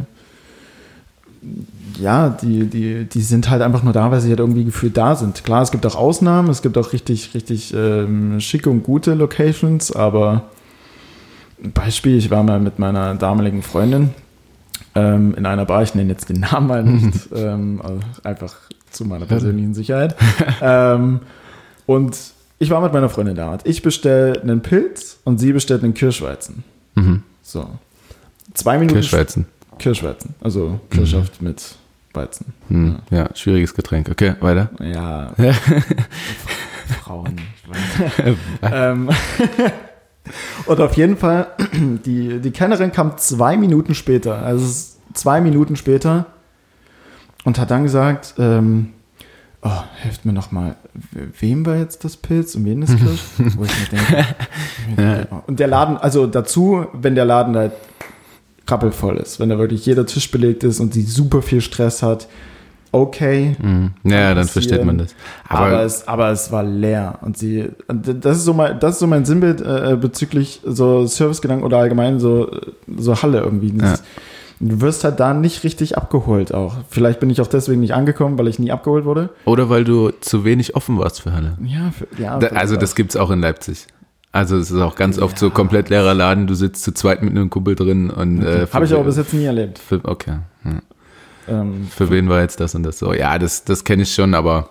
ja, 1.99 2.29
die, 2.29 2.65
die, 2.65 3.05
die 3.05 3.21
sind 3.21 3.49
halt 3.49 3.61
einfach 3.61 3.83
nur 3.83 3.93
da, 3.93 4.09
weil 4.11 4.21
sie 4.21 4.29
halt 4.29 4.39
irgendwie 4.39 4.65
gefühlt 4.65 4.97
da 4.97 5.15
sind. 5.15 5.43
Klar, 5.43 5.61
es 5.61 5.71
gibt 5.71 5.85
auch 5.85 5.95
Ausnahmen, 5.95 6.49
es 6.49 6.61
gibt 6.61 6.77
auch 6.77 6.93
richtig, 6.93 7.33
richtig 7.33 7.73
ähm, 7.73 8.39
schicke 8.39 8.69
und 8.69 8.83
gute 8.83 9.13
Locations, 9.13 9.91
aber 9.95 10.43
Beispiel, 11.61 12.17
ich 12.17 12.31
war 12.31 12.43
mal 12.43 12.59
mit 12.59 12.79
meiner 12.79 13.15
damaligen 13.15 13.61
Freundin 13.61 14.09
ähm, 14.95 15.35
in 15.35 15.45
einer 15.45 15.65
Bar, 15.65 15.83
ich 15.83 15.95
nenne 15.95 16.11
jetzt 16.11 16.29
den 16.29 16.39
Namen 16.39 16.67
mal 16.67 16.83
nicht, 16.83 17.29
ähm, 17.35 17.81
also 17.83 17.99
einfach 18.23 18.55
zu 18.89 19.05
meiner 19.05 19.25
persönlichen 19.25 19.73
Sicherheit. 19.73 20.15
ähm, 20.61 21.21
und 21.85 22.17
ich 22.63 22.69
war 22.69 22.81
mit 22.81 22.93
meiner 22.93 23.09
Freundin 23.09 23.35
da. 23.35 23.57
Ich 23.65 23.81
bestelle 23.81 24.41
einen 24.41 24.61
Pilz 24.61 25.19
und 25.25 25.37
sie 25.37 25.51
bestellt 25.51 25.83
einen 25.83 25.93
Kirschweizen. 25.93 26.63
Mhm. 26.95 27.23
So. 27.41 27.69
Zwei 28.53 28.77
Minuten. 28.77 28.95
Kirschweizen. 28.95 29.45
Kirschweizen. 29.77 30.33
Also 30.41 30.79
Kirschsaft 30.89 31.41
mhm. 31.41 31.47
mit 31.49 31.75
Weizen. 32.13 32.53
Mhm. 32.69 32.99
Ja. 33.11 33.17
ja. 33.17 33.29
schwieriges 33.35 33.73
Getränk. 33.73 34.09
Okay, 34.09 34.35
weiter. 34.39 34.69
Ja. 34.79 35.33
Frauen. 37.03 37.41
ähm, 38.61 39.09
und 40.65 40.79
auf 40.79 40.95
jeden 40.95 41.17
Fall, 41.17 41.47
die, 42.05 42.39
die 42.39 42.51
Kennerin 42.51 42.91
kam 42.91 43.17
zwei 43.17 43.57
Minuten 43.57 43.93
später. 43.93 44.41
Also 44.41 44.95
zwei 45.13 45.41
Minuten 45.41 45.75
später 45.75 46.27
und 47.43 47.59
hat 47.59 47.71
dann 47.71 47.83
gesagt, 47.83 48.35
ähm, 48.37 48.93
oh, 49.63 49.83
helft 50.01 50.25
mir 50.25 50.33
nochmal, 50.33 50.75
wem 51.39 51.65
war 51.65 51.77
jetzt 51.77 52.03
das 52.03 52.17
Pilz 52.17 52.55
und 52.55 52.65
wen 52.65 52.81
das 52.81 52.95
Kirsch? 52.95 53.21
Wo 53.57 53.63
ich 53.63 53.71
mir 53.79 53.99
denke, 53.99 54.25
ja. 55.31 55.43
und 55.47 55.59
der 55.59 55.67
Laden, 55.67 55.97
also 55.97 56.27
dazu, 56.27 56.85
wenn 56.93 57.15
der 57.15 57.25
Laden 57.25 57.55
halt 57.55 57.73
rappelvoll 58.67 59.17
ist, 59.17 59.39
wenn 59.39 59.49
da 59.49 59.57
wirklich 59.57 59.85
jeder 59.85 60.05
Tisch 60.05 60.31
belegt 60.31 60.63
ist 60.63 60.79
und 60.79 60.93
sie 60.93 61.03
super 61.03 61.41
viel 61.41 61.61
Stress 61.61 62.01
hat, 62.03 62.27
okay. 62.91 63.55
Mhm. 63.61 63.91
Ja, 64.03 64.33
dann 64.33 64.47
versteht 64.47 64.85
man 64.85 64.99
das. 64.99 65.15
Aber, 65.47 65.65
aber, 65.65 65.81
es, 65.83 66.07
aber 66.07 66.29
es 66.31 66.51
war 66.51 66.63
leer. 66.63 67.19
Und 67.21 67.37
sie, 67.37 67.69
das 67.87 68.37
ist 68.37 68.45
so 68.45 68.53
mein, 68.53 68.79
das 68.79 68.93
ist 68.93 68.99
so 68.99 69.07
mein 69.07 69.25
Sinnbild 69.25 69.61
äh, 69.61 69.97
bezüglich 69.99 70.61
so 70.63 71.05
Servicegedanken 71.05 71.65
oder 71.65 71.79
allgemein 71.79 72.19
so, 72.19 72.49
so 72.97 73.21
Halle 73.21 73.41
irgendwie. 73.41 73.73
Ja. 73.77 73.95
Du 74.65 74.79
wirst 74.79 75.03
halt 75.03 75.19
da 75.19 75.33
nicht 75.33 75.63
richtig 75.63 75.97
abgeholt 75.97 76.53
auch. 76.53 76.75
Vielleicht 76.89 77.19
bin 77.19 77.29
ich 77.29 77.41
auch 77.41 77.47
deswegen 77.47 77.81
nicht 77.81 77.93
angekommen, 77.93 78.37
weil 78.37 78.47
ich 78.47 78.59
nie 78.59 78.71
abgeholt 78.71 79.03
wurde. 79.03 79.29
Oder 79.45 79.69
weil 79.69 79.83
du 79.83 80.11
zu 80.21 80.45
wenig 80.45 80.75
offen 80.75 80.97
warst 80.97 81.21
für 81.21 81.33
Halle. 81.33 81.57
Ja, 81.63 81.91
für, 81.91 82.07
ja. 82.21 82.39
Da, 82.39 82.47
also 82.47 82.77
das 82.77 82.95
gibt 82.95 83.11
es 83.11 83.17
auch 83.17 83.29
in 83.29 83.41
Leipzig. 83.41 83.87
Also 84.31 84.57
es 84.57 84.71
ist 84.71 84.79
auch 84.79 84.95
ganz 84.95 85.19
oft 85.19 85.37
so 85.37 85.49
komplett 85.49 85.89
leerer 85.89 86.13
Laden, 86.13 86.47
du 86.47 86.55
sitzt 86.55 86.83
zu 86.83 86.93
zweit 86.93 87.21
mit 87.21 87.31
einem 87.31 87.49
Kumpel 87.49 87.75
drin 87.75 88.09
und 88.09 88.39
okay. 88.39 88.63
äh, 88.63 88.67
Habe 88.71 88.85
ich 88.85 88.93
aber 88.93 89.03
bis 89.03 89.17
jetzt 89.17 89.33
nie 89.33 89.45
erlebt. 89.45 89.77
Für, 89.77 89.99
okay. 90.03 90.37
Ja. 90.65 91.61
Ähm, 91.61 91.87
für, 91.89 92.09
wen 92.09 92.29
war 92.29 92.41
jetzt 92.41 92.59
das 92.59 92.73
und 92.73 92.83
das 92.83 92.97
so? 92.97 93.13
Ja, 93.13 93.37
das, 93.37 93.63
das 93.63 93.83
kenne 93.83 94.03
ich 94.03 94.13
schon, 94.13 94.33
aber 94.33 94.69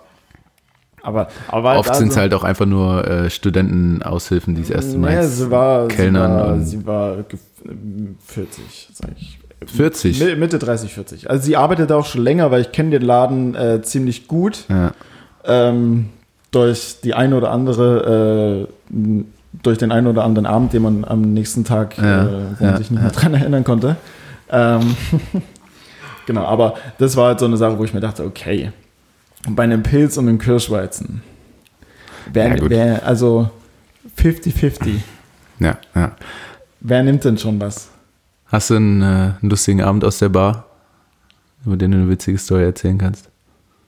aber, 1.02 1.28
aber 1.48 1.78
oft 1.78 1.94
sind 1.96 2.12
es 2.12 2.16
halt 2.16 2.32
auch 2.32 2.44
einfach 2.44 2.66
nur 2.66 3.06
äh, 3.06 3.28
Studentenaushilfen, 3.28 4.54
die 4.54 4.62
das 4.62 4.70
erste 4.70 4.98
Mal 4.98 5.16
nee, 5.16 5.26
sie 5.26 5.50
war, 5.50 5.88
Kellnern. 5.88 6.64
Sie 6.64 6.86
war, 6.86 7.16
sie 7.16 7.26
war 7.26 7.42
40, 8.24 8.90
sag 8.94 9.10
ich. 9.16 9.38
40? 9.66 10.36
Mitte 10.36 10.58
30, 10.58 10.92
40. 10.92 11.30
Also 11.30 11.44
sie 11.44 11.56
arbeitet 11.56 11.92
auch 11.92 12.06
schon 12.06 12.22
länger, 12.22 12.50
weil 12.50 12.62
ich 12.62 12.72
kenne 12.72 12.90
den 12.90 13.02
Laden 13.02 13.54
äh, 13.54 13.82
ziemlich 13.82 14.28
gut. 14.28 14.64
Ja. 14.68 14.92
Ähm, 15.44 16.10
durch 16.50 17.00
die 17.02 17.14
eine 17.14 17.36
oder 17.36 17.50
andere 17.50 18.68
äh, 18.90 19.24
durch 19.62 19.78
den 19.78 19.92
einen 19.92 20.06
oder 20.06 20.24
anderen 20.24 20.46
Abend, 20.46 20.72
den 20.72 20.82
man 20.82 21.04
am 21.04 21.20
nächsten 21.20 21.64
Tag, 21.64 21.98
ja, 21.98 22.24
äh, 22.24 22.28
wo 22.58 22.64
man 22.64 22.76
sich 22.78 22.90
nicht 22.90 23.02
mehr 23.02 23.10
dran 23.10 23.34
erinnern 23.34 23.64
konnte. 23.64 23.96
Ähm, 24.50 24.96
genau, 26.26 26.44
aber 26.44 26.74
das 26.98 27.16
war 27.16 27.28
halt 27.28 27.40
so 27.40 27.46
eine 27.46 27.56
Sache, 27.56 27.78
wo 27.78 27.84
ich 27.84 27.92
mir 27.92 28.00
dachte, 28.00 28.24
okay, 28.24 28.72
bei 29.48 29.64
einem 29.64 29.82
Pilz 29.82 30.16
und 30.16 30.28
einem 30.28 30.38
Kirschweizen, 30.38 31.22
wer, 32.32 32.56
wer 32.70 33.06
also 33.06 33.50
50-50. 34.18 34.96
Ja, 35.58 35.78
ja. 35.94 36.12
Wer 36.80 37.02
nimmt 37.02 37.24
denn 37.24 37.38
schon 37.38 37.60
was? 37.60 37.88
Hast 38.52 38.70
du 38.70 38.76
einen, 38.76 39.02
äh, 39.02 39.04
einen 39.04 39.50
lustigen 39.50 39.80
Abend 39.80 40.04
aus 40.04 40.18
der 40.18 40.28
Bar, 40.28 40.66
über 41.66 41.76
den 41.76 41.90
du 41.90 41.98
eine 41.98 42.08
witzige 42.08 42.38
Story 42.38 42.64
erzählen 42.64 42.98
kannst? 42.98 43.28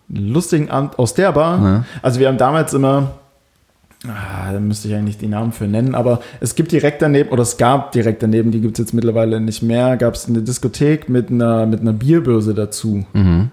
Lustigen 0.09 0.71
Abend 0.71 0.99
aus 0.99 1.15
der 1.15 1.33
Bar? 1.33 1.63
Ja. 1.63 1.85
Also 2.03 2.19
wir 2.19 2.29
haben 2.29 2.39
damals 2.39 2.75
immer 2.75 3.13
Ah, 4.07 4.53
da 4.53 4.61
müsste 4.61 4.89
ich 4.89 4.95
eigentlich 4.95 5.17
die 5.17 5.29
Namen 5.29 5.53
für 5.53 5.67
nennen, 5.67 5.95
aber 5.95 6.21
es 6.41 6.55
gibt 6.55 6.73
direkt 6.73 7.01
daneben, 7.01 7.31
oder 7.31 7.43
es 7.43 7.57
gab 7.57 7.93
direkt 7.93 8.23
daneben, 8.23 8.51
die 8.51 8.61
gibt 8.61 8.79
es 8.79 8.85
jetzt 8.85 8.93
mittlerweile 8.93 9.41
nicht 9.41 9.63
mehr, 9.63 9.97
gab 9.97 10.15
es 10.15 10.29
eine 10.29 10.43
Diskothek 10.43 11.09
mit 11.09 11.31
einer, 11.31 11.65
mit 11.65 11.81
einer 11.81 11.95
Bierbörse 11.95 12.53
dazu. 12.53 13.07
Mhm. 13.15 13.49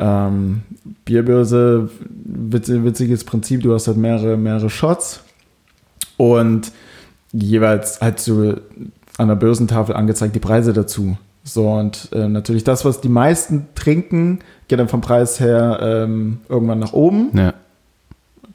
Ähm, 0.00 0.62
Bierbörse, 1.04 1.90
witz, 2.08 2.70
witziges 2.70 3.24
Prinzip, 3.24 3.62
du 3.62 3.74
hast 3.74 3.86
halt 3.86 3.98
mehrere, 3.98 4.38
mehrere 4.38 4.70
Shots 4.70 5.20
und 6.16 6.72
jeweils 7.32 8.00
halt 8.00 8.18
so 8.18 8.54
an 9.18 9.28
der 9.28 9.34
Börsentafel 9.34 9.94
angezeigt 9.94 10.34
die 10.34 10.40
Preise 10.40 10.72
dazu. 10.72 11.16
So, 11.44 11.68
und 11.68 12.08
äh, 12.12 12.28
natürlich 12.28 12.64
das, 12.64 12.84
was 12.84 13.00
die 13.00 13.08
meisten 13.08 13.66
trinken, 13.74 14.40
geht 14.68 14.78
dann 14.78 14.88
vom 14.88 15.00
Preis 15.00 15.40
her 15.40 15.80
ähm, 15.82 16.40
irgendwann 16.48 16.78
nach 16.78 16.92
oben. 16.92 17.30
Ja. 17.36 17.54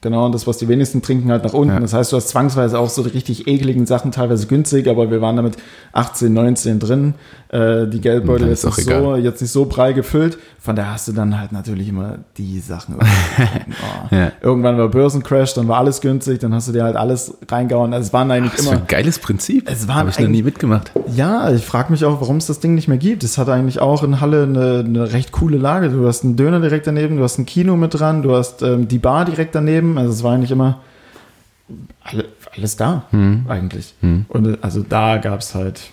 Genau, 0.00 0.26
und 0.26 0.34
das, 0.34 0.46
was 0.46 0.58
die 0.58 0.68
wenigsten 0.68 1.02
trinken, 1.02 1.30
halt 1.30 1.44
nach 1.44 1.54
unten. 1.54 1.74
Ja. 1.74 1.80
Das 1.80 1.92
heißt, 1.92 2.12
du 2.12 2.16
hast 2.16 2.28
zwangsweise 2.28 2.78
auch 2.78 2.88
so 2.88 3.02
die 3.02 3.10
richtig 3.10 3.48
ekligen 3.48 3.84
Sachen, 3.86 4.12
teilweise 4.12 4.46
günstig, 4.46 4.88
aber 4.88 5.10
wir 5.10 5.20
waren 5.20 5.36
damit 5.36 5.56
18, 5.92 6.32
19 6.32 6.78
drin. 6.78 7.14
Äh, 7.50 7.86
die 7.86 8.00
Geldbeutel 8.00 8.48
ist 8.48 8.64
jetzt, 8.64 8.76
nicht 8.76 8.88
so, 8.88 9.16
jetzt 9.16 9.40
nicht 9.40 9.50
so 9.50 9.64
prall 9.64 9.94
gefüllt. 9.94 10.38
Von 10.60 10.76
daher 10.76 10.92
hast 10.92 11.08
du 11.08 11.12
dann 11.12 11.40
halt 11.40 11.50
natürlich 11.50 11.88
immer 11.88 12.18
die 12.36 12.60
Sachen. 12.60 12.96
oh. 12.98 14.14
ja. 14.14 14.32
Irgendwann 14.42 14.76
war 14.76 14.88
Börsencrash, 14.88 15.54
dann 15.54 15.66
war 15.66 15.78
alles 15.78 16.02
günstig, 16.02 16.40
dann 16.40 16.52
hast 16.52 16.68
du 16.68 16.72
dir 16.72 16.84
halt 16.84 16.96
alles 16.96 17.38
reingehauen. 17.48 17.94
Also 17.94 18.08
es 18.08 18.12
waren 18.12 18.30
eigentlich 18.30 18.52
Ach, 18.56 18.58
immer. 18.58 18.70
Das 18.72 18.80
ist 18.80 18.84
ein 18.84 18.86
geiles 18.88 19.18
Prinzip. 19.18 19.70
Es 19.70 19.88
Habe 19.88 20.10
ich 20.10 20.18
noch 20.18 20.28
nie 20.28 20.42
mitgemacht. 20.42 20.92
Ja, 21.14 21.50
ich 21.50 21.64
frage 21.64 21.90
mich 21.90 22.04
auch, 22.04 22.20
warum 22.20 22.36
es 22.36 22.46
das 22.46 22.60
Ding 22.60 22.74
nicht 22.74 22.86
mehr 22.86 22.98
gibt. 22.98 23.24
Es 23.24 23.38
hat 23.38 23.48
eigentlich 23.48 23.80
auch 23.80 24.02
in 24.02 24.20
Halle 24.20 24.42
eine, 24.42 24.84
eine, 24.86 25.12
recht 25.12 25.32
coole 25.32 25.56
Lage. 25.56 25.88
Du 25.88 26.06
hast 26.06 26.24
einen 26.24 26.36
Döner 26.36 26.60
direkt 26.60 26.86
daneben, 26.86 27.16
du 27.16 27.22
hast 27.22 27.38
ein 27.38 27.46
Kino 27.46 27.76
mit 27.76 27.98
dran, 27.98 28.22
du 28.22 28.34
hast 28.34 28.60
ähm, 28.60 28.88
die 28.88 28.98
Bar 28.98 29.24
direkt 29.24 29.54
daneben. 29.54 29.87
Also 29.96 30.12
es 30.12 30.22
war 30.22 30.34
eigentlich 30.34 30.50
immer 30.50 30.80
alle, 32.02 32.26
alles 32.56 32.76
da, 32.76 33.04
hm. 33.10 33.46
eigentlich. 33.48 33.94
Hm. 34.00 34.26
Und 34.28 34.62
also 34.62 34.82
da 34.82 35.18
gab 35.18 35.40
es 35.40 35.54
halt. 35.54 35.90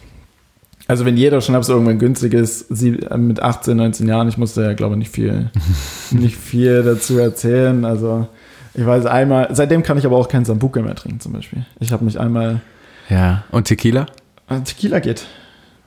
Also 0.87 1.05
wenn 1.05 1.17
jeder 1.17 1.41
Schnaps 1.41 1.67
irgendwann 1.67 1.97
günstig 1.97 2.33
ist, 2.33 2.67
sie, 2.69 2.99
äh, 2.99 3.17
mit 3.17 3.41
18, 3.41 3.75
19 3.75 4.07
Jahren, 4.07 4.29
ich 4.29 4.37
musste 4.37 4.61
ja, 4.61 4.73
glaube 4.73 4.95
ich, 4.95 4.99
nicht 4.99 5.11
viel, 5.11 5.49
nicht 6.11 6.37
viel 6.37 6.83
dazu 6.83 7.17
erzählen. 7.17 7.85
Also 7.85 8.27
ich 8.73 8.85
weiß 8.85 9.05
einmal, 9.05 9.47
seitdem 9.51 9.83
kann 9.83 9.97
ich 9.97 10.05
aber 10.05 10.17
auch 10.17 10.27
kein 10.27 10.45
Sambuca 10.45 10.81
mehr 10.81 10.95
trinken 10.95 11.19
zum 11.19 11.33
Beispiel. 11.33 11.65
Ich 11.79 11.91
habe 11.91 12.05
mich 12.05 12.19
einmal. 12.19 12.61
Ja, 13.09 13.43
und 13.51 13.65
Tequila? 13.65 14.07
Äh, 14.49 14.61
Tequila 14.61 14.99
geht. 14.99 15.25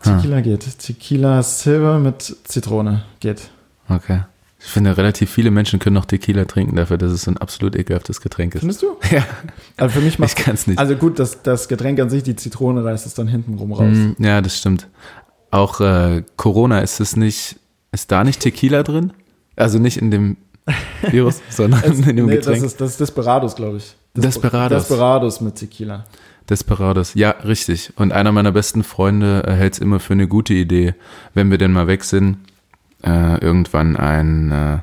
Tequila 0.03 0.37
hm. 0.37 0.42
geht. 0.42 0.79
Tequila 0.79 1.42
Silver 1.42 1.99
mit 1.99 2.37
Zitrone 2.44 3.03
geht. 3.21 3.51
Okay. 3.88 4.21
Ich 4.61 4.66
finde, 4.66 4.97
relativ 4.97 5.31
viele 5.31 5.53
Menschen 5.53 5.79
können 5.79 5.94
noch 5.94 6.05
Tequila 6.05 6.44
trinken 6.44 6.75
dafür, 6.75 6.99
dass 6.99 7.12
es 7.12 7.23
so 7.23 7.31
ein 7.31 7.37
absolut 7.37 7.77
ekelhaftes 7.77 8.21
Getränk 8.21 8.55
ist. 8.55 8.61
Findest 8.61 8.83
du? 8.83 8.97
Ja. 9.11 9.25
Also 9.77 9.94
für 9.94 10.05
mich 10.05 10.18
macht 10.18 10.37
Ich 10.37 10.44
kann 10.44 10.55
es 10.55 10.66
nicht. 10.66 10.79
Also 10.79 10.97
gut, 10.97 11.18
das, 11.18 11.42
das 11.42 11.68
Getränk 11.68 12.01
an 12.01 12.11
sich, 12.11 12.25
die 12.25 12.35
Zitrone 12.35 12.85
reißt 12.85 13.07
es 13.07 13.14
dann 13.14 13.29
hinten 13.29 13.55
rum 13.55 13.73
raus. 13.73 13.94
Mm, 13.94 14.23
ja, 14.23 14.40
das 14.40 14.59
stimmt. 14.59 14.88
Auch 15.53 15.81
äh, 15.81 16.25
Corona, 16.37 16.81
ist 16.81 16.99
es 17.01 17.16
nicht, 17.16 17.57
ist 17.92 18.11
da 18.11 18.25
nicht 18.25 18.40
Tequila 18.40 18.83
drin? 18.83 19.12
Also 19.55 19.79
nicht 19.79 19.97
in 19.97 20.11
dem 20.11 20.37
Virus, 21.03 21.40
sondern 21.51 21.83
es, 21.85 22.01
in 22.01 22.16
dem 22.16 22.27
nee, 22.27 22.37
Getränk? 22.37 22.62
Das 22.62 22.73
ist, 22.73 22.81
das 22.81 22.90
ist 22.90 23.01
Desperados, 23.01 23.55
glaube 23.55 23.77
ich. 23.77 23.94
Desperados. 24.14 24.88
Desperados 24.88 25.40
mit 25.40 25.55
Tequila. 25.55 26.05
Desperados, 26.51 27.14
ja, 27.14 27.31
richtig. 27.31 27.92
Und 27.97 28.12
einer 28.12 28.33
meiner 28.33 28.53
besten 28.53 28.83
Freunde 28.83 29.42
hält 29.47 29.75
es 29.75 29.79
immer 29.79 30.01
für 30.01 30.14
eine 30.14 30.27
gute 30.27 30.55
Idee, 30.55 30.94
wenn 31.35 31.51
wir 31.51 31.59
denn 31.59 31.73
mal 31.73 31.87
weg 31.87 32.05
sind, 32.05 32.38
äh, 33.03 33.39
irgendwann 33.41 33.97
ein, 33.97 34.51
äh, 34.51 34.79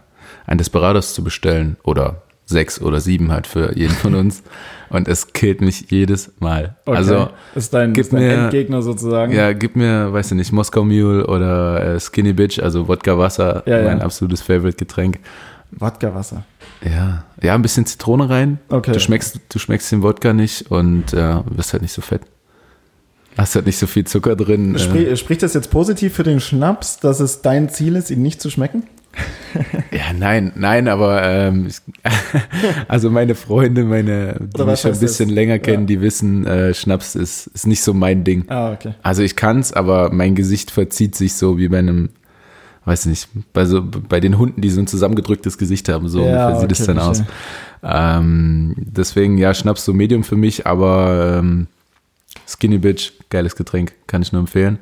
ein 0.45 0.58
Desperados 0.58 1.13
zu 1.13 1.23
bestellen 1.23 1.78
oder 1.84 2.21
sechs 2.45 2.80
oder 2.80 2.99
sieben 2.99 3.32
halt 3.32 3.47
für 3.47 3.75
jeden 3.75 3.93
von 3.93 4.15
uns. 4.15 4.43
Und 4.89 5.08
es 5.08 5.34
killt 5.34 5.62
mich 5.62 5.89
jedes 5.89 6.32
Mal. 6.39 6.75
Okay. 6.86 6.97
Also 6.97 7.30
ist 7.56 7.73
dein, 7.73 7.93
gib 7.93 8.04
ist 8.04 8.13
dein 8.13 8.21
mir, 8.21 8.34
Endgegner 8.34 8.82
sozusagen. 8.84 9.34
Ja, 9.34 9.51
gib 9.54 9.75
mir, 9.75 10.13
weiß 10.13 10.32
ich 10.32 10.38
nicht, 10.38 10.51
Moskau 10.51 10.84
Mule 10.84 11.25
oder 11.25 11.95
äh, 11.95 11.99
Skinny 11.99 12.34
Bitch, 12.34 12.60
also 12.60 12.88
Wodka 12.88 13.17
Wasser, 13.17 13.63
ja, 13.65 13.82
mein 13.84 13.97
ja. 13.97 14.06
absolutes 14.06 14.41
Favorite 14.41 14.78
Getränk. 14.78 15.19
Wodka 15.71 16.13
Wasser. 16.13 16.43
Ja, 16.84 17.23
ja, 17.41 17.56
ein 17.56 17.62
bisschen 17.62 17.86
Zitrone 17.86 18.30
rein. 18.30 18.60
Okay. 18.69 18.91
Du 18.91 18.99
schmeckst, 18.99 19.39
du 19.49 19.60
schmeckst 19.60 19.91
den 19.91 20.04
Wodka 20.04 20.34
nicht 20.34 20.69
und 20.69 21.13
äh, 21.13 21.39
wirst 21.49 21.73
halt 21.73 21.82
nicht 21.82 21.93
so 21.93 22.01
fett. 22.01 22.21
Hast 23.37 23.55
halt 23.55 23.65
nicht 23.65 23.77
so 23.77 23.87
viel 23.87 24.05
Zucker 24.05 24.35
drin. 24.35 24.77
Sprich, 24.79 25.07
äh. 25.07 25.17
Spricht 25.17 25.43
das 25.43 25.53
jetzt 25.53 25.69
positiv 25.69 26.13
für 26.13 26.23
den 26.23 26.39
Schnaps, 26.39 26.99
dass 26.99 27.19
es 27.19 27.41
dein 27.41 27.69
Ziel 27.69 27.95
ist, 27.95 28.09
ihn 28.09 28.21
nicht 28.21 28.41
zu 28.41 28.49
schmecken? 28.49 28.83
ja, 29.91 30.13
nein, 30.17 30.51
nein, 30.55 30.87
aber 30.87 31.23
ähm, 31.23 31.69
also 32.87 33.09
meine 33.09 33.35
Freunde, 33.35 33.83
meine, 33.83 34.37
die 34.39 34.63
mich 34.63 34.79
schon 34.79 34.91
ein 34.91 34.99
bisschen 34.99 35.29
das? 35.29 35.35
länger 35.35 35.59
kennen, 35.59 35.83
ja. 35.83 35.87
die 35.87 36.01
wissen, 36.01 36.45
äh, 36.45 36.73
Schnaps 36.73 37.15
ist, 37.15 37.47
ist 37.47 37.67
nicht 37.67 37.81
so 37.81 37.93
mein 37.93 38.23
Ding. 38.23 38.45
Ah, 38.49 38.71
okay. 38.71 38.93
Also 39.03 39.23
ich 39.23 39.35
kann's, 39.35 39.71
aber 39.71 40.11
mein 40.11 40.35
Gesicht 40.35 40.71
verzieht 40.71 41.15
sich 41.15 41.35
so 41.35 41.57
wie 41.57 41.69
bei 41.69 41.79
einem, 41.79 42.09
weiß 42.83 43.05
nicht, 43.05 43.29
bei 43.53 43.65
so 43.65 43.81
bei 43.83 44.19
den 44.19 44.37
Hunden, 44.37 44.61
die 44.61 44.69
so 44.69 44.81
ein 44.81 44.87
zusammengedrücktes 44.87 45.57
Gesicht 45.57 45.87
haben, 45.89 46.09
so 46.09 46.25
ja, 46.25 46.47
ungefähr 46.47 46.61
sieht 46.61 46.71
okay, 46.71 46.81
es 46.81 46.85
dann 46.85 46.99
aus. 46.99 47.23
Ähm, 47.83 48.75
deswegen 48.77 49.37
ja, 49.37 49.53
Schnaps 49.53 49.85
so 49.85 49.93
Medium 49.93 50.23
für 50.23 50.35
mich, 50.35 50.67
aber 50.67 51.39
ähm, 51.39 51.67
Skinny 52.47 52.77
Bitch, 52.77 53.12
geiles 53.29 53.55
Getränk, 53.55 53.93
kann 54.08 54.21
ich 54.21 54.31
nur 54.31 54.39
empfehlen. 54.41 54.79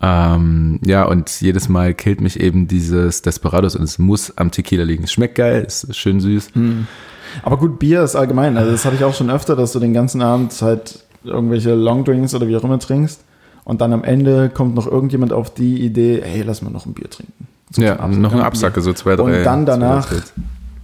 Ähm, 0.00 0.80
ja, 0.84 1.04
und 1.04 1.40
jedes 1.40 1.68
Mal 1.68 1.94
killt 1.94 2.20
mich 2.20 2.40
eben 2.40 2.66
dieses 2.66 3.22
Desperados 3.22 3.76
und 3.76 3.84
es 3.84 3.98
muss 3.98 4.36
am 4.36 4.50
Tequila 4.50 4.82
liegen. 4.84 5.04
Es 5.04 5.12
schmeckt 5.12 5.36
geil, 5.36 5.64
es 5.66 5.84
ist 5.84 5.96
schön 5.96 6.20
süß. 6.20 6.50
Hm. 6.54 6.86
Aber 7.44 7.56
gut, 7.56 7.78
Bier 7.78 8.02
ist 8.02 8.16
allgemein. 8.16 8.56
Also, 8.56 8.72
das 8.72 8.84
hatte 8.84 8.96
ich 8.96 9.04
auch 9.04 9.14
schon 9.14 9.30
öfter, 9.30 9.54
dass 9.56 9.72
du 9.72 9.78
den 9.78 9.94
ganzen 9.94 10.20
Abend 10.20 10.60
halt 10.60 11.04
irgendwelche 11.24 11.74
Longdrinks 11.74 12.34
oder 12.34 12.48
wie 12.48 12.56
auch 12.56 12.64
immer 12.64 12.78
trinkst. 12.80 13.20
Und 13.64 13.80
dann 13.80 13.92
am 13.92 14.02
Ende 14.02 14.50
kommt 14.50 14.74
noch 14.74 14.88
irgendjemand 14.88 15.32
auf 15.32 15.54
die 15.54 15.80
Idee, 15.84 16.20
hey, 16.24 16.42
lass 16.42 16.62
mal 16.62 16.70
noch 16.70 16.84
ein 16.84 16.94
Bier 16.94 17.08
trinken. 17.08 17.46
So 17.70 17.80
ja, 17.80 18.06
noch 18.08 18.32
eine 18.32 18.44
Absacke, 18.44 18.80
so 18.82 18.92
zwei, 18.92 19.14
drei. 19.14 19.22
Und 19.38 19.44
dann 19.44 19.64
danach 19.66 20.08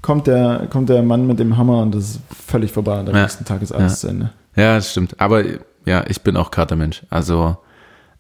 kommt 0.00 0.28
der, 0.28 0.68
kommt 0.70 0.88
der 0.88 1.02
Mann 1.02 1.26
mit 1.26 1.40
dem 1.40 1.56
Hammer 1.56 1.82
und 1.82 1.94
das 1.94 2.04
ist 2.04 2.20
völlig 2.46 2.70
vorbei. 2.70 3.00
Am 3.00 3.06
Ja. 3.08 3.22
nächsten 3.22 3.44
Tag 3.44 3.62
ist 3.62 3.72
alles 3.72 3.94
Ja. 3.94 3.98
zu 3.98 4.06
Ende. 4.08 4.30
Ja, 4.54 4.76
das 4.76 4.92
stimmt. 4.92 5.20
Aber 5.20 5.42
ja, 5.88 6.04
ich 6.08 6.20
bin 6.22 6.36
auch 6.36 6.50
Katermensch. 6.50 7.02
Also 7.10 7.56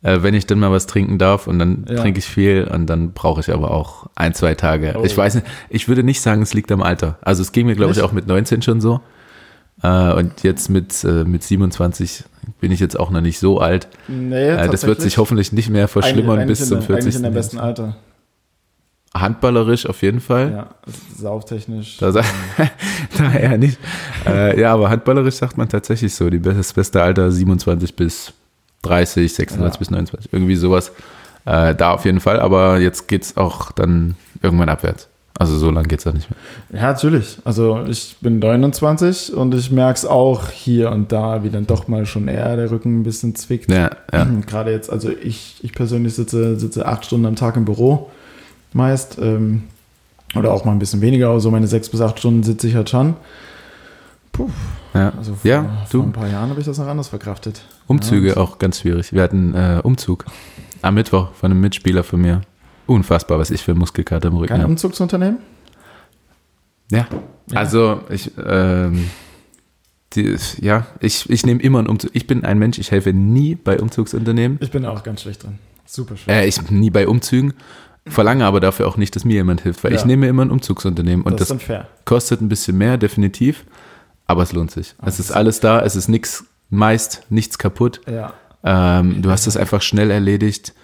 äh, 0.02 0.22
wenn 0.22 0.34
ich 0.34 0.46
dann 0.46 0.58
mal 0.60 0.70
was 0.70 0.86
trinken 0.86 1.18
darf 1.18 1.46
und 1.46 1.58
dann 1.58 1.84
Ja. 1.88 1.96
trinke 1.96 2.18
ich 2.20 2.26
viel 2.26 2.64
und 2.72 2.86
dann 2.86 3.12
brauche 3.12 3.40
ich 3.40 3.52
aber 3.52 3.70
auch 3.72 4.06
ein, 4.14 4.32
zwei 4.34 4.54
Tage. 4.54 4.94
Oh. 4.98 5.04
Ich 5.04 5.16
weiß 5.16 5.36
nicht, 5.36 5.46
ich 5.68 5.88
würde 5.88 6.02
nicht 6.02 6.20
sagen, 6.20 6.42
es 6.42 6.54
liegt 6.54 6.70
am 6.72 6.82
Alter. 6.82 7.18
Also 7.22 7.42
es 7.42 7.52
ging 7.52 7.66
mir, 7.66 7.74
glaube 7.74 7.92
ich, 7.92 8.00
auch 8.02 8.12
mit 8.12 8.26
19 8.26 8.62
schon 8.62 8.80
so. 8.80 9.00
Äh, 9.82 10.12
und 10.14 10.42
jetzt 10.42 10.70
mit, 10.70 11.04
äh, 11.04 11.24
mit 11.24 11.42
27 11.44 12.24
bin 12.60 12.72
ich 12.72 12.80
jetzt 12.80 12.98
auch 12.98 13.10
noch 13.10 13.20
nicht 13.20 13.38
so 13.38 13.60
alt. 13.60 13.88
Nee, 14.08 14.48
Äh, 14.50 14.68
das 14.68 14.86
wird 14.86 15.00
sich 15.00 15.18
hoffentlich 15.18 15.52
nicht 15.52 15.70
mehr 15.70 15.86
verschlimmern 15.88 16.40
Eigentlich- 16.40 16.58
bis 16.58 16.60
eigentlich 16.60 16.68
zum 16.68 16.76
in 16.78 16.80
der- 16.80 16.86
40. 16.86 17.04
Eigentlich 17.04 17.16
in 17.16 17.22
der 17.22 17.30
besten 17.30 17.58
Alter. 17.58 17.96
Handballerisch 19.20 19.86
auf 19.86 20.02
jeden 20.02 20.20
Fall. 20.20 20.50
Ja, 20.52 20.66
sauftechnisch. 21.16 21.96
Da, 21.98 22.10
da 22.12 22.22
eher 23.38 23.58
nicht. 23.58 23.78
Äh, 24.26 24.60
ja, 24.60 24.72
aber 24.74 24.90
handballerisch 24.90 25.34
sagt 25.36 25.56
man 25.56 25.68
tatsächlich 25.68 26.14
so. 26.14 26.28
Die, 26.30 26.38
be- 26.38 26.54
das 26.54 26.72
beste 26.72 27.02
Alter 27.02 27.30
27 27.30 27.94
bis 27.94 28.32
30, 28.82 29.32
26 29.32 29.74
Ja. 29.74 29.78
bis 29.78 29.90
29. 29.90 30.32
Irgendwie 30.32 30.56
sowas. 30.56 30.92
Äh, 31.44 31.74
da 31.74 31.92
auf 31.92 32.04
jeden 32.04 32.20
Fall. 32.20 32.40
Aber 32.40 32.78
jetzt 32.78 33.08
geht's 33.08 33.36
auch 33.36 33.72
dann 33.72 34.14
irgendwann 34.42 34.68
abwärts. 34.68 35.08
Also 35.40 35.56
so 35.56 35.70
lang 35.70 35.86
geht's 35.86 36.02
da 36.02 36.10
nicht 36.10 36.28
mehr. 36.28 36.80
Ja, 36.82 36.88
natürlich. 36.88 37.38
Also 37.44 37.84
ich 37.86 38.16
bin 38.20 38.40
29 38.40 39.32
und 39.34 39.54
ich 39.54 39.70
merke 39.70 39.96
es 39.96 40.04
auch 40.04 40.50
hier 40.50 40.90
und 40.90 41.12
da, 41.12 41.44
wie 41.44 41.50
dann 41.50 41.64
doch 41.64 41.86
mal 41.86 42.06
schon 42.06 42.26
eher 42.26 42.56
der 42.56 42.70
Rücken 42.72 43.00
ein 43.00 43.02
bisschen 43.04 43.36
zwickt. 43.36 43.70
Ja, 43.70 43.90
ja. 44.12 44.26
Gerade 44.48 44.72
jetzt, 44.72 44.90
also 44.90 45.10
ich, 45.10 45.58
ich 45.62 45.72
persönlich 45.72 46.14
sitze, 46.14 46.58
sitze 46.58 46.86
acht 46.86 47.04
Stunden 47.04 47.24
am 47.26 47.36
Tag 47.36 47.56
im 47.56 47.64
Büro 47.64 48.10
meist. 48.72 49.18
Ähm, 49.18 49.64
oder 50.34 50.52
auch 50.52 50.64
mal 50.64 50.72
ein 50.72 50.78
bisschen 50.78 51.00
weniger, 51.00 51.30
aber 51.30 51.40
so 51.40 51.50
meine 51.50 51.66
sechs 51.66 51.88
bis 51.88 52.00
acht 52.00 52.18
Stunden 52.18 52.42
sitze 52.42 52.68
ich 52.68 52.74
halt 52.74 52.90
schon. 52.90 53.16
Puh, 54.32 54.50
ja. 54.94 55.12
also 55.16 55.34
vor, 55.34 55.50
ja, 55.50 55.86
vor 55.88 56.02
ein 56.02 56.12
paar 56.12 56.28
Jahren 56.28 56.50
habe 56.50 56.60
ich 56.60 56.66
das 56.66 56.78
noch 56.78 56.86
anders 56.86 57.08
verkraftet. 57.08 57.62
Umzüge 57.86 58.28
Ja, 58.28 58.36
auch 58.36 58.58
ganz 58.58 58.80
schwierig. 58.80 59.12
Wir 59.12 59.22
hatten 59.22 59.54
äh, 59.54 59.80
Umzug 59.82 60.26
am 60.82 60.94
Mittwoch 60.94 61.32
von 61.32 61.50
einem 61.50 61.60
Mitspieler 61.60 62.04
von 62.04 62.20
mir. 62.20 62.42
Unfassbar, 62.86 63.38
was 63.38 63.50
ich 63.50 63.62
für 63.62 63.74
Muskelkater 63.74 64.28
im 64.28 64.36
Rücken 64.36 64.48
Kein 64.48 64.60
habe. 64.62 64.70
Umzugsunternehmen? 64.70 65.38
Ja. 66.90 67.06
Ja. 67.50 67.58
Also 67.58 68.00
ich, 68.10 68.30
ähm, 68.42 69.10
die, 70.14 70.36
ja, 70.60 70.86
ich, 71.00 71.28
ich 71.28 71.44
nehme 71.44 71.60
immer 71.60 71.80
einen 71.80 71.88
Umzug. 71.88 72.10
Ich 72.14 72.26
bin 72.26 72.44
ein 72.44 72.58
Mensch, 72.58 72.78
ich 72.78 72.90
helfe 72.90 73.12
nie 73.12 73.54
bei 73.54 73.78
Umzugsunternehmen. 73.78 74.58
Ich 74.60 74.70
bin 74.70 74.84
auch 74.86 75.02
ganz 75.02 75.22
schlecht 75.22 75.42
drin. 75.42 75.58
Super 75.84 76.16
schlecht. 76.16 76.38
Äh, 76.38 76.46
ich 76.46 76.70
nie 76.70 76.90
bei 76.90 77.08
Umzügen, 77.08 77.54
verlange 78.10 78.44
aber 78.44 78.60
dafür 78.60 78.86
auch 78.88 78.96
nicht, 78.96 79.14
dass 79.16 79.24
mir 79.24 79.34
jemand 79.34 79.62
hilft, 79.62 79.84
weil 79.84 79.92
Ja. 79.92 79.98
ich 79.98 80.04
nehme 80.04 80.26
immer 80.28 80.44
ein 80.44 80.50
Umzugsunternehmen 80.50 81.24
und 81.24 81.40
das 81.40 81.48
das, 81.48 81.58
kostet 82.04 82.40
ein 82.40 82.48
bisschen 82.48 82.76
mehr, 82.78 82.96
definitiv, 82.98 83.64
aber 84.26 84.42
es 84.42 84.52
lohnt 84.52 84.70
sich. 84.70 84.94
es 85.04 85.18
ist 85.20 85.30
alles 85.32 85.60
da, 85.60 85.80
es 85.82 85.96
ist 85.96 86.08
nichts, 86.08 86.44
meist 86.70 87.22
nichts 87.30 87.58
kaputt. 87.58 88.00
Ja. 88.06 88.32
Ähm, 88.64 89.22
du 89.22 89.30
hast 89.30 89.46
das 89.46 89.56
einfach 89.56 89.82
schnell 89.82 90.10
erledigt. 90.10 90.74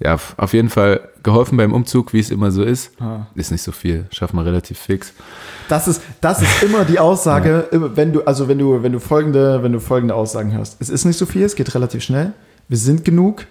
Ja, 0.00 0.16
auf 0.36 0.52
jeden 0.52 0.68
Fall 0.70 1.08
geholfen 1.24 1.56
beim 1.56 1.72
Umzug, 1.72 2.12
wie 2.12 2.20
es 2.20 2.30
immer 2.30 2.52
so 2.52 2.62
ist. 2.62 2.92
Ah. 3.00 3.26
Ist 3.34 3.50
nicht 3.50 3.62
so 3.62 3.72
viel, 3.72 4.06
schaffen 4.12 4.36
wir 4.36 4.44
relativ 4.46 4.78
fix. 4.78 5.12
Das 5.68 5.88
ist, 5.88 6.02
das 6.20 6.40
ist 6.40 6.62
immer 6.62 6.84
die 6.84 7.00
Aussage, 7.00 7.66
immer 7.72 7.96
wenn 7.96 8.12
du, 8.12 8.22
also 8.22 8.46
wenn 8.46 8.58
du, 8.58 8.80
wenn 8.82 8.92
du 8.92 9.00
folgende, 9.00 9.60
wenn 9.62 9.72
du 9.72 9.80
folgende 9.80 10.14
Aussagen 10.14 10.52
hörst. 10.52 10.76
Es 10.80 10.88
ist 10.88 11.04
nicht 11.04 11.18
so 11.18 11.26
viel, 11.26 11.42
es 11.42 11.56
geht 11.56 11.74
relativ 11.74 12.04
schnell. 12.04 12.32
Wir 12.68 12.78
sind 12.78 13.04
genug. 13.04 13.46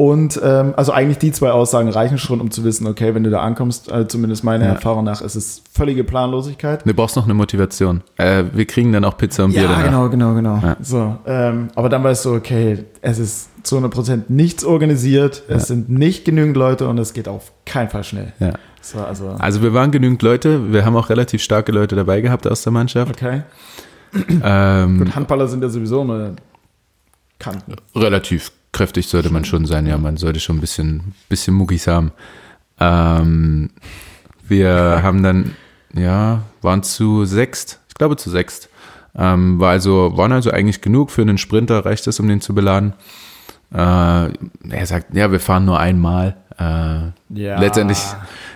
Und 0.00 0.40
ähm, 0.44 0.74
also 0.76 0.92
eigentlich 0.92 1.18
die 1.18 1.32
zwei 1.32 1.50
Aussagen 1.50 1.88
reichen 1.88 2.18
schon, 2.18 2.40
um 2.40 2.52
zu 2.52 2.62
wissen, 2.62 2.86
okay, 2.86 3.16
wenn 3.16 3.24
du 3.24 3.30
da 3.30 3.40
ankommst, 3.40 3.90
also 3.90 4.06
zumindest 4.06 4.44
meiner 4.44 4.66
Ja. 4.66 4.72
Erfahrung 4.74 5.02
nach, 5.02 5.20
ist 5.22 5.34
es 5.34 5.60
völlige 5.72 6.04
Planlosigkeit. 6.04 6.86
Du 6.86 6.94
brauchst 6.94 7.16
noch 7.16 7.24
eine 7.24 7.34
Motivation. 7.34 8.02
Äh, 8.16 8.44
wir 8.52 8.64
kriegen 8.64 8.92
dann 8.92 9.04
auch 9.04 9.16
Pizza 9.16 9.44
und 9.44 9.54
Bier 9.54 9.62
Ja, 9.62 9.68
danach. 9.70 9.84
genau, 9.84 10.08
genau, 10.08 10.34
genau. 10.34 10.60
Ja. 10.62 10.76
So, 10.80 11.18
ähm, 11.26 11.70
aber 11.74 11.88
dann 11.88 12.04
weißt 12.04 12.26
du, 12.26 12.34
okay, 12.36 12.84
es 13.00 13.18
ist 13.18 13.48
zu 13.66 13.76
100% 13.76 14.26
nichts 14.28 14.64
organisiert, 14.64 15.42
es 15.48 15.66
sind 15.66 15.88
nicht 15.88 16.24
genügend 16.24 16.56
Leute 16.56 16.86
und 16.88 16.96
es 16.98 17.12
geht 17.12 17.26
auf 17.26 17.50
keinen 17.66 17.88
Fall 17.90 18.04
schnell. 18.04 18.32
Ja. 18.38 18.52
So, 18.80 19.00
also, 19.00 19.30
Also 19.40 19.62
wir 19.64 19.74
waren 19.74 19.90
genügend 19.90 20.22
Leute, 20.22 20.72
wir 20.72 20.84
haben 20.84 20.94
auch 20.94 21.08
relativ 21.10 21.42
starke 21.42 21.72
Leute 21.72 21.96
dabei 21.96 22.20
gehabt 22.20 22.46
aus 22.46 22.62
der 22.62 22.72
Mannschaft. 22.72 23.10
okay. 23.10 23.42
Ähm, 24.44 24.98
Gut, 25.00 25.16
Handballer 25.16 25.48
sind 25.48 25.60
ja 25.62 25.68
sowieso 25.68 26.02
immer 26.02 26.34
Kanten. 27.40 27.74
relativ 27.96 28.52
kräftig 28.72 29.08
sollte 29.08 29.30
man 29.30 29.44
schon 29.44 29.66
sein, 29.66 29.86
ja, 29.86 29.98
man 29.98 30.16
sollte 30.16 30.40
schon 30.40 30.56
ein 30.56 30.60
bisschen, 30.60 31.14
bisschen 31.28 31.54
Muckis 31.54 31.86
haben. 31.86 32.12
Ähm, 32.80 33.70
wir 34.46 35.00
haben 35.02 35.22
dann, 35.22 35.56
ja, 35.94 36.42
waren 36.62 36.82
zu 36.82 37.24
sechst, 37.24 37.80
ich 37.88 37.94
glaube 37.94 38.16
zu 38.16 38.30
sechst. 38.30 38.68
Ähm, 39.14 39.58
war 39.58 39.70
also, 39.70 40.16
waren 40.16 40.32
also 40.32 40.50
eigentlich 40.50 40.80
genug 40.80 41.10
für 41.10 41.22
einen 41.22 41.38
Sprinter, 41.38 41.84
reicht 41.84 42.06
das, 42.06 42.20
um 42.20 42.28
den 42.28 42.40
zu 42.40 42.54
beladen. 42.54 42.92
Äh, 43.72 43.76
er 43.76 44.86
sagt, 44.86 45.14
ja, 45.14 45.30
wir 45.32 45.40
fahren 45.40 45.64
nur 45.64 45.78
einmal. 45.78 46.36
Äh, 46.58 46.64
Ja. 47.34 47.60
Letztendlich, 47.60 47.98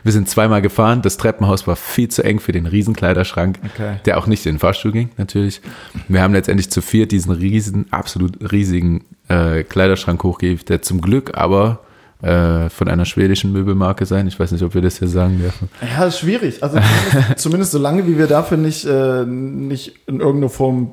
wir 0.03 0.13
sind 0.13 0.29
zweimal 0.29 0.61
gefahren. 0.63 1.03
Das 1.03 1.17
Treppenhaus 1.19 1.67
war 1.67 1.77
viel 1.77 2.09
zu 2.09 2.25
eng 2.25 2.41
für 2.41 2.53
den 2.53 2.67
Riesenkleiderschrank, 2.67 3.59
Okay. 3.75 3.97
der 4.07 4.19
auch 4.19 4.27
nicht 4.27 4.45
in 4.47 4.55
den 4.55 4.59
Fahrstuhl 4.59 4.93
ging, 4.93 5.11
natürlich. 5.19 5.61
Wir 6.09 6.23
haben 6.23 6.33
letztendlich 6.35 6.71
zu 6.71 6.81
viert 6.83 7.13
diesen 7.13 7.33
riesen, 7.33 7.87
absolut 7.93 8.51
riesigen 8.53 9.05
äh, 9.29 9.63
Kleiderschrank 9.63 10.23
hochgehievt, 10.25 10.69
der 10.69 10.83
zum 10.83 11.01
Glück 11.01 11.37
aber 11.37 11.81
äh, 12.23 12.69
von 12.71 12.89
einer 12.89 13.05
schwedischen 13.05 13.53
Möbelmarke 13.53 14.07
sein. 14.07 14.27
Ich 14.27 14.39
weiß 14.39 14.53
nicht, 14.53 14.63
ob 14.63 14.75
wir 14.75 14.81
das 14.83 14.99
hier 14.99 15.09
sagen 15.09 15.39
dürfen. 15.39 15.69
Ja, 15.97 16.05
ist 16.07 16.19
schwierig. 16.21 16.63
Also 16.63 16.79
zumindest, 16.79 17.37
zumindest 17.41 17.73
solange 17.73 18.07
wie 18.07 18.17
wir 18.19 18.27
dafür 18.29 18.57
nicht, 18.59 18.85
äh, 18.85 19.25
nicht 19.25 19.95
in 20.07 20.21
irgendeiner 20.21 20.49
Form 20.51 20.93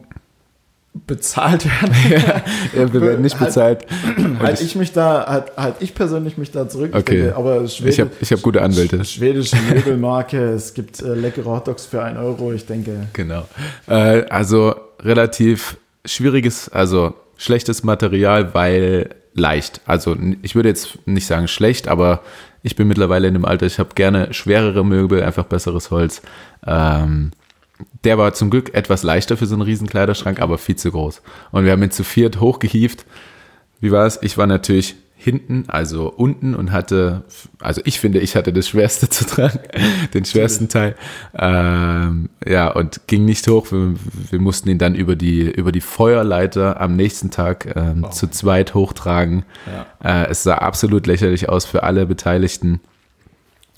bezahlt 0.94 1.66
werden, 1.66 1.96
Ja, 2.76 2.92
wir 2.94 3.02
werden 3.02 3.22
nicht 3.22 3.40
Halt- 3.40 3.50
bezahlt. 3.50 3.86
halt 4.40 4.62
ich 4.62 4.76
mich 4.76 4.92
da, 4.92 5.26
halt, 5.28 5.46
halt 5.58 5.76
ich 5.80 5.94
persönlich 5.96 6.38
mich 6.38 6.52
da 6.52 6.68
zurück. 6.68 6.90
Ich 6.94 7.00
Okay. 7.00 7.22
denke, 7.24 7.36
aber 7.38 7.68
Schwede, 7.68 7.90
Ich 7.90 8.00
habe 8.00 8.12
ich 8.20 8.32
hab 8.32 8.42
gute 8.42 8.62
Anwälte. 8.62 9.04
schwedische 9.06 9.56
Möbelmarke, 9.72 10.50
es 10.54 10.74
gibt 10.74 11.02
äh, 11.02 11.14
leckere 11.14 11.46
Hotdogs 11.46 11.86
für 11.86 12.02
1 12.04 12.18
Euro, 12.18 12.52
ich 12.54 12.66
denke. 12.66 13.08
Genau. 13.14 13.46
Äh, 13.88 14.24
also 14.30 14.76
relativ 15.02 15.78
schwieriges, 16.06 16.70
also 16.70 17.14
schlechtes 17.38 17.84
Material, 17.84 18.54
weil 18.54 19.10
leicht. 19.34 19.82
Also 19.86 20.18
ich 20.42 20.56
würde 20.56 20.70
jetzt 20.70 20.98
nicht 21.06 21.28
sagen 21.28 21.48
schlecht, 21.48 21.88
aber 21.88 22.22
ich 22.64 22.76
bin 22.76 22.88
mittlerweile 22.88 23.28
in 23.28 23.36
dem 23.36 23.46
Alter, 23.46 23.68
ich 23.68 23.80
habe 23.80 23.90
gerne 23.96 24.34
schwerere 24.34 24.84
Möbel, 24.84 25.24
einfach 25.24 25.46
besseres 25.46 25.92
Holz. 25.92 26.22
Ähm, 26.66 27.32
der 28.04 28.18
war 28.18 28.34
zum 28.34 28.50
Glück 28.50 28.74
etwas 28.74 29.04
leichter 29.04 29.38
für 29.38 29.46
so 29.46 29.56
einen 29.56 29.62
riesen 29.62 29.88
Kleiderschrank, 29.88 30.40
aber 30.42 30.58
viel 30.58 30.76
zu 30.76 30.92
groß. 30.92 31.22
Und 31.52 31.66
wir 31.66 31.72
haben 31.72 31.84
ihn 31.84 31.92
zu 31.92 32.04
viert 32.04 32.40
hochgehievt. 32.40 33.06
Wie 33.80 33.92
war 33.92 34.06
es? 34.06 34.20
Ich 34.22 34.38
war 34.38 34.48
natürlich 34.48 34.96
hinten, 35.22 35.66
also 35.68 36.08
unten 36.10 36.56
und 36.56 36.72
hatte, 36.72 37.24
also 37.60 37.82
ich 37.84 38.00
finde, 38.00 38.20
ich 38.20 38.38
hatte 38.38 38.54
das 38.54 38.70
Schwerste 38.70 39.10
zu 39.10 39.26
tragen, 39.26 39.60
den 40.14 40.24
schwersten 40.24 40.70
Teil. 40.70 40.96
Ähm, 41.38 42.30
ja, 42.48 42.70
und 42.72 43.02
ging 43.08 43.26
nicht 43.26 43.46
hoch. 43.48 43.70
Wir, 43.72 43.96
wir 44.32 44.40
mussten 44.40 44.70
ihn 44.70 44.78
dann 44.78 44.96
über 44.96 45.18
die, 45.18 45.42
über 45.52 45.74
die 45.74 45.82
Feuerleiter 45.82 46.80
am 46.80 46.96
nächsten 46.96 47.32
Tag 47.32 47.74
ähm, 47.76 48.06
Oh. 48.08 48.10
zu 48.12 48.28
zweit 48.30 48.74
hochtragen. 48.76 49.44
Ja. 50.02 50.24
Äh, 50.24 50.30
es 50.30 50.44
sah 50.44 50.56
absolut 50.56 51.06
lächerlich 51.06 51.50
aus 51.50 51.66
für 51.66 51.84
alle 51.84 52.06
Beteiligten. 52.06 52.80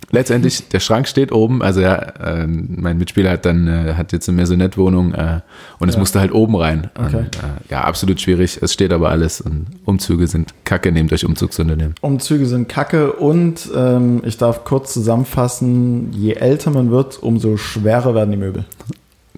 Letztendlich, 0.10 0.68
der 0.70 0.80
Schrank 0.80 1.08
steht 1.08 1.32
oben, 1.32 1.62
also 1.62 1.80
ja, 1.80 1.96
äh, 1.96 2.48
mein 2.48 2.98
Mitspieler 2.98 3.32
hat 3.32 3.46
dann, 3.46 3.68
äh, 3.68 3.94
hat 3.96 4.12
jetzt 4.12 4.28
eine 4.28 4.36
Maisonette-Wohnung 4.38 5.14
äh, 5.14 5.40
und 5.80 5.88
es 5.90 5.96
Ja. 5.96 6.00
musste 6.00 6.20
halt 6.20 6.34
oben 6.34 6.56
rein. 6.56 6.90
Okay. 6.96 7.18
Und, 7.18 7.36
äh, 7.38 7.40
ja, 7.70 7.82
absolut 7.82 8.20
schwierig. 8.20 8.60
Es 8.62 8.74
steht 8.74 8.92
aber 8.92 9.10
alles 9.10 9.40
und 9.40 9.68
Umzüge 9.86 10.28
sind 10.28 10.54
kacke, 10.66 10.92
nehmt 10.92 11.14
euch 11.14 11.24
Umzugsunternehmen. 11.26 11.96
Umzüge 12.02 12.46
sind 12.46 12.68
kacke 12.68 13.14
und 13.14 13.70
ähm, 13.76 14.22
ich 14.26 14.38
darf 14.38 14.66
kurz 14.66 14.92
zusammenfassen, 14.94 16.12
je 16.12 16.34
älter 16.34 16.72
man 16.72 16.92
wird, 16.92 17.22
umso 17.24 17.56
schwerer 17.58 18.14
werden 18.16 18.32
die 18.32 18.38
Möbel. 18.38 18.66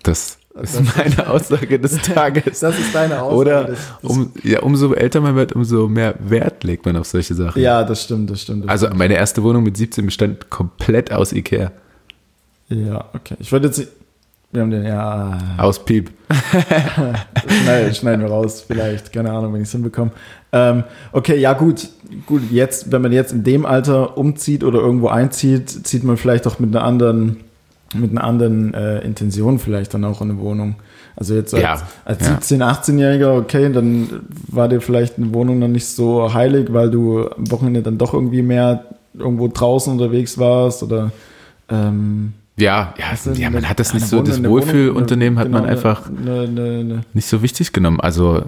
Das 0.02 0.38
ist 0.62 0.80
Das- 0.80 0.96
meine 0.96 1.30
Aussage 1.30 1.80
des 1.80 1.98
Tages. 2.02 2.60
Das 2.60 2.78
ist 2.78 2.94
deine 2.94 3.22
Aussage. 3.22 3.36
Oder 3.38 3.64
des, 3.66 3.80
des, 4.02 4.10
um, 4.12 4.32
ja, 4.44 4.62
umso 4.62 4.94
älter 4.94 5.20
man 5.22 5.36
wird, 5.36 5.54
umso 5.54 5.88
mehr 5.88 6.16
Wert 6.20 6.64
legt 6.64 6.86
man 6.86 6.96
auf 6.98 7.08
solche 7.08 7.34
Sachen. 7.34 7.62
ja, 7.62 7.84
das 7.84 8.04
stimmt, 8.04 8.30
das 8.30 8.42
stimmt. 8.42 8.66
Das 8.66 8.70
Also 8.72 8.86
stimmt. 8.86 9.00
meine 9.00 9.16
erste 9.16 9.42
Wohnung 9.44 9.64
mit 9.64 9.76
17 9.78 10.06
bestand 10.06 10.50
komplett 10.50 11.12
aus 11.12 11.34
Ikea. 11.34 11.72
Ja, 12.70 13.06
okay. 13.14 13.36
Ich 13.40 13.52
würde 13.52 13.68
jetzt. 13.68 13.88
Wir 14.52 14.62
haben 14.62 14.70
den, 14.70 14.84
ja. 14.86 15.36
Aus 15.58 15.84
Piep. 15.84 16.12
Schneiden, 17.64 17.96
schneiden 17.96 18.22
wir 18.22 18.30
raus, 18.30 18.64
vielleicht. 18.66 19.12
Keine 19.12 19.32
Ahnung, 19.32 19.54
wenn 19.54 19.62
ich 19.62 19.68
es 19.68 19.72
hinbekomme. 19.72 20.12
Ähm, 20.52 20.84
okay, 21.12 21.38
ja, 21.40 21.54
gut. 21.54 21.90
Gut, 22.28 22.44
jetzt, 22.52 22.92
wenn 22.92 23.02
man 23.02 23.12
jetzt 23.12 23.34
in 23.34 23.44
dem 23.44 23.66
Alter 23.66 24.16
umzieht 24.18 24.64
oder 24.64 24.80
irgendwo 24.80 25.08
einzieht, 25.08 25.70
zieht 25.88 26.04
man 26.04 26.18
vielleicht 26.18 26.46
auch 26.46 26.60
mit 26.60 26.76
einer 26.76 26.86
anderen, 26.86 27.38
mit 27.94 28.12
einer 28.12 28.24
anderen 28.24 28.74
äh, 28.74 29.00
Intention 29.02 29.60
vielleicht 29.60 29.94
dann 29.94 30.04
auch 30.06 30.22
in 30.22 30.32
eine 30.32 30.40
Wohnung. 30.40 30.76
Also 31.16 31.36
jetzt 31.36 31.54
als, 31.54 31.62
Ja, 31.64 31.82
als 32.06 32.26
ja. 32.28 32.38
17-, 32.38 32.62
18-Jähriger, 32.62 33.38
okay, 33.38 33.72
dann 33.72 34.08
war 34.48 34.68
dir 34.68 34.82
vielleicht 34.82 35.18
eine 35.18 35.34
Wohnung 35.34 35.60
noch 35.60 35.68
nicht 35.68 35.86
so 35.88 36.34
heilig, 36.34 36.68
weil 36.74 36.90
du 36.90 37.28
am 37.30 37.52
Wochenende 37.52 37.82
dann 37.84 37.98
doch 37.98 38.14
irgendwie 38.14 38.42
mehr 38.42 38.86
irgendwo 39.14 39.48
draußen 39.48 39.94
unterwegs 39.94 40.40
warst 40.40 40.82
oder 40.82 41.12
ähm, 41.70 42.34
Ja, 42.58 42.94
ja, 42.98 43.34
ja, 43.34 43.50
man 43.52 43.70
hat 43.70 43.80
das 43.80 43.94
nicht 43.94 44.08
so, 44.08 44.18
Wohnung- 44.18 44.26
das 44.42 44.44
Wohlfühlunternehmen 44.44 45.38
hat 45.40 45.46
genau, 45.48 45.60
man 45.60 45.70
einfach 45.70 46.10
eine, 46.10 46.42
eine, 46.42 46.62
eine, 46.80 47.02
nicht 47.14 47.28
so 47.28 47.42
wichtig 47.44 47.74
genommen. 47.74 48.00
Also, 48.00 48.42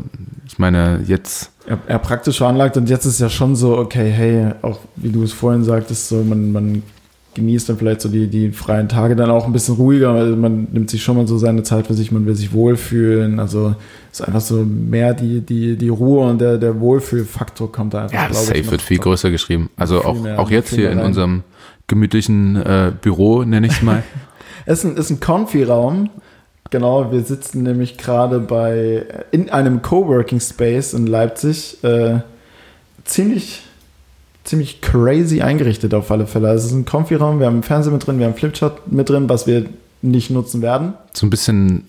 ich 0.48 0.58
meine, 0.58 1.02
jetzt, 1.06 1.52
ja, 1.70 1.78
ja, 1.88 1.98
praktisch 2.00 2.38
veranlagt 2.40 2.78
und 2.78 2.90
jetzt 2.90 3.06
ist 3.06 3.20
ja 3.20 3.30
schon 3.30 3.56
so, 3.56 3.78
okay, 3.78 4.10
hey, 4.12 4.52
auch 4.64 4.80
wie 4.96 5.10
du 5.10 5.22
es 5.24 5.34
vorhin 5.34 5.64
sagtest, 5.64 6.10
so 6.10 6.24
man, 6.24 6.52
man 6.52 6.84
genießt 7.36 7.70
dann 7.70 7.78
vielleicht 7.78 8.02
so 8.02 8.10
die, 8.10 8.28
die 8.28 8.52
freien 8.52 8.90
Tage 8.90 9.16
dann 9.16 9.30
auch 9.30 9.46
ein 9.46 9.52
bisschen 9.54 9.76
ruhiger, 9.76 10.16
weil 10.16 10.36
man 10.36 10.68
nimmt 10.72 10.90
sich 10.90 11.04
schon 11.04 11.18
mal 11.18 11.28
so 11.28 11.38
seine 11.38 11.62
Zeit 11.62 11.86
für 11.88 11.94
sich, 11.94 12.12
man 12.12 12.26
will 12.26 12.34
sich 12.36 12.52
wohlfühlen, 12.54 13.40
also 13.40 13.76
es 14.12 14.20
ist 14.22 14.26
einfach 14.26 14.42
so 14.42 14.64
mehr 14.66 15.14
die, 15.14 15.42
die, 15.42 15.76
die 15.78 15.90
Ruhe 15.90 16.28
und 16.28 16.42
der, 16.42 16.58
der 16.58 16.80
Wohlfühlfaktor 16.80 17.72
kommt 17.72 17.94
da 17.94 18.04
einfach, 18.04 18.14
ja, 18.16 18.28
glaube 18.28 18.46
safe 18.46 18.58
ich, 18.58 18.72
wird 18.72 18.82
viel 18.82 18.98
größer 18.98 19.30
geschrieben. 19.30 19.70
Also 19.78 20.04
auch, 20.04 20.20
mehr- 20.20 20.40
auch 20.40 20.50
jetzt 20.50 20.74
hier 20.74 20.90
in 20.90 20.98
rein. 20.98 21.08
unserem 21.08 21.44
gemütlichen 21.88 22.56
äh, 22.56 22.92
Büro, 23.00 23.44
nenne 23.44 23.68
ich 23.68 23.74
es 23.74 23.82
mal. 23.84 24.02
es 24.66 24.80
ist 24.80 24.86
ein, 24.86 24.98
ist 24.98 25.10
ein 25.12 25.20
Confi-Raum. 25.20 26.10
Genau, 26.72 27.12
wir 27.12 27.22
sitzen 27.22 27.62
nämlich 27.62 27.98
gerade 27.98 28.40
bei 28.40 29.06
in 29.32 29.52
einem 29.52 29.84
Coworking 29.84 30.40
Space 30.40 30.94
in 30.94 31.06
Leipzig. 31.06 31.84
Äh, 31.84 32.20
ziemlich, 33.04 33.62
ziemlich 34.46 34.80
crazy 34.82 35.42
eingerichtet 35.42 35.94
auf 35.94 36.10
alle 36.12 36.28
Fälle. 36.28 36.50
Also 36.50 36.66
es 36.66 36.72
ist 36.72 36.78
ein 36.78 36.86
Confi-Raum, 36.86 37.40
wir 37.40 37.48
haben 37.48 37.56
einen 37.56 37.64
Fernseher 37.64 37.92
mit 37.92 38.06
drin, 38.06 38.20
wir 38.20 38.26
haben 38.26 38.34
einen 38.34 38.40
Flipchart 38.40 38.92
mit 38.92 39.10
drin, 39.10 39.28
was 39.28 39.48
wir 39.48 39.66
nicht 40.02 40.30
nutzen 40.30 40.62
werden. 40.62 40.94
So 41.14 41.26
ein 41.26 41.30
bisschen 41.30 41.88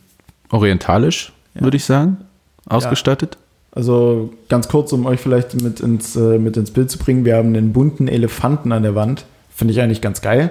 orientalisch, 0.50 1.32
ja. 1.54 1.62
würde 1.62 1.76
ich 1.76 1.84
sagen, 1.84 2.18
ausgestattet. 2.66 3.36
Ja. 3.36 3.76
Also 3.76 4.32
ganz 4.48 4.68
kurz, 4.68 4.92
um 4.92 5.04
euch 5.04 5.20
vielleicht 5.20 5.60
mit 5.60 5.80
ins, 5.80 6.16
äh, 6.16 6.38
mit 6.38 6.56
ins 6.56 6.70
Bild 6.70 6.90
zu 6.90 6.98
bringen, 6.98 7.26
wir 7.26 7.36
haben 7.36 7.48
einen 7.48 7.74
bunten 7.74 8.08
Elefanten 8.08 8.72
an 8.72 8.82
der 8.82 8.94
Wand. 8.94 9.26
Finde 9.54 9.72
ich 9.72 9.80
eigentlich 9.80 10.00
ganz 10.00 10.22
geil. 10.22 10.50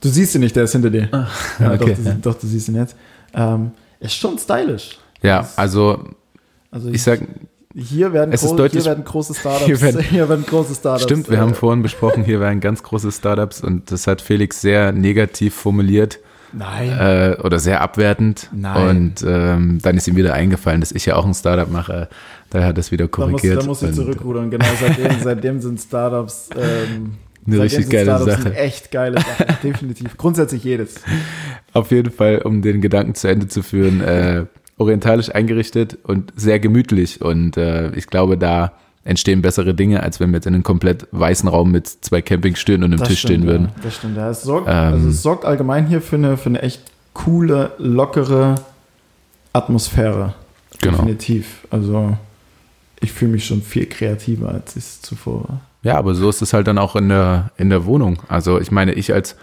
Du 0.00 0.08
siehst 0.08 0.34
ihn 0.34 0.40
nicht, 0.40 0.56
der 0.56 0.64
ist 0.64 0.72
hinter 0.72 0.90
dir. 0.90 1.08
Ah, 1.12 1.28
ja, 1.60 1.74
okay, 1.74 1.96
doch, 1.96 2.12
du, 2.12 2.18
doch, 2.22 2.34
du 2.34 2.46
siehst 2.46 2.68
ihn 2.68 2.76
jetzt. 2.76 2.96
Ähm, 3.34 3.72
ist 4.00 4.14
schon 4.14 4.38
stylisch. 4.38 4.98
Ja, 5.22 5.48
also, 5.56 6.02
also 6.70 6.88
ich, 6.88 6.96
ich 6.96 7.02
sag, 7.02 7.20
hier 7.74 8.12
werden, 8.12 8.32
es 8.32 8.42
ist 8.42 8.54
deutlich, 8.54 8.84
hier 8.84 8.90
werden 8.90 9.04
große 9.04 9.34
Startups. 9.38 9.66
Hier 9.66 9.80
werden, 9.80 10.00
hier 10.00 10.28
werden 10.28 10.44
große 10.46 10.74
Startups. 10.74 11.04
Stimmt, 11.04 11.30
wir 11.30 11.38
äh, 11.38 11.40
haben 11.40 11.54
vorhin 11.54 11.82
besprochen, 11.82 12.24
hier 12.24 12.40
werden 12.40 12.60
ganz 12.60 12.82
große 12.82 13.10
Startups 13.12 13.62
und 13.62 13.90
das 13.90 14.06
hat 14.06 14.20
Felix 14.20 14.60
sehr 14.60 14.92
negativ 14.92 15.54
formuliert. 15.54 16.18
Nein. 16.52 16.90
Äh, 16.98 17.36
oder 17.42 17.58
sehr 17.58 17.80
abwertend. 17.80 18.50
Nein. 18.52 18.88
Und 18.88 19.24
ähm, 19.26 19.78
dann 19.82 19.96
ist 19.96 20.06
ihm 20.06 20.16
wieder 20.16 20.34
eingefallen, 20.34 20.80
dass 20.80 20.92
ich 20.92 21.06
ja 21.06 21.16
auch 21.16 21.24
ein 21.24 21.34
Startup 21.34 21.70
mache. 21.70 22.08
Daher 22.50 22.68
hat 22.68 22.76
er 22.76 22.80
es 22.80 22.92
wieder 22.92 23.08
korrigiert. 23.08 23.62
Da 23.62 23.66
muss, 23.66 23.80
da 23.80 23.86
muss 23.86 23.96
ich 23.96 24.04
zurückrudern. 24.04 24.50
Genau, 24.50 24.66
seitdem, 24.78 25.12
seitdem 25.22 25.60
sind 25.60 25.80
Startups 25.80 26.50
ähm, 26.54 27.14
eine 27.46 27.62
richtig 27.62 27.88
geile 27.88 28.16
Startups 28.16 28.42
Sache. 28.42 28.54
echt 28.54 28.90
geile 28.90 29.18
Sache, 29.18 29.46
definitiv. 29.62 30.16
Grundsätzlich 30.18 30.62
jedes. 30.62 30.96
Auf 31.72 31.90
jeden 31.90 32.12
Fall, 32.12 32.42
um 32.42 32.60
den 32.60 32.82
Gedanken 32.82 33.14
zu 33.14 33.28
Ende 33.28 33.48
zu 33.48 33.62
führen, 33.62 34.02
äh, 34.02 34.44
orientalisch 34.78 35.34
eingerichtet 35.34 35.98
und 36.02 36.32
sehr 36.36 36.58
gemütlich. 36.58 37.20
Und 37.20 37.56
äh, 37.56 37.90
ich 37.94 38.06
glaube, 38.06 38.38
da 38.38 38.72
entstehen 39.04 39.42
bessere 39.42 39.74
Dinge, 39.74 40.02
als 40.02 40.20
wenn 40.20 40.30
wir 40.30 40.36
jetzt 40.36 40.46
in 40.46 40.54
einem 40.54 40.62
komplett 40.62 41.06
weißen 41.10 41.48
Raum 41.48 41.70
mit 41.70 41.88
zwei 41.88 42.22
Campingstühlen 42.22 42.84
und 42.84 42.92
einem 42.92 43.00
das 43.00 43.08
Tisch 43.08 43.20
stimmt, 43.20 43.42
stehen 43.42 43.46
würden. 43.46 43.64
Ja, 43.64 43.82
das 43.82 43.96
stimmt, 43.96 44.16
ja. 44.16 44.30
Es 44.30 44.42
sorgt, 44.42 44.68
ähm, 44.68 44.74
also 44.74 45.08
es 45.08 45.22
sorgt 45.22 45.44
allgemein 45.44 45.86
hier 45.86 46.00
für 46.00 46.16
eine, 46.16 46.36
für 46.36 46.50
eine 46.50 46.62
echt 46.62 46.82
coole, 47.12 47.72
lockere 47.78 48.56
Atmosphäre. 49.52 50.34
Genau. 50.80 50.98
Definitiv. 50.98 51.66
Also 51.70 52.16
ich 53.00 53.12
fühle 53.12 53.32
mich 53.32 53.46
schon 53.46 53.62
viel 53.62 53.86
kreativer, 53.86 54.50
als 54.50 54.76
ich 54.76 54.84
es 54.84 55.02
zuvor 55.02 55.48
war. 55.48 55.60
Ja, 55.82 55.96
aber 55.96 56.14
so 56.14 56.28
ist 56.28 56.42
es 56.42 56.52
halt 56.52 56.68
dann 56.68 56.78
auch 56.78 56.94
in 56.94 57.08
der, 57.08 57.50
in 57.56 57.68
der 57.68 57.84
Wohnung. 57.84 58.18
Also 58.28 58.60
ich 58.60 58.70
meine, 58.70 58.92
ich 58.92 59.12
als 59.12 59.36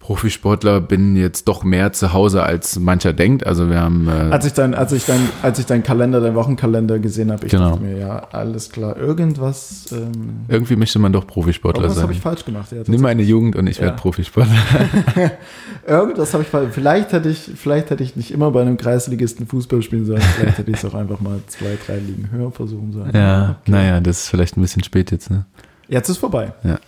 Profisportler 0.00 0.80
bin 0.80 1.14
jetzt 1.14 1.46
doch 1.46 1.62
mehr 1.62 1.92
zu 1.92 2.14
Hause 2.14 2.42
als 2.42 2.78
mancher 2.78 3.12
denkt. 3.12 3.46
Also 3.46 3.68
wir 3.68 3.80
haben. 3.80 4.08
Äh 4.08 4.32
als 4.32 4.46
ich 4.46 4.54
dein, 4.54 4.74
als 4.74 4.92
ich 4.92 5.04
dein, 5.04 5.20
als 5.42 5.58
ich 5.58 5.66
deinen 5.66 5.82
Kalender, 5.82 6.22
deinen 6.22 6.34
Wochenkalender 6.34 6.98
gesehen 6.98 7.30
habe, 7.30 7.44
ich 7.44 7.52
genau. 7.52 7.72
dachte 7.72 7.82
mir, 7.82 7.98
ja, 7.98 8.16
alles 8.32 8.70
klar, 8.70 8.96
irgendwas. 8.96 9.92
Ähm, 9.92 10.46
Irgendwie 10.48 10.76
möchte 10.76 10.98
man 10.98 11.12
doch 11.12 11.26
Profisportler 11.26 11.82
irgendwas 11.82 11.96
sein. 11.96 12.04
Habe 12.04 12.14
ich 12.14 12.20
falsch 12.20 12.46
gemacht? 12.46 12.72
Ja, 12.72 12.78
Nimm 12.86 13.02
meine 13.02 13.22
Jugend 13.22 13.56
und 13.56 13.66
ich 13.66 13.76
ja. 13.76 13.84
werde 13.84 13.98
Profisportler. 13.98 14.56
irgendwas 15.86 16.32
habe 16.32 16.44
ich 16.44 16.48
falsch. 16.48 16.70
Vielleicht 16.72 17.12
hätte 17.12 17.28
ich, 17.28 17.50
vielleicht 17.54 17.90
hätte 17.90 18.02
ich 18.02 18.16
nicht 18.16 18.30
immer 18.30 18.50
bei 18.52 18.62
einem 18.62 18.78
Kreisligisten 18.78 19.46
Fußball 19.46 19.82
spielen 19.82 20.06
sollen. 20.06 20.22
Vielleicht 20.22 20.56
hätte 20.56 20.70
ich 20.70 20.78
es 20.78 20.84
auch 20.86 20.94
einfach 20.94 21.20
mal 21.20 21.40
zwei, 21.46 21.76
drei 21.86 21.98
Ligen 21.98 22.30
höher 22.32 22.50
versuchen 22.50 22.92
sollen. 22.92 23.10
Ja, 23.14 23.58
okay. 23.60 23.70
naja, 23.70 24.00
das 24.00 24.20
ist 24.20 24.28
vielleicht 24.30 24.56
ein 24.56 24.62
bisschen 24.62 24.82
spät 24.82 25.10
jetzt, 25.10 25.30
ne? 25.30 25.44
Jetzt 25.88 26.08
ist 26.08 26.18
vorbei. 26.18 26.52
Ja. 26.64 26.78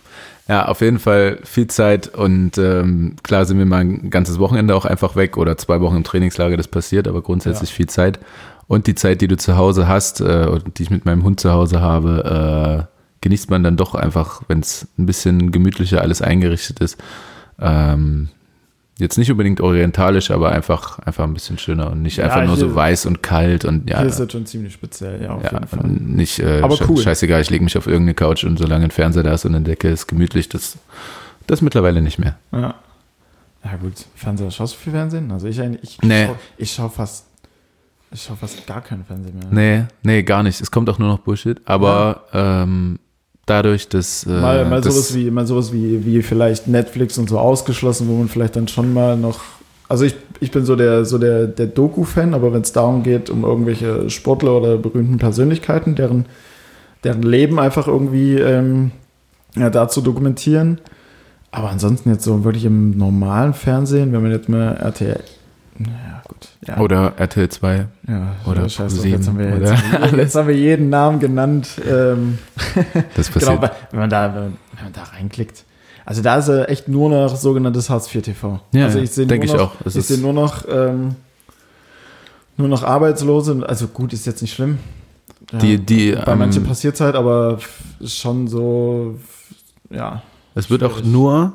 Ja, 0.47 0.65
auf 0.65 0.81
jeden 0.81 0.99
Fall 0.99 1.39
viel 1.43 1.67
Zeit 1.67 2.09
und 2.09 2.57
ähm, 2.57 3.15
klar 3.23 3.45
sind 3.45 3.59
wir 3.59 3.65
mal 3.65 3.79
ein 3.79 4.09
ganzes 4.09 4.39
Wochenende 4.39 4.75
auch 4.75 4.83
einfach 4.83 5.15
weg 5.15 5.37
oder 5.37 5.57
zwei 5.57 5.79
Wochen 5.79 5.95
im 5.95 6.03
Trainingslager, 6.03 6.57
das 6.57 6.67
passiert, 6.67 7.07
aber 7.07 7.21
grundsätzlich 7.21 7.69
ja. 7.69 7.75
viel 7.77 7.87
Zeit. 7.87 8.19
Und 8.67 8.87
die 8.87 8.95
Zeit, 8.95 9.21
die 9.21 9.27
du 9.27 9.37
zu 9.37 9.55
Hause 9.55 9.87
hast 9.87 10.19
äh, 10.19 10.47
und 10.49 10.77
die 10.77 10.83
ich 10.83 10.89
mit 10.89 11.05
meinem 11.05 11.23
Hund 11.23 11.39
zu 11.39 11.51
Hause 11.51 11.79
habe, 11.79 12.87
äh, 12.89 12.93
genießt 13.21 13.49
man 13.49 13.63
dann 13.63 13.77
doch 13.77 13.95
einfach, 13.95 14.41
wenn 14.49 14.59
es 14.59 14.87
ein 14.97 15.05
bisschen 15.05 15.51
gemütlicher 15.51 16.01
alles 16.01 16.21
eingerichtet 16.21 16.79
ist. 16.81 17.01
Ähm, 17.59 18.29
Jetzt 18.99 19.17
nicht 19.17 19.31
unbedingt 19.31 19.59
orientalisch, 19.59 20.29
aber 20.29 20.51
einfach, 20.51 20.99
einfach 20.99 21.23
ein 21.23 21.33
bisschen 21.33 21.57
schöner 21.57 21.91
und 21.91 22.03
nicht 22.03 22.17
ja, 22.17 22.25
einfach 22.25 22.45
nur 22.45 22.57
so 22.57 22.75
weiß 22.75 23.07
und 23.07 23.23
kalt 23.23 23.65
und 23.65 23.89
ja. 23.89 23.97
Hier 23.99 24.07
ist 24.07 24.19
das 24.19 24.31
schon 24.31 24.45
ziemlich 24.45 24.73
speziell, 24.73 25.23
ja, 25.23 25.31
auf 25.31 25.43
ja, 25.43 25.53
jeden 25.53 25.67
Fall. 25.67 25.87
Nicht, 25.87 26.39
äh, 26.39 26.61
aber 26.61 26.77
cool. 26.87 27.01
scheißegal, 27.01 27.41
ich 27.41 27.49
lege 27.49 27.63
mich 27.63 27.75
auf 27.75 27.87
irgendeine 27.87 28.13
Couch 28.13 28.43
und 28.43 28.57
solange 28.57 28.85
ein 28.85 28.91
Fernseher 28.91 29.23
da 29.23 29.33
ist 29.33 29.45
und 29.45 29.55
eine 29.55 29.63
Decke 29.65 29.89
ist 29.89 30.05
gemütlich, 30.07 30.47
das, 30.47 30.77
das 31.47 31.61
mittlerweile 31.61 32.03
nicht 32.03 32.19
mehr. 32.19 32.37
Ja. 32.51 32.75
Ja, 33.63 33.75
gut. 33.77 33.93
Fernseher, 34.15 34.51
schaust 34.51 34.75
du 34.75 34.77
viel 34.77 34.93
Fernsehen? 34.93 35.31
Also 35.31 35.47
ich 35.47 35.59
eigentlich, 35.59 35.83
ich, 35.83 36.01
nee. 36.01 36.25
schaue 36.25 36.35
ich 36.57 36.71
schau 36.71 36.89
fast, 36.89 37.25
ich 38.11 38.21
schaue 38.21 38.35
fast 38.37 38.67
gar 38.67 38.81
keinen 38.81 39.05
Fernsehen 39.05 39.39
mehr. 39.39 39.47
Nee, 39.49 39.85
nee, 40.03 40.21
gar 40.23 40.43
nicht. 40.43 40.61
Es 40.61 40.69
kommt 40.69 40.87
auch 40.89 40.99
nur 40.99 41.07
noch 41.07 41.19
Bullshit, 41.19 41.59
aber, 41.65 42.25
ja. 42.31 42.63
ähm, 42.63 42.99
dadurch, 43.45 43.89
dass. 43.89 44.25
Äh, 44.25 44.29
mal 44.29 44.65
mal 44.65 44.81
das 44.81 44.93
sowas, 44.93 45.15
wie, 45.15 45.31
mal 45.31 45.47
sowas 45.47 45.73
wie, 45.73 46.05
wie 46.05 46.21
vielleicht 46.21 46.67
Netflix 46.67 47.17
und 47.17 47.29
so 47.29 47.39
ausgeschlossen, 47.39 48.07
wo 48.07 48.13
man 48.17 48.29
vielleicht 48.29 48.55
dann 48.55 48.67
schon 48.67 48.93
mal 48.93 49.17
noch. 49.17 49.41
Also 49.89 50.05
ich, 50.05 50.15
ich 50.39 50.51
bin 50.51 50.65
so 50.65 50.75
der, 50.75 51.05
so 51.05 51.17
der, 51.17 51.47
der 51.47 51.67
Doku-Fan, 51.67 52.33
aber 52.33 52.53
wenn 52.53 52.61
es 52.61 52.71
darum 52.71 53.03
geht, 53.03 53.29
um 53.29 53.43
irgendwelche 53.43 54.09
Sportler 54.09 54.57
oder 54.57 54.77
berühmten 54.77 55.17
Persönlichkeiten, 55.17 55.95
deren, 55.95 56.25
deren 57.03 57.21
Leben 57.21 57.59
einfach 57.59 57.87
irgendwie 57.87 58.35
ähm, 58.35 58.91
ja, 59.55 59.69
da 59.69 59.87
zu 59.89 60.01
dokumentieren. 60.01 60.79
Aber 61.51 61.69
ansonsten 61.69 62.09
jetzt 62.09 62.23
so 62.23 62.43
wirklich 62.43 62.65
im 62.65 62.97
normalen 62.97 63.53
Fernsehen, 63.53 64.13
wenn 64.13 64.23
man 64.23 64.31
jetzt 64.31 64.49
mal 64.49 64.73
RTL 64.73 65.23
ja, 65.79 66.21
gut. 66.27 66.49
Ja. 66.67 66.79
Oder 66.79 67.13
RTL 67.17 67.49
2. 67.49 67.87
Ja, 68.07 68.35
oder 68.45 68.69
scheiße, 68.69 69.07
jetzt, 69.07 69.27
haben 69.27 69.39
wir, 69.39 69.57
jetzt, 69.57 69.71
jetzt, 69.71 70.13
jetzt, 70.17 70.35
haben 70.35 70.47
wir 70.47 70.55
jeden 70.55 70.89
Namen 70.89 71.19
genannt. 71.19 71.81
Ähm, 71.87 72.37
das 73.15 73.29
passiert. 73.29 73.59
Genau, 73.61 73.73
wenn 73.91 73.99
man, 73.99 74.09
da, 74.09 74.33
wenn 74.35 74.83
man 74.83 74.93
da 74.93 75.03
reinklickt. 75.03 75.65
Also 76.05 76.21
da 76.21 76.37
ist 76.37 76.49
er 76.49 76.69
echt 76.69 76.87
nur 76.87 77.09
noch 77.09 77.35
sogenanntes 77.35 77.89
Hartz 77.89 78.13
IV 78.13 78.21
TV. 78.21 78.59
Ja, 78.71 78.85
also 78.85 78.99
ich 78.99 79.13
denke 79.13 79.45
ich 79.45 79.55
auch. 79.55 79.73
Es 79.85 79.95
ich 79.95 80.05
sehe 80.05 80.17
nur 80.17 80.33
noch 80.33 80.65
ähm, 80.69 81.15
nur 82.57 82.67
noch 82.67 82.83
Arbeitslose. 82.83 83.63
Also 83.67 83.87
gut, 83.87 84.13
ist 84.13 84.25
jetzt 84.25 84.41
nicht 84.41 84.53
schlimm. 84.53 84.79
Ja, 85.51 85.59
die, 85.59 85.77
die, 85.77 86.11
bei 86.11 86.33
ähm, 86.33 86.39
manchen 86.39 86.63
passiert 86.63 86.95
es 86.95 87.01
halt, 87.01 87.15
aber 87.15 87.59
schon 88.05 88.47
so, 88.47 89.19
ja. 89.89 90.21
Es 90.55 90.69
wird 90.69 90.81
schwierig. 90.81 90.97
auch 90.97 91.03
nur 91.03 91.53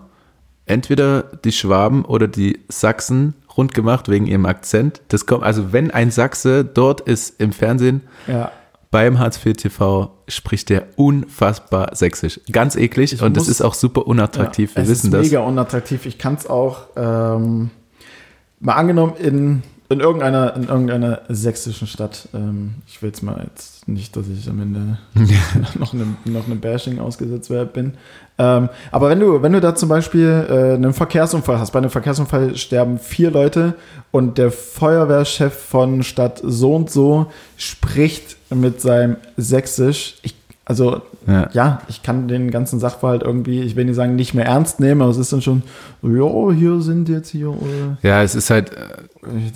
entweder 0.67 1.23
die 1.23 1.53
Schwaben 1.53 2.05
oder 2.05 2.29
die 2.29 2.61
Sachsen 2.69 3.35
rund 3.59 3.75
gemacht 3.75 4.09
wegen 4.09 4.27
ihrem 4.27 4.47
Akzent. 4.47 5.03
Das 5.09 5.27
kommt, 5.27 5.43
also 5.43 5.73
wenn 5.73 5.91
ein 5.91 6.11
Sachse 6.11 6.65
dort 6.65 7.01
ist 7.03 7.41
im 7.41 7.53
Fernsehen, 7.53 8.03
ja. 8.27 8.53
beim 8.91 9.19
Hartz 9.19 9.45
IV 9.45 9.57
TV 9.57 10.15
spricht 10.29 10.71
der 10.71 10.87
unfassbar 10.97 11.95
sächsisch. 11.95 12.41
Ganz 12.51 12.77
eklig 12.77 13.13
ich 13.13 13.21
und 13.21 13.35
muss, 13.35 13.47
das 13.47 13.49
ist 13.49 13.61
auch 13.61 13.75
super 13.75 14.07
unattraktiv. 14.07 14.75
Ja, 14.77 14.83
Wir 14.83 14.89
wissen 14.89 15.11
das. 15.11 15.23
mega 15.23 15.41
unattraktiv. 15.41 16.07
Ich 16.07 16.19
kann 16.19 16.35
es 16.35 16.47
auch 16.47 16.87
ähm, 16.97 17.71
mal 18.61 18.75
angenommen 18.75 19.15
in 19.19 19.63
in 19.91 20.01
irgendeiner, 20.01 20.55
in 20.55 20.65
irgendeiner 20.65 21.23
sächsischen 21.29 21.87
Stadt. 21.87 22.29
Ähm, 22.35 22.75
ich 22.87 23.01
will 23.01 23.09
jetzt 23.09 23.23
mal 23.23 23.43
jetzt 23.47 23.89
nicht, 23.89 24.15
dass 24.17 24.29
ich 24.29 24.49
am 24.49 24.61
Ende 24.61 24.99
noch 25.79 25.95
einem 25.95 26.17
noch 26.27 26.47
einem 26.47 26.61
Bashing 26.61 26.99
ausgesetzt 26.99 27.51
bin. 27.73 27.95
Ähm, 28.39 28.69
aber 28.93 29.09
wenn 29.09 29.19
du, 29.19 29.43
wenn 29.43 29.53
du 29.53 29.61
da 29.61 29.75
zum 29.75 29.89
Beispiel 29.89 30.47
äh, 30.49 30.75
einen 30.75 30.93
Verkehrsunfall 30.93 31.59
hast, 31.59 31.71
bei 31.71 31.79
einem 31.79 31.91
Verkehrsunfall 31.91 32.57
sterben 32.57 32.99
vier 32.99 33.31
Leute 33.31 33.75
und 34.11 34.37
der 34.37 34.51
Feuerwehrchef 34.51 35.55
von 35.55 36.03
Stadt 36.03 36.41
so 36.45 36.75
und 36.75 36.91
so 36.91 37.27
spricht 37.57 38.37
mit 38.51 38.81
seinem 38.83 39.17
Sächsisch. 39.37 40.17
Ich 40.23 40.35
also 40.69 41.01
ja. 41.27 41.49
ja. 41.55 41.83
ich 41.89 42.03
kann 42.03 42.29
den 42.29 42.51
ganzen 42.51 42.79
Sachverhalt 42.79 43.23
irgendwie, 43.23 43.63
ich 43.63 43.75
will 43.75 43.87
nicht 43.87 43.97
sagen, 43.97 44.17
nicht 44.17 44.35
mehr 44.35 44.45
ernst 44.45 44.81
nehmen, 44.81 45.01
aber 45.01 45.11
es 45.11 45.17
ist 45.17 45.33
dann 45.33 45.41
schon, 45.41 45.63
ja, 46.03 46.53
hier 46.53 46.83
sind 46.83 47.09
jetzt 47.09 47.31
hier. 47.31 47.49
Oder 47.49 47.97
ja, 48.03 48.23
es 48.23 48.35
ist 48.35 48.51
halt, 48.51 48.73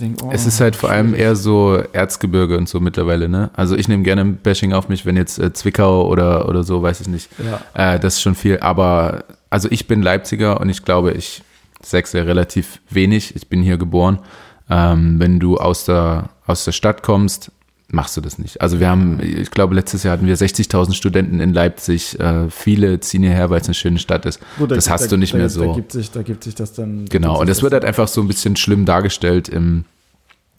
denk, 0.01 0.23
oh, 0.23 0.31
es 0.33 0.47
ist 0.47 0.59
halt 0.59 0.75
vor 0.75 0.89
allem 0.89 1.13
eher 1.13 1.35
so 1.35 1.75
Erzgebirge 1.93 2.57
und 2.57 2.67
so 2.67 2.79
mittlerweile, 2.79 3.29
ne? 3.29 3.51
Also 3.53 3.75
ich 3.75 3.87
nehme 3.87 4.01
gerne 4.01 4.25
Bashing 4.25 4.73
auf 4.73 4.89
mich, 4.89 5.05
wenn 5.05 5.15
jetzt 5.15 5.37
äh, 5.37 5.53
Zwickau 5.53 6.07
oder, 6.07 6.49
oder 6.49 6.63
so, 6.63 6.81
weiß 6.81 7.01
ich 7.01 7.07
nicht. 7.07 7.29
Ja. 7.37 7.93
Äh, 7.93 7.99
das 7.99 8.15
ist 8.15 8.21
schon 8.23 8.33
viel, 8.33 8.59
aber 8.61 9.23
also 9.51 9.67
ich 9.69 9.85
bin 9.85 10.01
Leipziger 10.01 10.59
und 10.59 10.69
ich 10.69 10.83
glaube, 10.83 11.11
ich 11.11 11.43
sechse 11.83 12.25
relativ 12.25 12.79
wenig. 12.89 13.35
Ich 13.35 13.49
bin 13.49 13.61
hier 13.61 13.77
geboren. 13.77 14.17
Ähm, 14.67 15.19
wenn 15.19 15.39
du 15.39 15.57
aus 15.57 15.85
der, 15.85 16.29
aus 16.47 16.65
der 16.65 16.71
Stadt 16.71 17.03
kommst, 17.03 17.51
machst 17.93 18.17
du 18.17 18.21
das 18.21 18.39
nicht. 18.39 18.59
Also 18.61 18.79
wir 18.79 18.89
haben, 18.89 19.19
ich 19.21 19.51
glaube, 19.51 19.75
letztes 19.75 20.03
Jahr 20.03 20.13
hatten 20.13 20.25
wir 20.25 20.35
60.000 20.35 20.93
Studenten 20.93 21.39
in 21.39 21.53
Leipzig. 21.53 22.19
Äh, 22.19 22.49
viele 22.49 22.99
ziehen 22.99 23.23
hierher, 23.23 23.49
weil 23.49 23.61
es 23.61 23.67
eine 23.67 23.75
schöne 23.75 23.99
Stadt 23.99 24.25
ist. 24.25 24.39
Gut, 24.57 24.71
das 24.71 24.89
hast 24.89 25.05
da, 25.05 25.07
du 25.09 25.17
nicht 25.17 25.33
da, 25.33 25.37
mehr 25.37 25.49
so. 25.49 25.65
Da 25.65 25.73
gibt, 25.73 25.91
sich, 25.91 26.11
da 26.11 26.23
gibt 26.23 26.43
sich 26.43 26.55
das 26.55 26.73
dann. 26.73 27.05
Genau, 27.05 27.39
und 27.39 27.47
das 27.47 27.61
wird 27.61 27.73
halt 27.73 27.85
einfach 27.85 28.07
so 28.07 28.21
ein 28.21 28.27
bisschen 28.27 28.55
schlimm 28.55 28.85
dargestellt 28.85 29.47
im, 29.47 29.85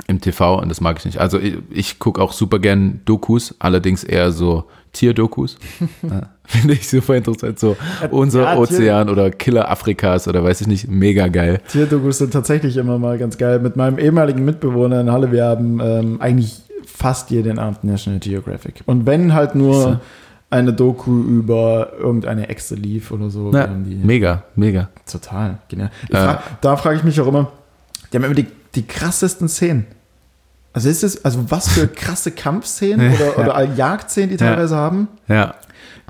im 0.06 0.20
TV 0.20 0.60
und 0.60 0.68
das 0.68 0.80
mag 0.80 0.98
ich 0.98 1.04
nicht. 1.04 1.18
Also 1.18 1.38
ich, 1.40 1.56
ich 1.70 1.98
gucke 1.98 2.22
auch 2.22 2.32
super 2.32 2.58
gern 2.58 3.00
Dokus, 3.04 3.54
allerdings 3.58 4.04
eher 4.04 4.30
so 4.30 4.64
Tierdokus. 4.92 5.58
Finde 6.46 6.74
ich 6.74 6.88
super 6.88 7.16
interessant. 7.16 7.58
So 7.58 7.76
unser 8.10 8.42
Ja, 8.42 8.56
Ozean 8.58 9.08
oder 9.08 9.30
Killer 9.30 9.70
Afrikas 9.70 10.28
oder 10.28 10.44
weiß 10.44 10.60
ich 10.60 10.66
nicht, 10.66 10.88
mega 10.88 11.28
geil. 11.28 11.60
Tierdokus 11.68 12.18
sind 12.18 12.32
tatsächlich 12.32 12.76
immer 12.76 12.98
mal 12.98 13.18
ganz 13.18 13.38
geil. 13.38 13.58
Mit 13.58 13.76
meinem 13.76 13.98
ehemaligen 13.98 14.44
Mitbewohner 14.44 15.00
in 15.00 15.10
Halle, 15.10 15.32
wir 15.32 15.44
haben 15.44 15.80
ähm, 15.80 16.20
eigentlich 16.20 16.63
fast 17.04 17.30
jeden 17.30 17.58
Abend 17.58 17.84
National 17.84 18.18
Geographic. 18.20 18.82
Und 18.86 19.04
wenn 19.06 19.34
halt 19.34 19.54
nur 19.54 20.00
eine 20.50 20.72
Doku 20.72 21.22
über 21.22 21.92
irgendeine 21.98 22.48
Echse 22.48 22.74
lief 22.76 23.10
oder 23.10 23.28
so, 23.30 23.52
Ja, 23.52 23.66
mega, 23.68 24.42
mega. 24.56 24.88
total 25.10 25.58
genial. 25.68 25.90
Äh. 26.10 26.16
frag, 26.16 26.60
da 26.60 26.76
frage 26.76 26.96
ich 26.98 27.04
mich 27.04 27.20
auch 27.20 27.26
immer, 27.26 27.50
die 28.12 28.16
haben 28.16 28.24
immer 28.24 28.34
die, 28.34 28.46
die 28.74 28.82
krassesten 28.86 29.48
Szenen. 29.48 29.86
Also 30.72 30.88
ist 30.88 31.04
es, 31.04 31.24
also 31.24 31.50
was 31.50 31.68
für 31.68 31.86
krasse 32.02 32.30
Kampfszenen 32.30 33.12
oder, 33.14 33.38
oder 33.38 33.64
Jagdszenen 33.74 34.30
die 34.30 34.36
Ja. 34.42 34.50
teilweise 34.50 34.76
haben. 34.76 35.08
Ja, 35.28 35.54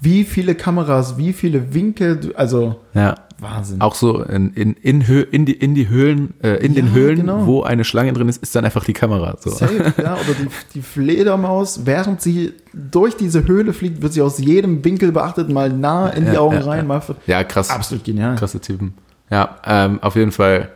Wie 0.01 0.25
viele 0.25 0.55
Kameras, 0.55 1.17
wie 1.19 1.33
viele 1.33 1.75
Winkel, 1.75 2.33
also 2.37 2.81
ja. 2.95 3.15
Wahnsinn. 3.45 3.81
Auch 3.81 3.95
so 3.95 4.23
in, 4.23 4.53
in, 4.55 4.73
in, 4.75 5.01
in, 5.03 5.47
die, 5.47 5.53
in 5.53 5.75
die 5.77 5.89
Höhlen, 5.89 6.35
äh, 6.43 6.57
in 6.65 6.75
den 6.75 6.87
Ja, 6.89 6.93
Höhlen, 6.93 7.17
genau. 7.19 7.47
wo 7.47 7.63
eine 7.63 7.85
Schlange 7.85 8.13
drin 8.13 8.29
ist, 8.29 8.43
ist 8.43 8.57
dann 8.57 8.65
einfach 8.65 8.85
die 8.85 8.93
Kamera. 8.95 9.37
So. 9.39 9.51
Safe, 9.51 9.95
ja, 10.03 10.15
oder 10.15 10.35
die, 10.41 10.49
die 10.75 10.83
Fledermaus, 10.83 11.87
während 11.87 12.21
sie 12.21 12.53
durch 12.73 13.17
diese 13.17 13.47
Höhle 13.47 13.73
fliegt, 13.73 14.03
wird 14.03 14.13
sie 14.13 14.23
aus 14.23 14.39
jedem 14.39 14.85
Winkel 14.85 15.13
beachtet, 15.13 15.49
mal 15.51 15.71
nah 15.71 16.09
in 16.09 16.25
die 16.27 16.33
Ja, 16.33 16.41
Augen 16.41 16.57
ja, 16.57 16.63
rein, 16.63 16.79
ja. 16.79 16.85
mal 16.85 17.03
Ja, 17.27 17.45
krass. 17.45 17.71
absolut 17.71 18.03
genial. 18.05 18.35
Krasse 18.37 18.61
Typen. 18.61 18.95
Ja, 19.31 19.57
ähm, 19.67 19.99
auf 20.03 20.17
jeden 20.17 20.33
Fall. 20.33 20.71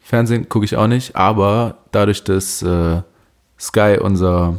Fernsehen 0.00 0.48
gucke 0.48 0.64
ich 0.64 0.76
auch 0.76 0.86
nicht, 0.86 1.16
aber 1.16 1.78
dadurch, 1.90 2.22
dass 2.22 2.62
äh, 2.62 3.00
Sky 3.58 3.98
unser, 4.00 4.58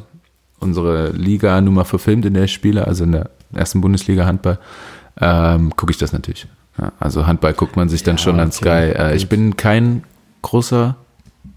unsere 0.60 1.12
Liga 1.12 1.62
nun 1.62 1.76
mal 1.76 1.86
verfilmt, 1.86 2.26
in 2.26 2.34
der 2.34 2.44
ich 2.44 2.54
spiele, 2.54 2.86
also 2.86 3.04
in 3.06 3.14
der 3.14 3.30
ersten 3.54 3.80
Bundesliga 3.80 4.26
Handball, 4.26 4.60
ähm, 5.22 5.74
gucke 5.78 5.92
ich 5.92 5.98
das 5.98 6.12
natürlich. 6.12 6.48
Ja, 6.80 6.92
also 7.00 7.26
Handball 7.26 7.54
guckt 7.54 7.76
man 7.76 7.90
sich 7.90 8.04
dann 8.04 8.18
Ja, 8.18 8.22
schon 8.24 8.40
an 8.40 8.52
Sky. 8.52 8.70
Äh, 8.70 9.16
ich 9.16 9.28
bin 9.30 9.58
kein 9.58 10.04
großer 10.42 10.96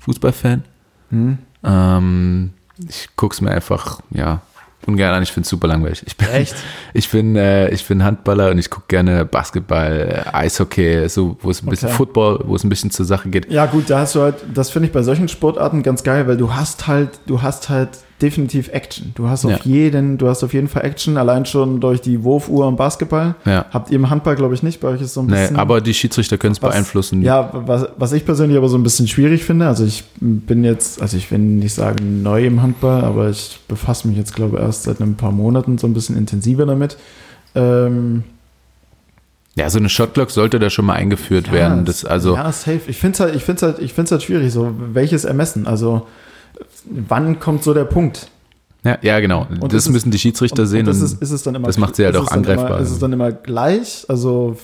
Fußballfan. 0.01 0.65
Hm? 1.11 1.39
Ähm, 1.65 2.51
ich 2.89 3.09
gucke 3.17 3.35
es 3.35 3.41
mir 3.41 3.51
einfach, 3.51 4.01
ja, 4.11 4.41
ungern 4.87 5.13
an. 5.15 5.23
Ich 5.23 5.31
finde 5.33 5.45
es 5.45 5.51
super 5.51 5.69
langweilig. 5.69 6.03
Ich 6.07 6.17
bin, 6.17 6.29
Echt? 6.29 6.55
Ich 6.95 7.11
bin, 7.11 7.37
äh, 7.37 7.69
ich 7.69 7.87
bin 7.87 8.03
Handballer 8.03 8.51
und 8.51 8.59
ich 8.59 8.71
gucke 8.71 8.87
gerne 8.89 9.25
Basketball, 9.27 10.25
äh, 10.27 10.35
Eishockey, 10.35 11.09
so, 11.09 11.37
wo 11.43 11.51
es 11.51 11.63
ein 11.63 11.69
bisschen 11.69 11.89
Okay. 11.89 11.97
Football, 11.97 12.41
wo 12.47 12.57
es 12.57 12.65
ein 12.65 12.71
bisschen 12.71 12.91
zur 12.91 13.05
Sache 13.05 13.29
geht. 13.29 13.51
Ja, 13.51 13.67
gut, 13.67 13.91
da 13.91 14.01
hast 14.01 14.15
du 14.15 14.23
halt, 14.23 14.37
das 14.55 14.71
finde 14.71 14.87
ich 14.87 14.93
bei 14.93 15.03
solchen 15.03 15.29
Sportarten 15.29 15.83
ganz 15.83 16.03
geil, 16.03 16.27
weil 16.27 16.37
du 16.39 16.55
hast 16.55 16.87
halt, 16.87 17.21
du 17.27 17.43
hast 17.43 17.69
halt 17.69 17.91
definitiv 18.23 18.69
Action. 18.69 19.13
Du 19.15 19.29
hast 19.29 19.45
auf 19.45 19.51
Ja. 19.53 19.59
jeden, 19.65 20.19
du 20.19 20.29
hast 20.29 20.43
auf 20.45 20.53
jeden 20.53 20.69
Fall 20.69 20.85
Action, 20.85 21.17
allein 21.17 21.47
schon 21.47 21.81
durch 21.81 22.01
die 22.01 22.23
Wurfuhr 22.23 22.69
im 22.69 22.77
Basketball. 22.77 23.35
Ja. 23.45 23.67
Habt 23.71 23.91
ihr 23.91 23.97
im 23.97 24.11
Handball, 24.11 24.37
glaube 24.37 24.55
ich, 24.55 24.63
nicht. 24.63 24.81
Bei 24.81 24.89
euch 24.89 25.01
ist 25.01 25.15
so 25.15 25.21
ein 25.21 25.27
Nee, 25.27 25.33
bisschen. 25.43 25.57
aber 25.57 25.81
die 25.81 25.95
Schiedsrichter 25.95 26.39
können 26.39 26.53
es 26.53 26.61
beeinflussen. 26.61 27.23
Ja, 27.23 27.51
was, 27.53 27.89
was 27.97 28.13
ich 28.13 28.25
persönlich 28.25 28.57
aber 28.59 28.69
so 28.69 28.77
ein 28.79 28.83
bisschen 28.83 29.09
schwierig 29.09 29.45
finde, 29.45 29.67
also 29.67 29.85
ich 29.85 30.05
bin 30.21 30.65
jetzt, 30.65 31.01
also 31.03 31.17
ich 31.17 31.31
will 31.31 31.39
nicht 31.39 31.75
sagen 31.75 32.23
neu 32.23 32.45
im 32.47 32.63
Handball, 32.63 33.03
aber 33.05 33.31
ich 33.31 33.61
befasse 33.69 34.09
mich 34.09 34.17
jetzt, 34.17 34.35
glaube 34.35 34.57
ich, 34.59 34.63
erst 34.63 34.85
seit 34.85 35.01
ein 35.01 35.17
paar 35.17 35.33
Monaten 35.33 35.79
so 35.79 35.87
ein 35.87 35.95
bisschen 35.95 36.17
intensiver 36.17 36.67
damit. 36.67 36.97
Ähm, 37.55 38.25
Ja, 39.57 39.69
so 39.69 39.79
eine 39.79 39.89
Shotclock 39.89 40.31
sollte 40.31 40.59
da 40.61 40.71
schon 40.71 40.85
mal 40.87 40.95
eingeführt 40.95 41.49
ja, 41.49 41.53
werden. 41.53 41.85
Das, 41.85 42.05
also, 42.05 42.35
ja, 42.37 42.51
safe. 42.53 42.81
Ich 42.87 42.99
finde 42.99 43.15
es 43.15 43.21
halt, 43.21 43.35
ich 43.35 43.43
find's 43.45 43.63
halt, 43.63 43.79
ich 43.81 43.93
find's 43.93 44.13
halt 44.13 44.23
schwierig, 44.23 44.53
so 44.53 44.73
welches 44.93 45.25
Ermessen, 45.25 45.67
also 45.67 46.07
wann 47.09 47.41
kommt 47.41 47.63
so 47.65 47.75
der 47.75 47.85
Punkt? 47.85 48.29
ja, 48.85 48.99
ja, 49.03 49.21
genau. 49.21 49.47
Und 49.61 49.73
das 49.73 49.83
ist 49.83 49.87
es- 49.87 49.93
müssen 49.93 50.11
die 50.11 50.19
Schiedsrichter 50.19 50.67
sehen. 50.67 50.87
das 50.87 50.99
Und, 50.99 51.05
ist, 51.05 51.23
ist 51.23 51.31
es 51.33 51.43
dann 51.43 51.55
immer, 51.55 51.67
das 51.67 51.79
macht 51.79 51.97
sie 51.97 52.05
halt 52.05 52.17
auch 52.17 52.29
angreifbar. 52.31 52.69
Immer, 52.71 52.79
ist 52.81 52.91
es 52.91 52.99
dann 52.99 53.13
immer 53.13 53.33
gleich? 53.33 54.05
Also 54.09 54.57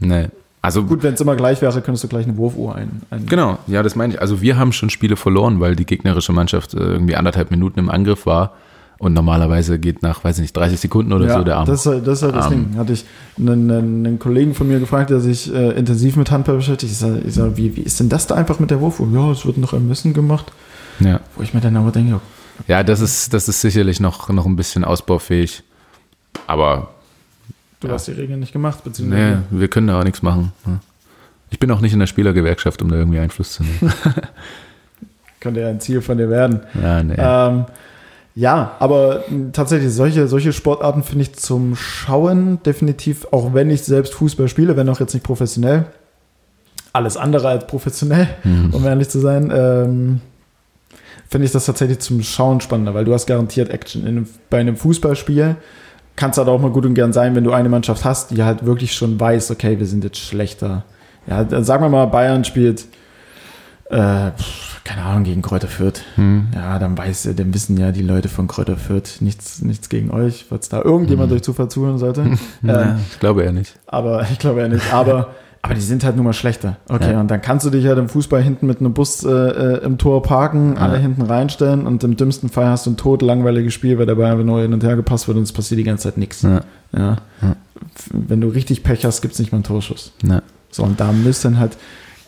nee. 0.00 0.28
Also, 0.60 0.82
gut, 0.82 1.04
wenn 1.04 1.14
es 1.14 1.20
immer 1.20 1.36
gleich 1.36 1.62
wäre, 1.62 1.80
könntest 1.80 2.02
du 2.02 2.08
gleich 2.08 2.26
eine 2.26 2.36
Wurfuhr 2.36 2.74
ein. 2.74 3.02
ein 3.10 3.26
Genau, 3.26 3.58
ja, 3.68 3.82
das 3.84 3.94
meine 3.94 4.14
ich. 4.14 4.20
Also 4.20 4.40
wir 4.42 4.58
haben 4.58 4.72
schon 4.72 4.90
Spiele 4.90 5.14
verloren, 5.16 5.60
weil 5.60 5.76
die 5.76 5.86
gegnerische 5.86 6.32
Mannschaft 6.32 6.74
äh, 6.74 6.78
irgendwie 6.78 7.14
anderthalb 7.14 7.52
Minuten 7.52 7.78
im 7.78 7.88
Angriff 7.88 8.26
war 8.26 8.54
und 8.98 9.12
normalerweise 9.14 9.78
geht 9.78 10.02
nach, 10.02 10.24
weiß 10.24 10.38
ich 10.38 10.42
nicht, 10.42 10.56
30 10.56 10.80
Sekunden 10.80 11.12
oder 11.12 11.32
so 11.32 11.44
der 11.44 11.56
Arm. 11.58 11.66
Das, 11.66 11.80
ist 11.80 11.86
halt- 11.86 12.06
das 12.06 12.18
ist 12.18 12.22
halt 12.24 12.34
das 12.34 12.46
Arm. 12.46 12.52
Ding. 12.52 12.76
Hatte 12.76 12.92
ich 12.92 13.04
einen, 13.38 13.70
einen, 13.70 14.18
Kollegen 14.18 14.54
von 14.56 14.66
mir 14.66 14.80
gefragt, 14.80 15.10
der 15.10 15.20
sich 15.20 15.50
äh, 15.54 15.70
intensiv 15.78 16.16
mit 16.16 16.32
Handball 16.32 16.56
beschäftigt. 16.56 16.90
Ich 16.92 16.98
sage, 16.98 17.20
ich 17.24 17.34
sag, 17.34 17.56
wie, 17.56 17.76
wie 17.76 17.82
ist 17.82 18.00
denn 18.00 18.08
das 18.08 18.26
da 18.26 18.34
einfach 18.34 18.58
mit 18.58 18.72
der 18.72 18.80
Wurfuhr? 18.80 19.08
Ja, 19.14 19.30
es 19.30 19.46
wird 19.46 19.58
noch 19.58 19.72
ermessen 19.72 20.12
gemacht. 20.12 20.50
Ja. 21.00 21.20
Wo 21.36 21.42
ich 21.42 21.54
mir 21.54 21.60
dann 21.60 21.76
aber 21.76 21.90
denke, 21.92 22.20
ja, 22.66 22.82
das 22.82 23.00
ist, 23.00 23.32
das 23.34 23.48
ist 23.48 23.60
sicherlich 23.60 24.00
noch, 24.00 24.28
noch 24.30 24.46
ein 24.46 24.56
bisschen 24.56 24.84
ausbaufähig. 24.84 25.62
Aber 26.46 26.90
du 27.80 27.88
Ja. 27.88 27.94
hast 27.94 28.06
die 28.08 28.12
Regeln 28.12 28.40
nicht 28.40 28.52
gemacht, 28.52 28.78
nee, 28.84 28.90
beziehungsweise. 28.90 29.42
wir 29.50 29.68
können 29.68 29.86
da 29.88 30.00
auch 30.00 30.04
nichts 30.04 30.22
machen. 30.22 30.52
ne? 30.66 30.80
Ich 31.50 31.58
bin 31.58 31.70
auch 31.70 31.80
nicht 31.80 31.92
in 31.94 31.98
der 31.98 32.06
Spielergewerkschaft, 32.06 32.82
um 32.82 32.88
da 32.90 32.96
irgendwie 32.96 33.18
Einfluss 33.20 33.52
zu 33.52 33.62
nehmen. 33.62 33.92
Könnte 35.40 35.60
ja 35.60 35.68
ein 35.68 35.80
Ziel 35.80 36.02
von 36.02 36.18
dir 36.18 36.28
werden. 36.28 36.60
ja, 36.80 37.02
nee. 37.02 37.14
Ähm, 37.16 37.64
ja, 38.34 38.76
aber 38.78 39.24
tatsächlich, 39.52 39.92
solche, 39.92 40.28
solche 40.28 40.52
Sportarten 40.52 41.02
finde 41.02 41.22
ich 41.22 41.34
zum 41.34 41.74
Schauen 41.74 42.62
definitiv, 42.62 43.26
auch 43.32 43.52
wenn 43.54 43.68
ich 43.70 43.82
selbst 43.82 44.14
Fußball 44.14 44.48
spiele, 44.48 44.76
wenn 44.76 44.88
auch 44.88 45.00
jetzt 45.00 45.12
nicht 45.14 45.24
professionell. 45.24 45.86
Alles 46.92 47.16
andere 47.16 47.48
als 47.48 47.66
professionell, 47.66 48.28
Mhm. 48.44 48.70
um 48.74 48.84
ehrlich 48.84 49.08
zu 49.08 49.18
sein. 49.20 49.52
Ähm, 49.54 50.20
finde 51.28 51.44
ich 51.46 51.52
das 51.52 51.66
tatsächlich 51.66 51.98
zum 52.00 52.22
Schauen 52.22 52.60
spannender, 52.60 52.94
weil 52.94 53.04
du 53.04 53.12
hast 53.14 53.26
garantiert 53.26 53.70
Action. 53.70 54.06
In, 54.06 54.28
bei 54.50 54.58
einem 54.60 54.76
Fußballspiel 54.76 55.56
kann 56.16 56.30
es 56.30 56.38
halt 56.38 56.48
auch 56.48 56.60
mal 56.60 56.70
gut 56.70 56.84
und 56.86 56.94
gern 56.94 57.12
sein, 57.12 57.34
wenn 57.36 57.44
du 57.44 57.52
eine 57.52 57.68
Mannschaft 57.68 58.04
hast, 58.04 58.30
die 58.32 58.42
halt 58.42 58.64
wirklich 58.66 58.94
schon 58.94 59.20
weiß, 59.20 59.50
okay, 59.50 59.78
wir 59.78 59.86
sind 59.86 60.02
jetzt 60.04 60.18
schlechter. 60.18 60.84
Ja, 61.26 61.44
dann 61.44 61.62
sagen 61.64 61.84
wir 61.84 61.88
mal, 61.90 62.06
Bayern 62.06 62.44
spielt, 62.44 62.86
äh, 63.90 64.30
keine 64.84 65.02
Ahnung, 65.04 65.24
gegen 65.24 65.42
Kräuter 65.42 65.68
Fürth. 65.68 66.00
Hm. 66.16 66.48
Ja, 66.54 66.78
dann 66.78 66.96
weiß, 66.96 67.28
dann 67.36 67.54
wissen 67.54 67.76
ja 67.78 67.92
die 67.92 68.02
Leute 68.02 68.28
von 68.28 68.46
Kräuter 68.48 68.76
Fürth 68.76 69.20
nichts, 69.20 69.62
nichts 69.62 69.88
gegen 69.88 70.10
euch, 70.10 70.46
falls 70.48 70.68
da 70.68 70.82
irgendjemand 70.82 71.28
Mhm. 71.28 71.34
durch 71.34 71.42
Zufall 71.42 71.68
zuhören 71.68 71.98
sollte. 71.98 72.22
ähm, 72.22 72.38
Ja, 72.62 72.96
ich 73.12 73.18
glaube 73.20 73.42
eher 73.44 73.52
nicht. 73.52 73.78
aber 73.86 74.22
ich 74.32 74.38
glaube 74.38 74.60
ja 74.60 74.68
nicht. 74.68 74.92
Aber, 74.92 75.34
aber 75.62 75.74
die 75.74 75.80
sind 75.80 76.04
halt 76.04 76.16
nun 76.16 76.24
mal 76.24 76.32
schlechter. 76.32 76.76
Okay, 76.88 77.12
Ja. 77.12 77.20
und 77.20 77.30
dann 77.30 77.42
kannst 77.42 77.66
du 77.66 77.70
dich 77.70 77.86
halt 77.86 77.98
im 77.98 78.08
Fußball 78.08 78.42
hinten 78.42 78.66
mit 78.66 78.80
einem 78.80 78.94
Bus 78.94 79.24
äh, 79.24 79.28
äh, 79.30 79.84
im 79.84 79.98
Tor 79.98 80.22
parken, 80.22 80.74
Ja. 80.76 80.82
alle 80.82 80.98
hinten 80.98 81.22
reinstellen 81.22 81.86
und 81.86 82.04
im 82.04 82.16
dümmsten 82.16 82.48
Fall 82.48 82.66
hast 82.66 82.86
du 82.86 82.90
ein 82.90 82.96
tot 82.96 83.22
langweiliges 83.22 83.74
Spiel, 83.74 83.98
weil 83.98 84.06
dabei 84.06 84.30
einfach 84.30 84.44
nur 84.44 84.62
hin 84.62 84.72
und 84.72 84.82
her 84.84 84.96
gepasst 84.96 85.26
wird 85.28 85.36
und 85.36 85.42
es 85.44 85.52
passiert 85.52 85.78
die 85.80 85.84
ganze 85.84 86.04
Zeit 86.04 86.18
nichts. 86.18 86.42
Ja, 86.42 86.60
Ja. 86.96 87.16
Wenn 88.12 88.40
du 88.40 88.48
richtig 88.48 88.82
Pech 88.82 89.04
hast, 89.04 89.20
gibt 89.22 89.34
es 89.34 89.40
nicht 89.40 89.52
mal 89.52 89.56
einen 89.58 89.64
Torschuss. 89.64 90.12
ja. 90.24 90.42
So, 90.70 90.82
und 90.82 91.00
da 91.00 91.12
müssen 91.12 91.58
halt. 91.58 91.76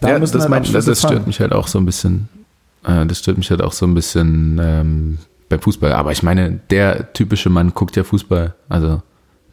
Da 0.00 0.18
müssen 0.18 0.32
das, 0.32 0.42
halt 0.42 0.50
mein, 0.50 0.72
das, 0.72 0.86
das 0.86 0.98
stört 1.00 1.26
mich 1.26 1.40
halt 1.40 1.52
auch 1.52 1.66
so 1.66 1.78
ein 1.78 1.84
bisschen. 1.84 2.28
Äh, 2.84 3.04
das 3.04 3.18
stört 3.18 3.36
mich 3.36 3.50
halt 3.50 3.60
auch 3.60 3.72
so 3.72 3.86
ein 3.86 3.92
bisschen 3.92 4.58
ähm, 4.62 5.18
beim 5.50 5.60
Fußball. 5.60 5.92
Aber 5.92 6.10
ich 6.12 6.22
meine, 6.22 6.58
der 6.70 7.12
typische 7.12 7.50
Mann 7.50 7.74
guckt 7.74 7.96
ja 7.96 8.02
Fußball. 8.04 8.54
Also, 8.70 9.02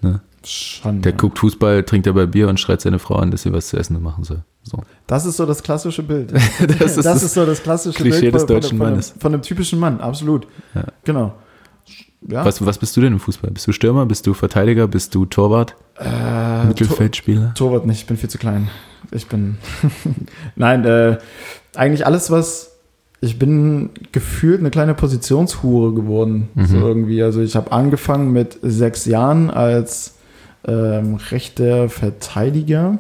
ne? 0.01 0.21
Schon, 0.47 1.01
Der 1.01 1.11
ja. 1.11 1.17
guckt 1.17 1.39
Fußball, 1.39 1.83
trinkt 1.83 2.07
dabei 2.07 2.25
Bier 2.25 2.47
und 2.47 2.59
schreit 2.59 2.81
seine 2.81 2.99
Frau 2.99 3.15
an, 3.15 3.31
dass 3.31 3.41
sie 3.41 3.51
was 3.51 3.67
zu 3.67 3.77
essen 3.77 4.01
machen 4.01 4.23
soll. 4.23 4.43
So. 4.63 4.79
Das 5.05 5.25
ist 5.25 5.37
so 5.37 5.45
das 5.45 5.61
klassische 5.61 6.03
Bild. 6.03 6.31
Das 6.79 6.97
ist 6.97 7.05
das 7.05 7.33
so 7.33 7.45
das 7.45 7.61
klassische 7.61 7.97
Klischee 7.97 8.21
Bild 8.21 8.35
des 8.35 8.43
von, 8.43 8.47
deutschen 8.47 8.77
von, 8.77 8.77
von, 8.77 8.89
Mannes. 8.91 9.11
Einem, 9.11 9.21
von 9.21 9.33
einem 9.33 9.41
typischen 9.41 9.79
Mann, 9.79 9.99
absolut. 9.99 10.47
Ja. 10.73 10.85
Genau. 11.03 11.33
Ja. 12.27 12.43
Was, 12.45 12.65
was 12.65 12.77
bist 12.77 12.95
du 12.97 13.01
denn 13.01 13.13
im 13.13 13.19
Fußball? 13.19 13.51
Bist 13.51 13.67
du 13.67 13.71
Stürmer? 13.71 14.05
Bist 14.05 14.25
du 14.27 14.33
Verteidiger? 14.33 14.87
Bist 14.87 15.13
du 15.15 15.25
Torwart? 15.25 15.75
Äh, 15.97 16.03
Tor, 16.03 16.65
Mittelfeldspieler? 16.65 17.53
Torwart 17.53 17.85
nicht, 17.85 18.01
ich 18.01 18.05
bin 18.07 18.17
viel 18.17 18.29
zu 18.29 18.37
klein. 18.37 18.69
Ich 19.11 19.27
bin. 19.27 19.57
Nein, 20.55 20.83
äh, 20.85 21.17
eigentlich 21.75 22.05
alles, 22.05 22.31
was. 22.31 22.73
Ich 23.19 23.39
bin 23.39 23.89
gefühlt 24.11 24.59
eine 24.59 24.69
kleine 24.69 24.93
Positionshure 24.93 25.93
geworden. 25.93 26.49
Mhm. 26.55 26.65
So 26.65 26.77
irgendwie. 26.79 27.23
Also 27.23 27.41
ich 27.41 27.55
habe 27.55 27.71
angefangen 27.71 28.31
mit 28.31 28.59
sechs 28.61 29.05
Jahren 29.05 29.49
als 29.49 30.16
ähm, 30.67 31.15
rechter 31.31 31.89
Verteidiger. 31.89 32.99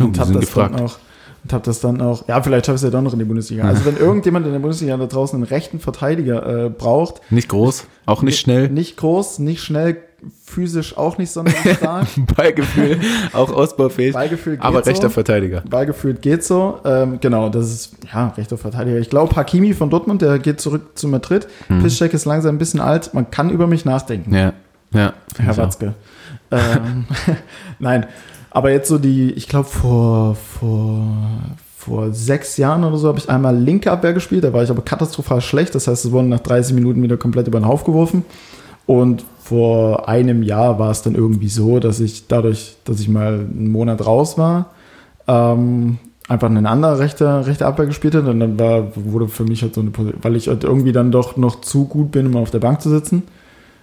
Oh, 0.00 0.04
und 0.04 0.18
habe 0.18 0.32
das 0.32 0.40
gefragt. 0.40 0.74
dann 0.74 0.86
auch 0.86 0.98
und 1.44 1.52
habe 1.52 1.64
das 1.64 1.80
dann 1.80 2.00
auch 2.00 2.26
ja 2.26 2.40
vielleicht 2.42 2.66
schaffst 2.66 2.82
du 2.82 2.88
ja 2.88 2.90
doch 2.90 3.02
noch 3.02 3.12
in 3.12 3.18
die 3.18 3.24
Bundesliga 3.26 3.64
also 3.64 3.84
wenn 3.84 3.96
irgendjemand 3.98 4.46
in 4.46 4.52
der 4.52 4.58
Bundesliga 4.60 4.96
da 4.96 5.06
draußen 5.06 5.36
einen 5.36 5.44
rechten 5.44 5.78
Verteidiger 5.78 6.64
äh, 6.66 6.70
braucht 6.70 7.20
Nicht 7.30 7.48
groß, 7.50 7.84
auch 8.06 8.22
nicht 8.22 8.40
schnell. 8.40 8.70
nicht 8.70 8.96
groß 8.96 9.38
nicht 9.40 9.62
schnell 9.62 9.98
physisch 10.42 10.96
auch 10.96 11.18
nicht 11.18 11.30
sonderlich 11.30 11.76
stark 11.76 12.06
Ballgefühl, 12.34 12.98
auch 13.34 13.52
ausbaufähig. 13.52 14.14
Ballgefühl 14.14 14.54
geht 14.56 14.64
aber 14.64 14.86
rechter 14.86 15.08
so. 15.08 15.14
Verteidiger. 15.14 15.62
Ballgefühlt 15.68 16.22
geht 16.22 16.42
so 16.42 16.78
ähm, 16.84 17.18
genau 17.20 17.50
das 17.50 17.70
ist 17.70 17.92
ja 18.12 18.28
rechter 18.38 18.56
Verteidiger 18.56 18.98
ich 18.98 19.10
glaube 19.10 19.36
Hakimi 19.36 19.74
von 19.74 19.90
Dortmund 19.90 20.22
der 20.22 20.38
geht 20.38 20.60
zurück 20.60 20.92
zu 20.98 21.08
Madrid 21.08 21.46
Mhm. 21.68 21.82
Piszczek 21.82 22.14
ist 22.14 22.24
langsam 22.24 22.54
ein 22.54 22.58
bisschen 22.58 22.80
alt 22.80 23.12
man 23.12 23.30
kann 23.30 23.50
über 23.50 23.66
mich 23.66 23.84
nachdenken 23.84 24.34
Ja, 24.34 24.54
ja. 24.92 25.12
Herr 25.38 25.52
ich 25.52 25.60
auch. 25.60 25.92
Ähm, 26.54 27.06
nein, 27.78 28.06
aber 28.50 28.70
jetzt 28.70 28.88
so 28.88 28.98
die, 28.98 29.32
ich 29.32 29.48
glaube 29.48 29.68
vor, 29.68 30.36
vor, 30.36 31.06
vor 31.76 32.12
sechs 32.12 32.56
Jahren 32.56 32.84
oder 32.84 32.96
so 32.96 33.08
habe 33.08 33.18
ich 33.18 33.28
einmal 33.28 33.56
linke 33.56 33.90
Abwehr 33.90 34.12
gespielt, 34.12 34.44
da 34.44 34.52
war 34.52 34.62
ich 34.62 34.70
aber 34.70 34.82
katastrophal 34.82 35.40
schlecht, 35.40 35.74
das 35.74 35.88
heißt, 35.88 36.04
es 36.04 36.12
wurden 36.12 36.28
nach 36.28 36.40
30 36.40 36.74
Minuten 36.74 37.02
wieder 37.02 37.16
komplett 37.16 37.48
über 37.48 37.60
den 37.60 37.66
Haufen 37.66 37.86
geworfen 37.86 38.24
und 38.86 39.24
vor 39.42 40.08
einem 40.08 40.42
Jahr 40.42 40.78
war 40.78 40.90
es 40.90 41.02
dann 41.02 41.14
irgendwie 41.14 41.48
so, 41.48 41.78
dass 41.80 42.00
ich 42.00 42.28
dadurch, 42.28 42.76
dass 42.84 43.00
ich 43.00 43.08
mal 43.08 43.40
einen 43.40 43.70
Monat 43.70 44.06
raus 44.06 44.38
war, 44.38 44.70
ähm, 45.26 45.98
einfach 46.28 46.48
eine 46.48 46.68
andere 46.68 46.98
rechte, 46.98 47.46
rechte 47.46 47.66
Abwehr 47.66 47.86
gespielt 47.86 48.14
hat 48.14 48.26
und 48.26 48.40
dann 48.40 48.58
war, 48.58 48.92
wurde 48.94 49.28
für 49.28 49.44
mich 49.44 49.62
halt 49.62 49.74
so 49.74 49.80
eine 49.80 49.90
Position, 49.90 50.22
weil 50.22 50.36
ich 50.36 50.48
halt 50.48 50.64
irgendwie 50.64 50.92
dann 50.92 51.12
doch 51.12 51.36
noch 51.36 51.60
zu 51.60 51.84
gut 51.84 52.12
bin, 52.12 52.26
um 52.26 52.36
auf 52.36 52.50
der 52.50 52.60
Bank 52.60 52.80
zu 52.80 52.88
sitzen, 52.88 53.24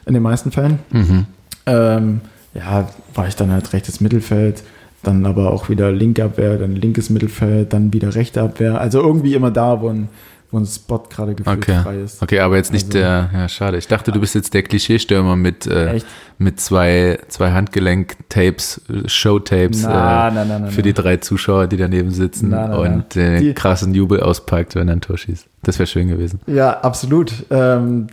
in 0.05 0.13
den 0.13 0.23
meisten 0.23 0.51
Fällen. 0.51 0.79
Mhm. 0.91 1.25
Ähm, 1.67 2.21
ja, 2.53 2.89
war 3.13 3.27
ich 3.27 3.35
dann 3.35 3.51
halt 3.51 3.71
rechtes 3.73 4.01
Mittelfeld, 4.01 4.63
dann 5.03 5.25
aber 5.25 5.51
auch 5.51 5.69
wieder 5.69 5.91
linke 5.91 6.23
Abwehr, 6.23 6.57
dann 6.57 6.75
linkes 6.75 7.09
Mittelfeld, 7.09 7.73
dann 7.73 7.91
wieder 7.93 8.13
rechte 8.15 8.41
Abwehr. 8.41 8.79
Also 8.79 9.01
irgendwie 9.01 9.33
immer 9.33 9.49
da, 9.51 9.81
wo 9.81 9.89
ein, 9.89 10.09
wo 10.51 10.59
ein 10.59 10.65
Spot 10.65 10.99
gerade 11.09 11.33
gefühlt 11.33 11.57
okay. 11.57 11.79
frei 11.81 12.01
ist. 12.01 12.21
Okay, 12.21 12.39
aber 12.41 12.57
jetzt 12.57 12.73
nicht 12.73 12.87
Also- 12.87 12.97
der, 12.99 13.29
ja, 13.33 13.47
schade. 13.49 13.77
Ich 13.77 13.87
dachte, 13.87 14.11
du 14.11 14.19
bist 14.19 14.35
jetzt 14.35 14.53
der 14.53 14.63
Klischeestürmer 14.63 15.35
mit, 15.37 15.65
äh, 15.65 16.01
mit 16.37 16.59
zwei, 16.59 17.19
zwei 17.29 17.51
Handgelenk-Tapes, 17.51 18.81
äh, 18.89 19.07
Showtapes 19.07 19.83
Na, 19.83 20.27
äh, 20.27 20.31
na, 20.35 20.59
na, 20.59 20.67
für 20.67 20.81
die 20.81 20.93
drei 20.93 21.17
Zuschauer, 21.17 21.67
die 21.67 21.77
daneben 21.77 22.11
sitzen 22.11 22.53
und 22.53 23.15
den 23.15 23.41
Die- 23.41 23.53
krassen 23.53 23.93
Jubel 23.93 24.19
auspackt, 24.21 24.75
wenn 24.75 24.87
er 24.89 24.95
ein 24.97 25.01
Tor 25.01 25.17
schießt. 25.17 25.47
Das 25.63 25.79
wäre 25.79 25.87
schön 25.87 26.07
gewesen. 26.09 26.41
Ja, 26.47 26.79
absolut. 26.81 27.31
Ähm, 27.49 28.07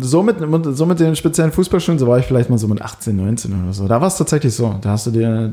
so, 0.00 0.22
mit, 0.22 0.36
so 0.76 0.86
mit 0.86 1.00
den 1.00 1.14
speziellen 1.16 1.52
Fußballschulen, 1.52 1.98
so 1.98 2.06
war 2.06 2.18
ich 2.18 2.26
vielleicht 2.26 2.50
mal 2.50 2.58
so 2.58 2.66
mit 2.68 2.82
18, 2.82 3.14
19 3.16 3.62
oder 3.62 3.72
so. 3.72 3.86
Da 3.86 4.00
war 4.00 4.08
es 4.08 4.16
tatsächlich 4.16 4.54
so. 4.54 4.74
Da 4.80 4.90
hast 4.90 5.06
du 5.06 5.10
dir, 5.12 5.52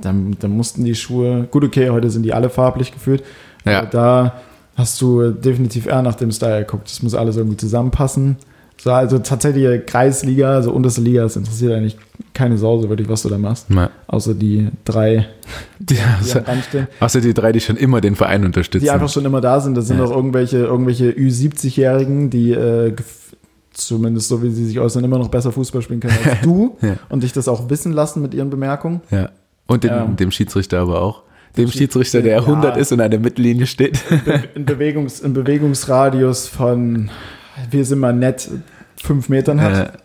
da, 0.00 0.14
da 0.38 0.48
mussten 0.48 0.84
die 0.84 0.94
Schuhe, 0.94 1.48
gut, 1.50 1.64
okay, 1.64 1.90
heute 1.90 2.10
sind 2.10 2.22
die 2.22 2.32
alle 2.32 2.50
farblich 2.50 2.92
geführt. 2.92 3.22
Ja. 3.64 3.84
Da 3.86 4.34
hast 4.76 5.00
du 5.00 5.30
definitiv 5.30 5.86
eher 5.86 6.02
nach 6.02 6.14
dem 6.14 6.30
Style 6.30 6.60
geguckt. 6.60 6.88
Das 6.88 7.02
muss 7.02 7.14
alles 7.14 7.36
irgendwie 7.36 7.56
zusammenpassen. 7.56 8.36
So, 8.82 8.92
also 8.92 9.18
tatsächlich 9.18 9.84
Kreisliga, 9.84 10.52
also 10.54 10.72
unterste 10.72 11.02
Liga, 11.02 11.22
das 11.22 11.36
interessiert 11.36 11.72
eigentlich 11.74 11.98
keine 12.32 12.56
Sau 12.56 12.80
so 12.80 12.88
wirklich, 12.88 13.10
was 13.10 13.20
du 13.22 13.28
da 13.28 13.36
machst. 13.36 13.66
Ja. 13.68 13.90
Außer 14.06 14.32
die 14.32 14.68
drei, 14.86 15.26
Die, 15.80 15.96
die 15.96 16.62
stehen. 16.62 16.86
außer 16.98 17.20
die 17.20 17.34
drei, 17.34 17.52
die 17.52 17.60
schon 17.60 17.76
immer 17.76 18.00
den 18.00 18.16
Verein 18.16 18.42
unterstützen. 18.44 18.84
Die 18.84 18.90
einfach 18.90 19.10
schon 19.10 19.26
immer 19.26 19.42
da 19.42 19.60
sind. 19.60 19.76
Das 19.76 19.86
sind 19.88 19.98
Ja. 19.98 20.04
auch 20.04 20.10
irgendwelche, 20.12 20.58
irgendwelche 20.58 21.10
Ü70-Jährigen, 21.10 22.30
die 22.30 22.52
äh, 22.52 22.94
zumindest 23.86 24.28
so 24.28 24.42
wie 24.42 24.50
sie 24.50 24.64
sich 24.66 24.78
äußern, 24.80 25.02
immer 25.04 25.18
noch 25.18 25.28
besser 25.28 25.52
Fußball 25.52 25.82
spielen 25.82 26.00
können 26.00 26.16
als 26.24 26.40
du 26.42 26.76
Ja. 26.82 26.94
und 27.08 27.22
dich 27.22 27.32
das 27.32 27.48
auch 27.48 27.68
wissen 27.70 27.92
lassen 27.92 28.22
mit 28.22 28.34
ihren 28.34 28.50
Bemerkungen. 28.50 29.00
ja. 29.10 29.30
Und 29.66 29.84
den, 29.84 29.90
Ja. 29.90 30.04
dem 30.04 30.30
Schiedsrichter 30.32 30.80
aber 30.80 31.00
auch. 31.00 31.22
Dem 31.56 31.66
Schieds- 31.68 31.78
Schiedsrichter, 31.78 32.22
der 32.22 32.32
ja. 32.34 32.40
100 32.40 32.76
ist 32.76 32.90
und 32.92 33.00
an 33.00 33.10
der 33.10 33.20
Mittellinie 33.20 33.66
steht. 33.66 34.00
In, 34.54 34.64
Bewegungs-, 34.66 35.20
in 35.20 35.32
Bewegungsradius 35.32 36.48
von, 36.48 37.10
wir 37.70 37.84
sind 37.84 38.00
mal 38.00 38.12
nett, 38.12 38.48
fünf 38.96 39.28
Metern 39.28 39.60
hat. 39.60 40.00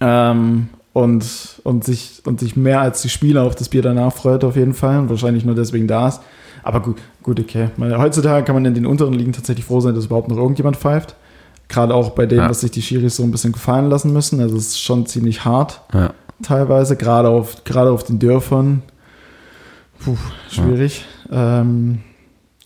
Ja. 0.00 0.30
Ähm, 0.30 0.68
und, 0.92 1.24
und, 1.64 1.84
sich, 1.84 2.22
und 2.24 2.40
sich 2.40 2.56
mehr 2.56 2.80
als 2.80 3.02
die 3.02 3.08
Spieler 3.08 3.42
auf 3.42 3.54
das 3.56 3.68
Bier 3.68 3.82
danach 3.82 4.12
freut, 4.12 4.44
auf 4.44 4.56
jeden 4.56 4.74
Fall. 4.74 4.98
Und 5.00 5.10
wahrscheinlich 5.10 5.44
nur 5.44 5.54
deswegen 5.54 5.86
da 5.88 6.08
ist. 6.08 6.20
Aber 6.62 6.80
gut, 6.80 6.96
gut 7.22 7.38
okay. 7.40 7.68
Meine, 7.76 7.98
heutzutage 7.98 8.44
kann 8.44 8.54
man 8.54 8.64
in 8.64 8.74
den 8.74 8.86
unteren 8.86 9.12
Ligen 9.12 9.32
tatsächlich 9.32 9.66
froh 9.66 9.80
sein, 9.80 9.94
dass 9.94 10.06
überhaupt 10.06 10.28
noch 10.28 10.36
irgendjemand 10.38 10.76
pfeift. 10.76 11.14
Gerade 11.68 11.94
auch 11.94 12.10
bei 12.10 12.26
dem, 12.26 12.38
Ja. 12.38 12.50
was 12.50 12.60
sich 12.60 12.70
die 12.70 12.82
Schiris 12.82 13.16
so 13.16 13.22
ein 13.22 13.30
bisschen 13.30 13.52
gefallen 13.52 13.88
lassen 13.88 14.12
müssen. 14.12 14.40
Also 14.40 14.56
es 14.56 14.68
ist 14.68 14.80
schon 14.82 15.06
ziemlich 15.06 15.44
hart 15.44 15.80
Ja. 15.92 16.12
teilweise, 16.42 16.96
gerade 16.96 17.28
auf, 17.28 17.64
gerade 17.64 17.90
auf 17.90 18.04
den 18.04 18.18
Dörfern. 18.18 18.82
Puh, 20.04 20.16
schwierig. 20.50 21.04
Ja. 21.30 21.60
Ähm, 21.60 22.00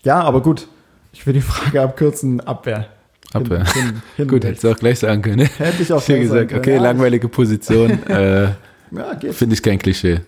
ja, 0.02 0.20
aber 0.20 0.42
gut. 0.42 0.66
Ich 1.12 1.26
will 1.26 1.34
die 1.34 1.40
Frage 1.40 1.80
abkürzen. 1.82 2.40
Abwehr. 2.40 2.86
Abwehr. 3.32 3.64
Hin, 3.72 3.82
hin, 3.84 4.02
hin 4.16 4.28
Gut, 4.28 4.44
hättest 4.44 4.64
du 4.64 4.70
auch 4.70 4.76
gleich 4.76 4.98
sagen 4.98 5.22
können. 5.22 5.36
Ne? 5.38 5.48
Hätte 5.58 5.82
ich 5.82 5.92
auch 5.92 6.00
Viel 6.02 6.16
gleich 6.16 6.28
sagen 6.28 6.48
gesagt, 6.48 6.50
können. 6.50 6.60
okay, 6.60 6.74
Ja, 6.76 6.82
langweilige 6.82 7.28
Position. 7.28 8.02
äh, 8.08 8.42
Ja, 8.90 9.14
geht. 9.20 9.34
Finde 9.34 9.54
ich 9.54 9.62
kein 9.62 9.78
Klischee. 9.78 10.20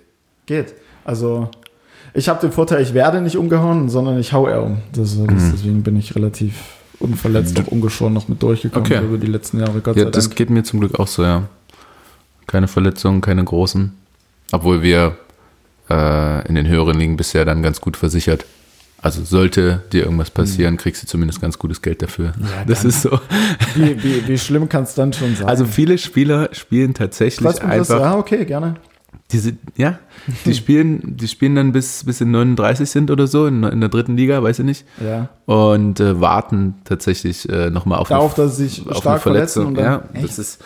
Geht. 0.47 0.75
Also, 1.05 1.49
ich 2.13 2.29
habe 2.29 2.41
den 2.41 2.53
Vorteil, 2.53 2.83
ich 2.83 2.93
werde 2.95 3.21
nicht 3.21 3.37
umgehauen, 3.37 3.89
sondern 3.89 4.19
ich 4.19 4.33
hau 4.33 4.47
eher 4.49 4.63
um. 4.63 4.79
Das, 4.93 5.17
das, 5.17 5.19
Mhm. 5.19 5.51
Deswegen 5.53 5.83
bin 5.83 5.97
ich 5.97 6.15
relativ 6.15 6.55
unverletzt, 7.01 7.59
auch 7.61 7.67
ungeschoren 7.69 8.13
noch 8.13 8.29
mit 8.29 8.43
durchgekommen 8.43 8.87
Okay. 8.93 9.05
über 9.05 9.19
die 9.19 9.27
letzten 9.27 9.59
Jahre, 9.61 9.81
Gott 9.81 9.97
Ja, 9.97 10.05
sei 10.05 10.11
das 10.11 10.25
Dank. 10.25 10.37
geht 10.37 10.51
mir 10.51 10.63
zum 10.63 10.81
Glück 10.81 10.99
auch 10.99 11.09
so, 11.09 11.23
ja. 11.23 11.45
Keine 12.47 12.69
Verletzungen, 12.69 13.21
keine 13.21 13.45
großen. 13.45 13.93
Obwohl 14.53 14.83
wir 14.83 15.17
äh, 15.89 16.47
in 16.49 16.55
den 16.57 16.67
höheren 16.69 16.99
Ligen 16.99 17.17
bisher 17.17 17.45
dann 17.45 17.63
ganz 17.63 17.81
gut 17.81 17.97
versichert. 17.97 18.45
Also 19.03 19.25
sollte 19.25 19.83
dir 19.93 20.03
irgendwas 20.05 20.31
passieren, 20.31 20.77
kriegst 20.77 21.03
du 21.03 21.07
zumindest 21.07 21.41
ganz 21.41 21.59
gutes 21.59 21.81
Geld 21.81 22.03
dafür. 22.03 22.35
Mhm. 22.37 22.45
Ja, 22.45 22.65
das 22.67 22.85
ist 22.85 23.03
so. 23.03 23.19
Wie, 23.75 24.03
wie, 24.03 24.29
wie 24.29 24.37
schlimm 24.39 24.69
kann 24.69 24.83
es 24.83 24.95
dann 24.95 25.13
schon 25.13 25.35
sein? 25.37 25.47
Also 25.49 25.65
viele 25.65 25.97
Spieler 25.97 26.51
spielen 26.53 26.93
tatsächlich 26.93 27.47
das? 27.49 27.61
einfach 27.61 28.01
Ja, 28.01 28.17
okay, 28.19 28.45
gerne. 28.45 28.75
Diese, 29.33 29.55
ja, 29.77 29.99
die 30.45 30.55
spielen, 30.55 31.17
die 31.17 31.29
spielen 31.29 31.55
dann 31.55 31.73
bis, 31.73 32.05
bis 32.05 32.21
in 32.21 32.31
39 32.31 32.91
sind 32.91 33.11
oder 33.11 33.27
so 33.27 33.47
in, 33.47 33.63
in 33.63 33.81
der 33.81 33.89
dritten 33.89 34.17
Liga, 34.17 34.43
weiß 34.43 34.61
ich 34.61 34.65
nicht. 34.65 34.85
Ja. 35.05 35.29
Und 35.47 36.01
äh, 36.01 36.21
warten 36.21 36.75
tatsächlich 36.85 37.49
äh, 37.49 37.71
nochmal 37.71 37.99
auf 37.99 38.09
Darauf, 38.09 38.35
dass 38.35 38.57
sie 38.57 38.69
sich 38.69 38.89
auf 38.89 38.99
stark 38.99 39.23
verletzen 39.23 39.67
und 39.67 39.75
dann, 39.75 39.85
ja, 39.85 40.21
das 40.21 40.39
ist, 40.39 40.63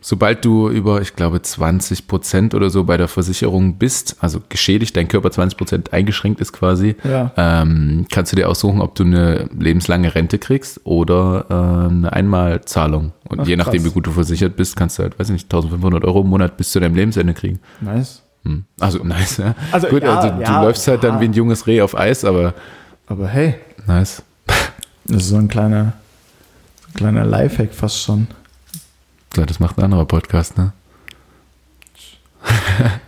sobald 0.00 0.44
du 0.44 0.68
über, 0.70 1.00
ich 1.02 1.14
glaube, 1.16 1.42
20 1.42 2.06
Prozent 2.08 2.54
oder 2.54 2.70
so 2.70 2.84
bei 2.84 2.96
der 2.96 3.08
Versicherung 3.08 3.76
bist, 3.76 4.16
also 4.20 4.40
geschädigt, 4.48 4.96
dein 4.96 5.08
Körper 5.08 5.30
20 5.30 5.58
Prozent 5.58 5.92
eingeschränkt 5.92 6.40
ist 6.40 6.52
quasi, 6.52 6.96
Ja. 7.04 7.32
ähm, 7.36 8.06
kannst 8.10 8.32
du 8.32 8.36
dir 8.36 8.48
aussuchen, 8.48 8.80
ob 8.80 8.94
du 8.94 9.04
eine 9.04 9.48
lebenslange 9.58 10.14
Rente 10.14 10.38
kriegst 10.38 10.80
oder 10.84 11.46
äh, 11.50 11.54
eine 11.92 12.12
Einmalzahlung. 12.12 13.12
Und 13.28 13.40
Ach, 13.40 13.46
je 13.46 13.56
nachdem, 13.56 13.82
krass. 13.82 13.90
wie 13.90 13.94
gut 13.94 14.06
du 14.06 14.10
versichert 14.12 14.56
bist, 14.56 14.76
kannst 14.76 14.98
du 14.98 15.02
halt, 15.02 15.18
weiß 15.18 15.28
ich 15.28 15.32
nicht, 15.34 15.44
1500 15.52 16.04
Euro 16.04 16.22
im 16.22 16.28
Monat 16.28 16.56
bis 16.56 16.70
zu 16.72 16.80
deinem 16.80 16.94
Lebensende 16.94 17.34
kriegen. 17.34 17.60
Nice. 17.80 18.22
Hm. 18.44 18.64
Also, 18.80 18.98
nice, 19.04 19.36
ja. 19.36 19.54
Also, 19.70 19.88
gut, 19.88 20.02
ja, 20.02 20.18
also 20.18 20.34
du 20.34 20.42
ja, 20.42 20.62
läufst 20.62 20.88
halt 20.88 21.04
dann 21.04 21.20
wie 21.20 21.26
ein 21.26 21.32
junges 21.34 21.66
Reh 21.66 21.82
auf 21.82 21.96
Eis, 21.98 22.24
aber 22.24 22.54
Aber 23.06 23.28
hey, 23.28 23.56
nice. 23.86 24.22
das 25.04 25.16
ist 25.24 25.28
so 25.28 25.36
ein 25.36 25.48
kleiner, 25.48 25.92
so 26.80 26.88
ein 26.88 26.94
kleiner 26.94 27.24
Lifehack 27.26 27.74
fast 27.74 28.00
schon. 28.00 28.28
So, 29.34 29.44
das 29.44 29.60
macht 29.60 29.78
ein 29.78 29.84
anderer 29.84 30.04
Podcast, 30.06 30.58
ne? 30.58 30.72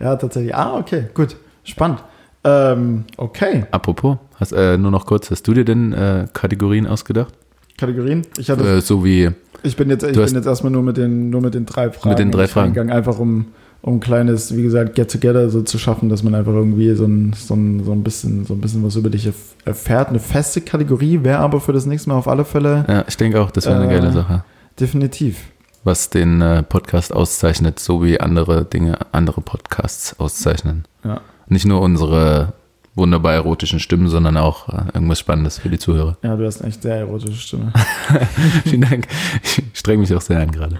Ja, 0.00 0.14
tatsächlich. 0.16 0.54
Ah, 0.54 0.76
okay, 0.76 1.06
gut. 1.12 1.36
Spannend. 1.64 2.02
Ähm, 2.44 3.04
okay. 3.16 3.64
Apropos, 3.72 4.16
hast, 4.36 4.52
äh, 4.52 4.78
nur 4.78 4.90
noch 4.92 5.06
kurz, 5.06 5.30
hast 5.30 5.42
du 5.48 5.54
dir 5.54 5.64
denn 5.64 5.92
äh, 5.92 6.26
Kategorien 6.32 6.86
ausgedacht? 6.86 7.34
Kategorien. 7.76 8.22
Ich, 8.38 8.48
hatte, 8.48 8.76
Äh, 8.76 8.80
so 8.80 9.04
wie, 9.04 9.30
ich 9.62 9.76
bin 9.76 9.90
jetzt, 9.90 10.04
ich 10.04 10.16
bin 10.16 10.34
jetzt 10.34 10.46
erstmal 10.46 10.70
nur 10.72 10.82
mit 10.82 10.96
den, 10.96 11.30
nur 11.30 11.40
mit 11.40 11.54
den 11.54 11.66
drei 11.66 11.90
Fragen. 11.90 12.10
Mit 12.10 12.18
den 12.20 12.30
drei 12.30 12.46
Fragen. 12.46 12.90
einfach 12.90 13.18
um, 13.18 13.46
um 13.82 13.94
ein 13.96 14.00
kleines, 14.00 14.54
wie 14.56 14.62
gesagt, 14.62 14.94
Get-Together 14.96 15.50
so 15.50 15.62
zu 15.62 15.78
schaffen, 15.78 16.08
dass 16.08 16.22
man 16.22 16.34
einfach 16.34 16.52
irgendwie 16.52 16.92
so 16.94 17.04
ein, 17.04 17.32
so 17.32 17.54
ein, 17.54 17.84
so 17.84 17.92
ein, 17.92 18.02
bisschen, 18.02 18.44
so 18.44 18.54
ein 18.54 18.60
bisschen 18.60 18.84
was 18.84 18.96
über 18.96 19.08
dich 19.10 19.26
erf- 19.28 19.54
erfährt. 19.64 20.08
Eine 20.08 20.18
feste 20.18 20.60
Kategorie 20.60 21.20
wäre 21.22 21.38
aber 21.38 21.60
für 21.60 21.72
das 21.72 21.86
nächste 21.86 22.10
Mal 22.10 22.16
auf 22.16 22.28
alle 22.28 22.44
Fälle 22.44 22.84
ja, 22.88 23.04
ich 23.08 23.16
denke 23.16 23.40
auch, 23.40 23.50
das 23.50 23.66
wäre 23.66 23.76
eine 23.80 23.86
Äh, 23.92 23.98
geile 24.00 24.12
Sache. 24.12 24.44
definitiv. 24.80 25.38
Was 25.84 26.10
den 26.10 26.40
äh, 26.42 26.62
Podcast 26.64 27.12
auszeichnet, 27.14 27.78
so 27.78 28.02
wie 28.04 28.20
andere 28.20 28.64
Dinge, 28.64 28.98
andere 29.12 29.40
Podcasts 29.40 30.18
auszeichnen. 30.18 30.84
Ja. 31.04 31.20
Nicht 31.48 31.64
nur 31.66 31.80
unsere 31.80 32.52
wunderbar 32.96 33.32
erotischen 33.34 33.78
Stimmen, 33.78 34.08
sondern 34.08 34.36
auch 34.36 34.68
äh, 34.68 34.82
irgendwas 34.92 35.20
Spannendes 35.20 35.58
für 35.58 35.68
die 35.68 35.78
Zuhörer. 35.78 36.18
Ja, 36.24 36.34
du 36.36 36.44
hast 36.44 36.60
eine 36.60 36.68
echt 36.70 36.82
sehr 36.82 36.96
erotische 36.96 37.38
Stimme. 37.38 37.72
Vielen 38.64 38.82
Dank. 38.82 39.06
Ich 39.44 39.62
streng 39.72 40.00
mich 40.00 40.12
auch 40.14 40.20
sehr 40.20 40.40
an 40.40 40.50
gerade. 40.50 40.78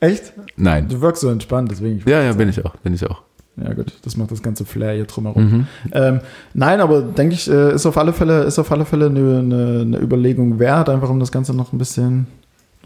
Echt? 0.00 0.32
Nein. 0.56 0.88
Du 0.88 1.00
wirkst 1.00 1.20
so 1.22 1.28
entspannt, 1.28 1.70
deswegen. 1.70 1.98
ich- 1.98 2.06
Ja, 2.06 2.22
ja, 2.22 2.32
bin 2.32 2.48
ich 2.48 2.64
auch, 2.64 2.74
bin 2.76 2.94
ich 2.94 3.06
auch. 3.08 3.22
Ja, 3.62 3.74
gut, 3.74 3.92
das 4.02 4.16
macht 4.16 4.30
das 4.30 4.42
ganze 4.42 4.64
Flair 4.64 4.94
hier 4.94 5.04
drumherum. 5.04 5.42
Mhm. 5.50 5.66
Ähm, 5.92 6.20
nein, 6.54 6.80
aber 6.80 7.02
denke 7.02 7.34
ich, 7.34 7.50
äh, 7.50 7.74
ist 7.74 7.84
auf 7.84 7.98
alle 7.98 8.12
Fälle, 8.14 8.44
ist 8.44 8.58
auf 8.58 8.72
alle 8.72 8.86
Fälle 8.86 9.06
eine, 9.06 9.38
eine, 9.40 9.80
eine 9.82 9.98
Überlegung 9.98 10.58
wert, 10.58 10.88
einfach 10.88 11.10
um 11.10 11.20
das 11.20 11.30
Ganze 11.30 11.52
noch 11.52 11.72
ein 11.72 11.78
bisschen, 11.78 12.26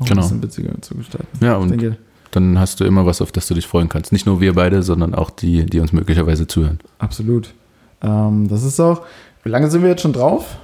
noch 0.01 0.07
Genau. 0.09 0.23
ein 0.23 0.25
bisschen 0.25 0.43
witziger 0.43 0.83
zu 0.83 0.97
gestalten. 0.97 1.29
Ja, 1.41 1.57
und 1.57 1.71
denke, 1.71 1.97
dann 2.33 2.59
hast 2.59 2.81
du 2.81 2.85
immer 2.85 3.07
was, 3.07 3.21
auf 3.23 3.31
das 3.31 3.47
du 3.47 3.55
dich 3.55 3.69
freuen 3.69 3.89
kannst. 3.89 4.11
Nicht 4.11 4.27
nur 4.27 4.41
wir 4.41 4.55
beide, 4.55 4.83
sondern 4.83 5.15
auch 5.15 5.31
die, 5.31 5.65
die 5.67 5.79
uns 5.79 5.93
möglicherweise 5.93 6.49
zuhören. 6.49 6.81
absolut. 6.99 7.55
Ähm, 8.03 8.49
das 8.49 8.65
ist 8.65 8.81
auch. 8.81 9.03
Wie 9.45 9.51
lange 9.51 9.71
sind 9.71 9.83
wir 9.83 9.91
jetzt 9.91 10.03
schon 10.03 10.13
drauf? 10.13 10.57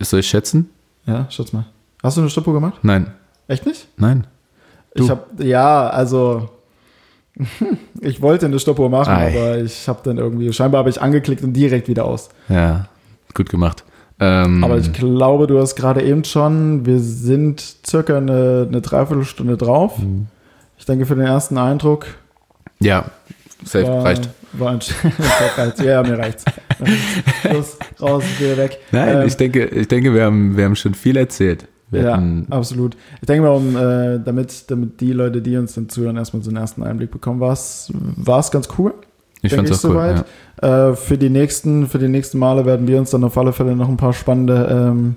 Soll 0.00 0.20
ich 0.20 0.26
schätzen? 0.28 0.68
Ja, 1.06 1.26
schätz 1.30 1.52
mal. 1.54 1.64
Hast 2.02 2.16
du 2.18 2.20
eine 2.20 2.28
Stoppuhr 2.30 2.52
gemacht? 2.52 2.80
Nein. 2.82 3.06
Echt 3.48 3.64
nicht? 3.64 3.88
Nein. 3.96 4.26
Du. 4.94 5.04
Ich 5.04 5.10
habe, 5.10 5.22
ja, 5.44 5.88
also. 5.88 6.48
Ich 8.04 8.20
wollte 8.20 8.46
eine 8.46 8.58
Stoppuhr 8.58 8.90
machen, 8.90 9.14
Ei. 9.14 9.28
aber 9.28 9.58
ich 9.58 9.86
habe 9.86 10.00
dann 10.02 10.18
irgendwie, 10.18 10.52
scheinbar 10.52 10.80
habe 10.80 10.90
ich 10.90 11.00
angeklickt 11.00 11.44
und 11.44 11.52
direkt 11.52 11.86
wieder 11.86 12.04
aus. 12.04 12.30
Ja, 12.48 12.88
gut 13.32 13.48
gemacht. 13.48 13.84
Ähm, 14.18 14.62
Aber 14.62 14.76
ich 14.78 14.92
glaube, 14.92 15.46
du 15.46 15.58
hast 15.60 15.74
gerade 15.74 16.02
eben 16.02 16.24
schon, 16.24 16.84
wir 16.86 16.98
sind 16.98 17.60
circa 17.86 18.16
eine, 18.16 18.66
eine 18.68 18.80
Dreiviertelstunde 18.80 19.56
drauf. 19.56 19.98
Mhm. 19.98 20.26
Ich 20.78 20.84
denke, 20.84 21.06
für 21.06 21.14
den 21.14 21.26
ersten 21.26 21.58
Eindruck 21.58 22.06
ja, 22.80 23.04
safe, 23.64 23.86
war, 23.86 24.04
reicht. 24.04 24.28
War 24.52 24.70
ein. 24.72 24.80
Ja, 25.84 26.02
mir 26.02 26.18
reicht's. 26.18 26.44
Los, 27.52 27.78
raus, 28.00 28.24
geh 28.38 28.56
weg. 28.56 28.78
Nein, 28.90 29.22
Ähm, 29.22 29.26
ich 29.26 29.36
denke, 29.36 29.64
ich 29.66 29.88
denke 29.88 30.12
wir, 30.14 30.24
haben, 30.24 30.56
wir 30.56 30.64
haben 30.66 30.76
schon 30.76 30.94
viel 30.94 31.16
erzählt. 31.16 31.66
Wir 31.92 32.02
ja, 32.02 32.22
absolut. 32.48 32.96
Ich 33.20 33.26
denke 33.26 33.42
mal, 33.42 33.50
um, 33.50 33.76
äh, 33.76 34.18
damit, 34.24 34.70
damit 34.70 35.00
die 35.00 35.12
Leute, 35.12 35.42
die 35.42 35.56
uns 35.58 35.74
dann 35.74 35.90
zuhören, 35.90 36.16
erstmal 36.16 36.42
so 36.42 36.50
einen 36.50 36.56
ersten 36.56 36.82
Einblick 36.82 37.10
bekommen, 37.10 37.38
war 37.38 37.52
es 37.52 37.90
ganz 38.50 38.68
cool. 38.78 38.94
ich 39.42 39.54
fand's 39.54 39.70
auch 39.70 39.84
cool. 39.84 39.90
soweit. 39.90 40.24
Ja. 40.62 40.90
Äh, 40.90 40.96
für, 40.96 41.18
die 41.18 41.28
nächsten, 41.28 41.86
für 41.86 41.98
die 41.98 42.08
nächsten 42.08 42.38
Male 42.38 42.64
werden 42.64 42.88
wir 42.88 42.98
uns 42.98 43.10
dann 43.10 43.22
auf 43.24 43.36
alle 43.36 43.52
Fälle 43.52 43.76
noch 43.76 43.90
ein 43.90 43.98
paar 43.98 44.14
spannende 44.14 44.68
ähm, 44.70 45.16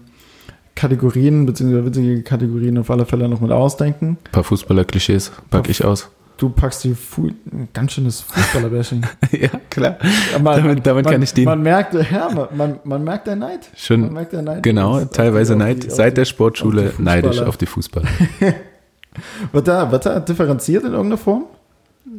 Kategorien, 0.76 1.46
beziehungsweise 1.46 1.86
witzige 1.86 2.22
Kategorien 2.24 2.78
auf 2.78 2.92
alle 2.92 3.06
Fälle 3.06 3.30
noch 3.30 3.40
mit 3.40 3.52
ausdenken. 3.52 4.18
Ein 4.26 4.32
paar 4.34 4.44
Fußballer-Klischees 4.44 5.32
pack 5.50 5.70
ich 5.70 5.86
aus. 5.86 6.10
Du 6.38 6.50
packst 6.50 6.84
die 6.84 6.94
Fu 6.94 7.30
ganz 7.74 7.94
schönes 7.94 8.20
Fußballer-Bashing. 8.22 9.04
ja, 9.32 9.50
klar. 9.70 9.98
man, 10.42 10.58
Damit- 10.62 10.86
damit 10.86 11.06
man, 11.06 11.14
kann 11.14 11.22
ich 11.22 11.34
dienen. 11.34 11.46
Man 11.46 11.62
merkt, 11.62 11.94
ja, 11.94 12.30
man, 12.56 12.80
man, 12.84 13.04
merkt 13.06 13.28
den 13.28 13.40
Neid. 13.40 13.62
Man 13.72 13.78
Schon, 13.78 14.14
merkt 14.14 14.34
den 14.34 14.44
Neid. 14.44 14.62
genau, 14.64 15.00
die- 15.00 15.06
teilweise 15.08 15.54
die- 15.54 15.60
Neid. 15.60 15.86
auf 15.88 15.94
Seit 15.94 16.12
die- 16.12 16.16
der 16.16 16.26
Sportschule 16.26 16.88
auf 16.90 16.96
die 16.98 17.02
neidisch 17.04 17.40
auf 17.40 17.56
die 17.58 17.66
Fußballer. 17.66 18.08
Wird 19.54 19.68
da, 19.70 19.90
wird 19.90 20.06
da 20.06 20.20
differenziert 20.20 20.84
in 20.84 20.90
irgendeiner 20.92 21.18
Form? 21.18 21.46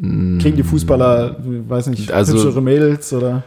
Kriegen 0.00 0.56
die 0.56 0.62
Fußballer, 0.62 1.36
weiß 1.38 1.88
nicht, 1.88 2.08
Mm. 2.10 2.14
Also- 2.14 2.38
hübschere 2.38 2.62
Mädels 2.62 3.12
oder? 3.12 3.42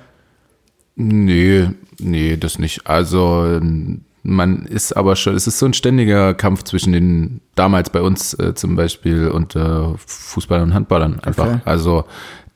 Nee, 0.95 1.69
nee, 1.99 2.37
das 2.37 2.59
nicht. 2.59 2.85
Also 2.85 3.45
ähm, 3.45 4.01
man 4.23 4.65
ist 4.65 4.93
aber 4.93 5.15
schon, 5.15 5.35
es 5.35 5.47
ist 5.47 5.59
so 5.59 5.65
ein 5.65 5.73
ständiger 5.73 6.33
Kampf 6.33 6.63
zwischen 6.63 6.93
den, 6.93 7.41
damals 7.55 7.89
bei 7.89 8.01
uns 8.01 8.33
äh, 8.33 8.53
zum 8.53 8.75
Beispiel, 8.75 9.29
und 9.29 9.55
äh, 9.55 9.93
Fußballern 10.05 10.69
und 10.69 10.73
Handballern 10.73 11.19
einfach. 11.21 11.47
Okay. 11.47 11.61
Also 11.65 12.05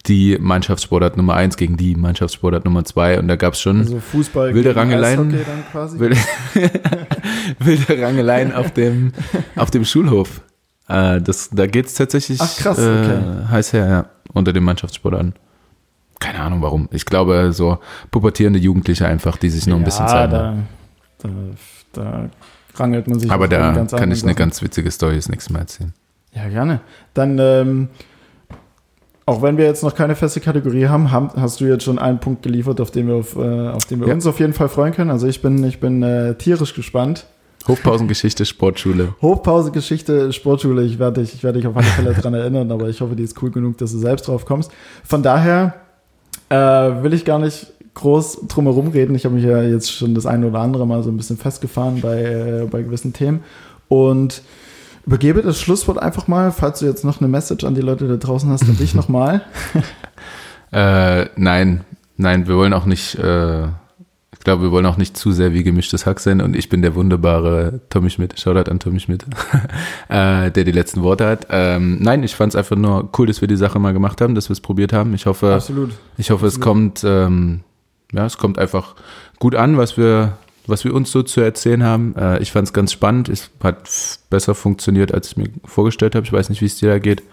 die 0.07 0.37
Mannschaftssportart 0.39 1.15
Nummer 1.15 1.35
eins 1.35 1.55
gegen 1.55 1.77
die 1.77 1.95
Mannschaftssportart 1.95 2.65
Nummer 2.65 2.83
zwei 2.83 3.19
und 3.19 3.27
da 3.29 3.37
gab 3.37 3.53
es 3.53 3.61
schon 3.61 3.79
Also 3.79 3.99
Fußball 3.99 4.53
Wilde 4.53 4.75
Rangeleien. 4.75 5.31
Wilde, 5.31 6.17
wilde 7.59 8.01
Rangeleien 8.01 8.53
auf 8.53 8.71
dem, 8.71 9.13
auf 9.55 9.71
dem 9.71 9.85
Schulhof. 9.85 10.41
Äh, 10.89 11.21
das, 11.21 11.49
da 11.51 11.67
geht 11.67 11.85
es 11.85 11.93
tatsächlich 11.93 12.41
Ach, 12.41 12.55
krass, 12.57 12.79
äh, 12.79 12.81
okay. 12.81 13.19
heiß 13.49 13.73
her, 13.73 13.87
ja, 13.87 14.05
unter 14.33 14.51
den 14.51 14.63
Mannschaftssportarten. 14.63 15.35
Keine 16.19 16.39
Ahnung 16.39 16.61
warum. 16.61 16.89
Ich 16.91 17.05
glaube, 17.05 17.51
so 17.53 17.79
pubertierende 18.11 18.59
Jugendliche 18.59 19.05
einfach, 19.07 19.37
die 19.37 19.49
sich 19.49 19.67
noch 19.67 19.77
ein 19.77 19.83
bisschen 19.83 20.07
Zeit 20.07 20.31
haben. 20.31 20.67
Da, 21.23 21.29
da, 21.93 22.29
rangelt 22.75 23.07
man 23.07 23.19
sich. 23.19 23.31
Aber 23.31 23.47
da 23.47 23.73
kann 23.73 24.11
ich 24.11 24.23
eine 24.23 24.31
Sachen. 24.31 24.35
ganz 24.35 24.61
witzige 24.61 24.91
Story 24.91 25.15
das 25.15 25.29
nächste 25.29 25.53
Mal 25.53 25.59
erzählen. 25.59 25.93
Ja, 26.33 26.47
gerne. 26.49 26.81
Dann, 27.13 27.37
ähm, 27.39 27.89
auch 29.25 29.41
wenn 29.41 29.57
wir 29.57 29.65
jetzt 29.65 29.83
noch 29.83 29.95
keine 29.95 30.15
feste 30.15 30.41
Kategorie 30.41 30.87
haben, 30.87 31.11
haben 31.11 31.29
hast 31.35 31.61
du 31.61 31.65
jetzt 31.65 31.83
schon 31.83 31.97
einen 31.99 32.19
Punkt 32.19 32.41
geliefert, 32.43 32.81
auf 32.81 32.91
den 32.91 33.07
wir, 33.07 33.15
auf, 33.15 33.35
äh, 33.35 33.69
auf 33.69 33.85
den 33.85 33.99
wir 34.01 34.07
Ja. 34.07 34.13
uns 34.13 34.25
auf 34.27 34.39
jeden 34.39 34.53
Fall 34.53 34.67
freuen 34.69 34.93
können. 34.93 35.11
Also 35.11 35.27
ich 35.27 35.41
bin, 35.41 35.63
ich 35.63 35.79
bin 35.79 36.03
äh, 36.03 36.35
tierisch 36.35 36.73
gespannt. 36.73 37.25
Hofpausengeschichte, 37.67 38.45
Sportschule. 38.45 39.15
Hochpause, 39.21 39.71
Geschichte, 39.71 40.33
Sportschule, 40.33 40.83
ich 40.83 40.99
werde 40.99 41.21
dich, 41.21 41.33
ich 41.33 41.43
werde 41.43 41.59
dich 41.59 41.67
auf 41.67 41.77
alle 41.77 41.85
Fälle 41.85 42.13
dran 42.13 42.33
erinnern, 42.33 42.69
aber 42.73 42.89
ich 42.89 42.99
hoffe, 42.99 43.15
die 43.15 43.23
ist 43.23 43.41
cool 43.41 43.51
genug, 43.51 43.77
dass 43.77 43.93
du 43.93 43.99
selbst 43.99 44.27
drauf 44.27 44.45
kommst. 44.45 44.69
Von 45.05 45.23
daher 45.23 45.75
äh, 46.49 46.55
will 46.55 47.13
ich 47.13 47.23
gar 47.23 47.39
nicht 47.39 47.72
groß 47.95 48.47
drum 48.47 48.65
herum 48.65 48.87
reden. 48.87 49.15
Ich 49.15 49.25
habe 49.25 49.35
mich 49.35 49.43
ja 49.43 49.61
jetzt 49.61 49.91
schon 49.91 50.15
das 50.15 50.25
eine 50.25 50.47
oder 50.47 50.59
andere 50.59 50.87
Mal 50.87 51.03
so 51.03 51.09
ein 51.09 51.17
bisschen 51.17 51.37
festgefahren 51.37 52.01
bei, 52.01 52.23
äh, 52.23 52.67
bei 52.69 52.81
gewissen 52.81 53.13
Themen 53.13 53.43
und 53.87 54.41
übergebe 55.05 55.41
das 55.41 55.59
Schlusswort 55.59 55.97
einfach 55.97 56.27
mal, 56.27 56.51
falls 56.51 56.79
du 56.79 56.85
jetzt 56.85 57.03
noch 57.03 57.19
eine 57.19 57.27
Message 57.27 57.63
an 57.65 57.75
die 57.75 57.81
Leute 57.81 58.07
da 58.07 58.17
draußen 58.17 58.49
hast, 58.49 58.63
an 58.63 58.77
dich 58.77 58.95
nochmal. 58.95 59.41
Äh, 60.71 61.27
nein, 61.35 61.83
nein, 62.17 62.47
wir 62.47 62.55
wollen 62.55 62.73
auch 62.73 62.85
nicht, 62.85 63.15
äh, 63.15 63.65
ich 63.65 64.39
glaube, 64.43 64.63
wir 64.63 64.71
wollen 64.71 64.85
auch 64.85 64.97
nicht 64.97 65.15
zu 65.15 65.31
sehr 65.31 65.53
wie 65.53 65.63
gemischtes 65.63 66.05
Hack 66.05 66.19
sein 66.19 66.41
und 66.41 66.55
ich 66.55 66.67
bin 66.67 66.81
der 66.81 66.95
wunderbare 66.95 67.81
Tommy 67.89 68.09
Schmidt, 68.09 68.39
Shoutout 68.39 68.71
an 68.71 68.79
Tommy 68.79 68.99
Schmidt, 68.99 69.25
äh, 70.09 70.49
der 70.49 70.63
die 70.63 70.71
letzten 70.71 71.03
Worte 71.03 71.27
hat. 71.27 71.47
Ähm, 71.51 71.99
nein, 72.01 72.23
ich 72.23 72.35
fand 72.35 72.53
es 72.53 72.55
einfach 72.55 72.75
nur 72.75 73.09
cool, 73.17 73.27
dass 73.27 73.41
wir 73.41 73.47
die 73.47 73.55
Sache 73.55 73.77
mal 73.77 73.93
gemacht 73.93 74.19
haben, 74.19 74.33
dass 74.33 74.49
wir 74.49 74.53
es 74.53 74.61
probiert 74.61 74.93
haben. 74.93 75.13
Ich 75.13 75.27
hoffe, 75.27 75.53
Absolut. 75.53 75.91
ich 76.17 76.31
hoffe, 76.31 76.47
es 76.47 76.59
kommt, 76.59 77.03
ähm, 77.05 77.61
ja, 78.13 78.25
es 78.25 78.37
kommt 78.37 78.57
einfach 78.57 78.95
gut 79.39 79.55
an, 79.55 79.77
was 79.77 79.97
wir, 79.97 80.37
was 80.67 80.85
wir 80.85 80.93
uns 80.93 81.11
so 81.11 81.23
zu 81.23 81.41
erzählen 81.41 81.83
haben. 81.83 82.15
Äh, 82.15 82.39
ich 82.39 82.51
fand 82.51 82.67
es 82.67 82.73
ganz 82.73 82.91
spannend. 82.91 83.29
Es 83.29 83.49
hat 83.61 83.89
besser 84.29 84.55
funktioniert, 84.55 85.13
als 85.13 85.29
ich 85.29 85.37
mir 85.37 85.49
vorgestellt 85.65 86.15
habe. 86.15 86.25
Ich 86.25 86.33
weiß 86.33 86.49
nicht, 86.49 86.61
wie 86.61 86.65
es 86.65 86.77
dir 86.77 86.89
da 86.89 86.99
geht. 86.99 87.23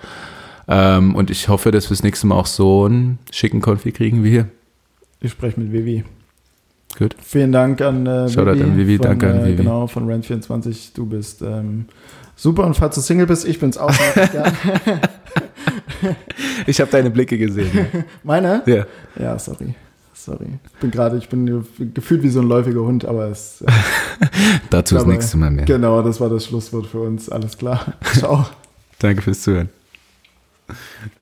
Ähm, 0.69 1.15
und 1.15 1.31
ich 1.31 1.49
hoffe, 1.49 1.71
dass 1.71 1.87
wir 1.87 1.97
das 1.97 2.03
nächste 2.03 2.27
Mal 2.27 2.37
auch 2.37 2.47
so 2.47 2.85
einen 2.85 3.19
schicken 3.31 3.61
Konfi 3.61 3.93
kriegen 3.93 4.25
wie 4.25 4.31
hier. 4.31 4.49
Ich 5.21 5.33
spreche 5.33 5.61
mit 5.61 5.73
Vivi. 5.73 6.05
Gut. 6.99 7.15
Vielen 7.23 7.53
Dank 7.53 7.81
an 7.83 8.07
äh, 8.07 8.29
Shoutout 8.29 8.63
an 8.63 8.77
Vivi, 8.77 8.97
von, 8.97 9.07
danke 9.07 9.31
an 9.31 9.41
äh, 9.41 9.47
Vivi. 9.47 9.57
Genau, 9.57 9.87
von 9.87 10.09
Rent24. 10.09 10.95
Du 10.95 11.07
bist 11.07 11.43
ähm, 11.43 11.87
super 12.35 12.67
und 12.67 12.75
falls 12.75 12.95
du 12.97 13.01
Single 13.01 13.27
bist, 13.27 13.47
ich 13.47 13.61
bin's 13.61 13.79
auch. 13.79 13.93
ja. 14.35 14.53
Ich 16.67 16.81
habe 16.81 16.91
deine 16.91 17.11
Blicke 17.11 17.39
gesehen. 17.39 17.71
Meine? 18.23 18.63
Ja. 18.67 18.87
Ja, 19.19 19.39
sorry. 19.39 19.75
Sorry. 20.25 20.59
Ich 20.75 20.81
bin 20.81 20.91
gerade, 20.91 21.17
ich 21.17 21.29
bin 21.29 21.65
gefühlt 21.95 22.23
wie 22.23 22.29
so 22.29 22.41
ein 22.41 22.49
läufiger 22.49 22.81
Hund, 22.81 23.05
aber 23.05 23.29
es, 23.29 23.63
äh, 23.63 23.67
Dazu 24.71 24.97
Aber- 24.99 25.09
nächste 25.13 25.37
Mal 25.37 25.51
mehr. 25.51 25.65
genau, 25.65 26.03
das 26.03 26.21
war 26.21 26.29
das 26.29 26.47
Schlusswort 26.47 26.87
für 26.87 27.01
uns. 27.01 27.29
Alles 27.29 27.57
klar. 27.57 27.95
Ciao. 28.15 28.47
Danke 28.99 29.23
fürs 29.23 29.43
Zuhören. 29.43 29.71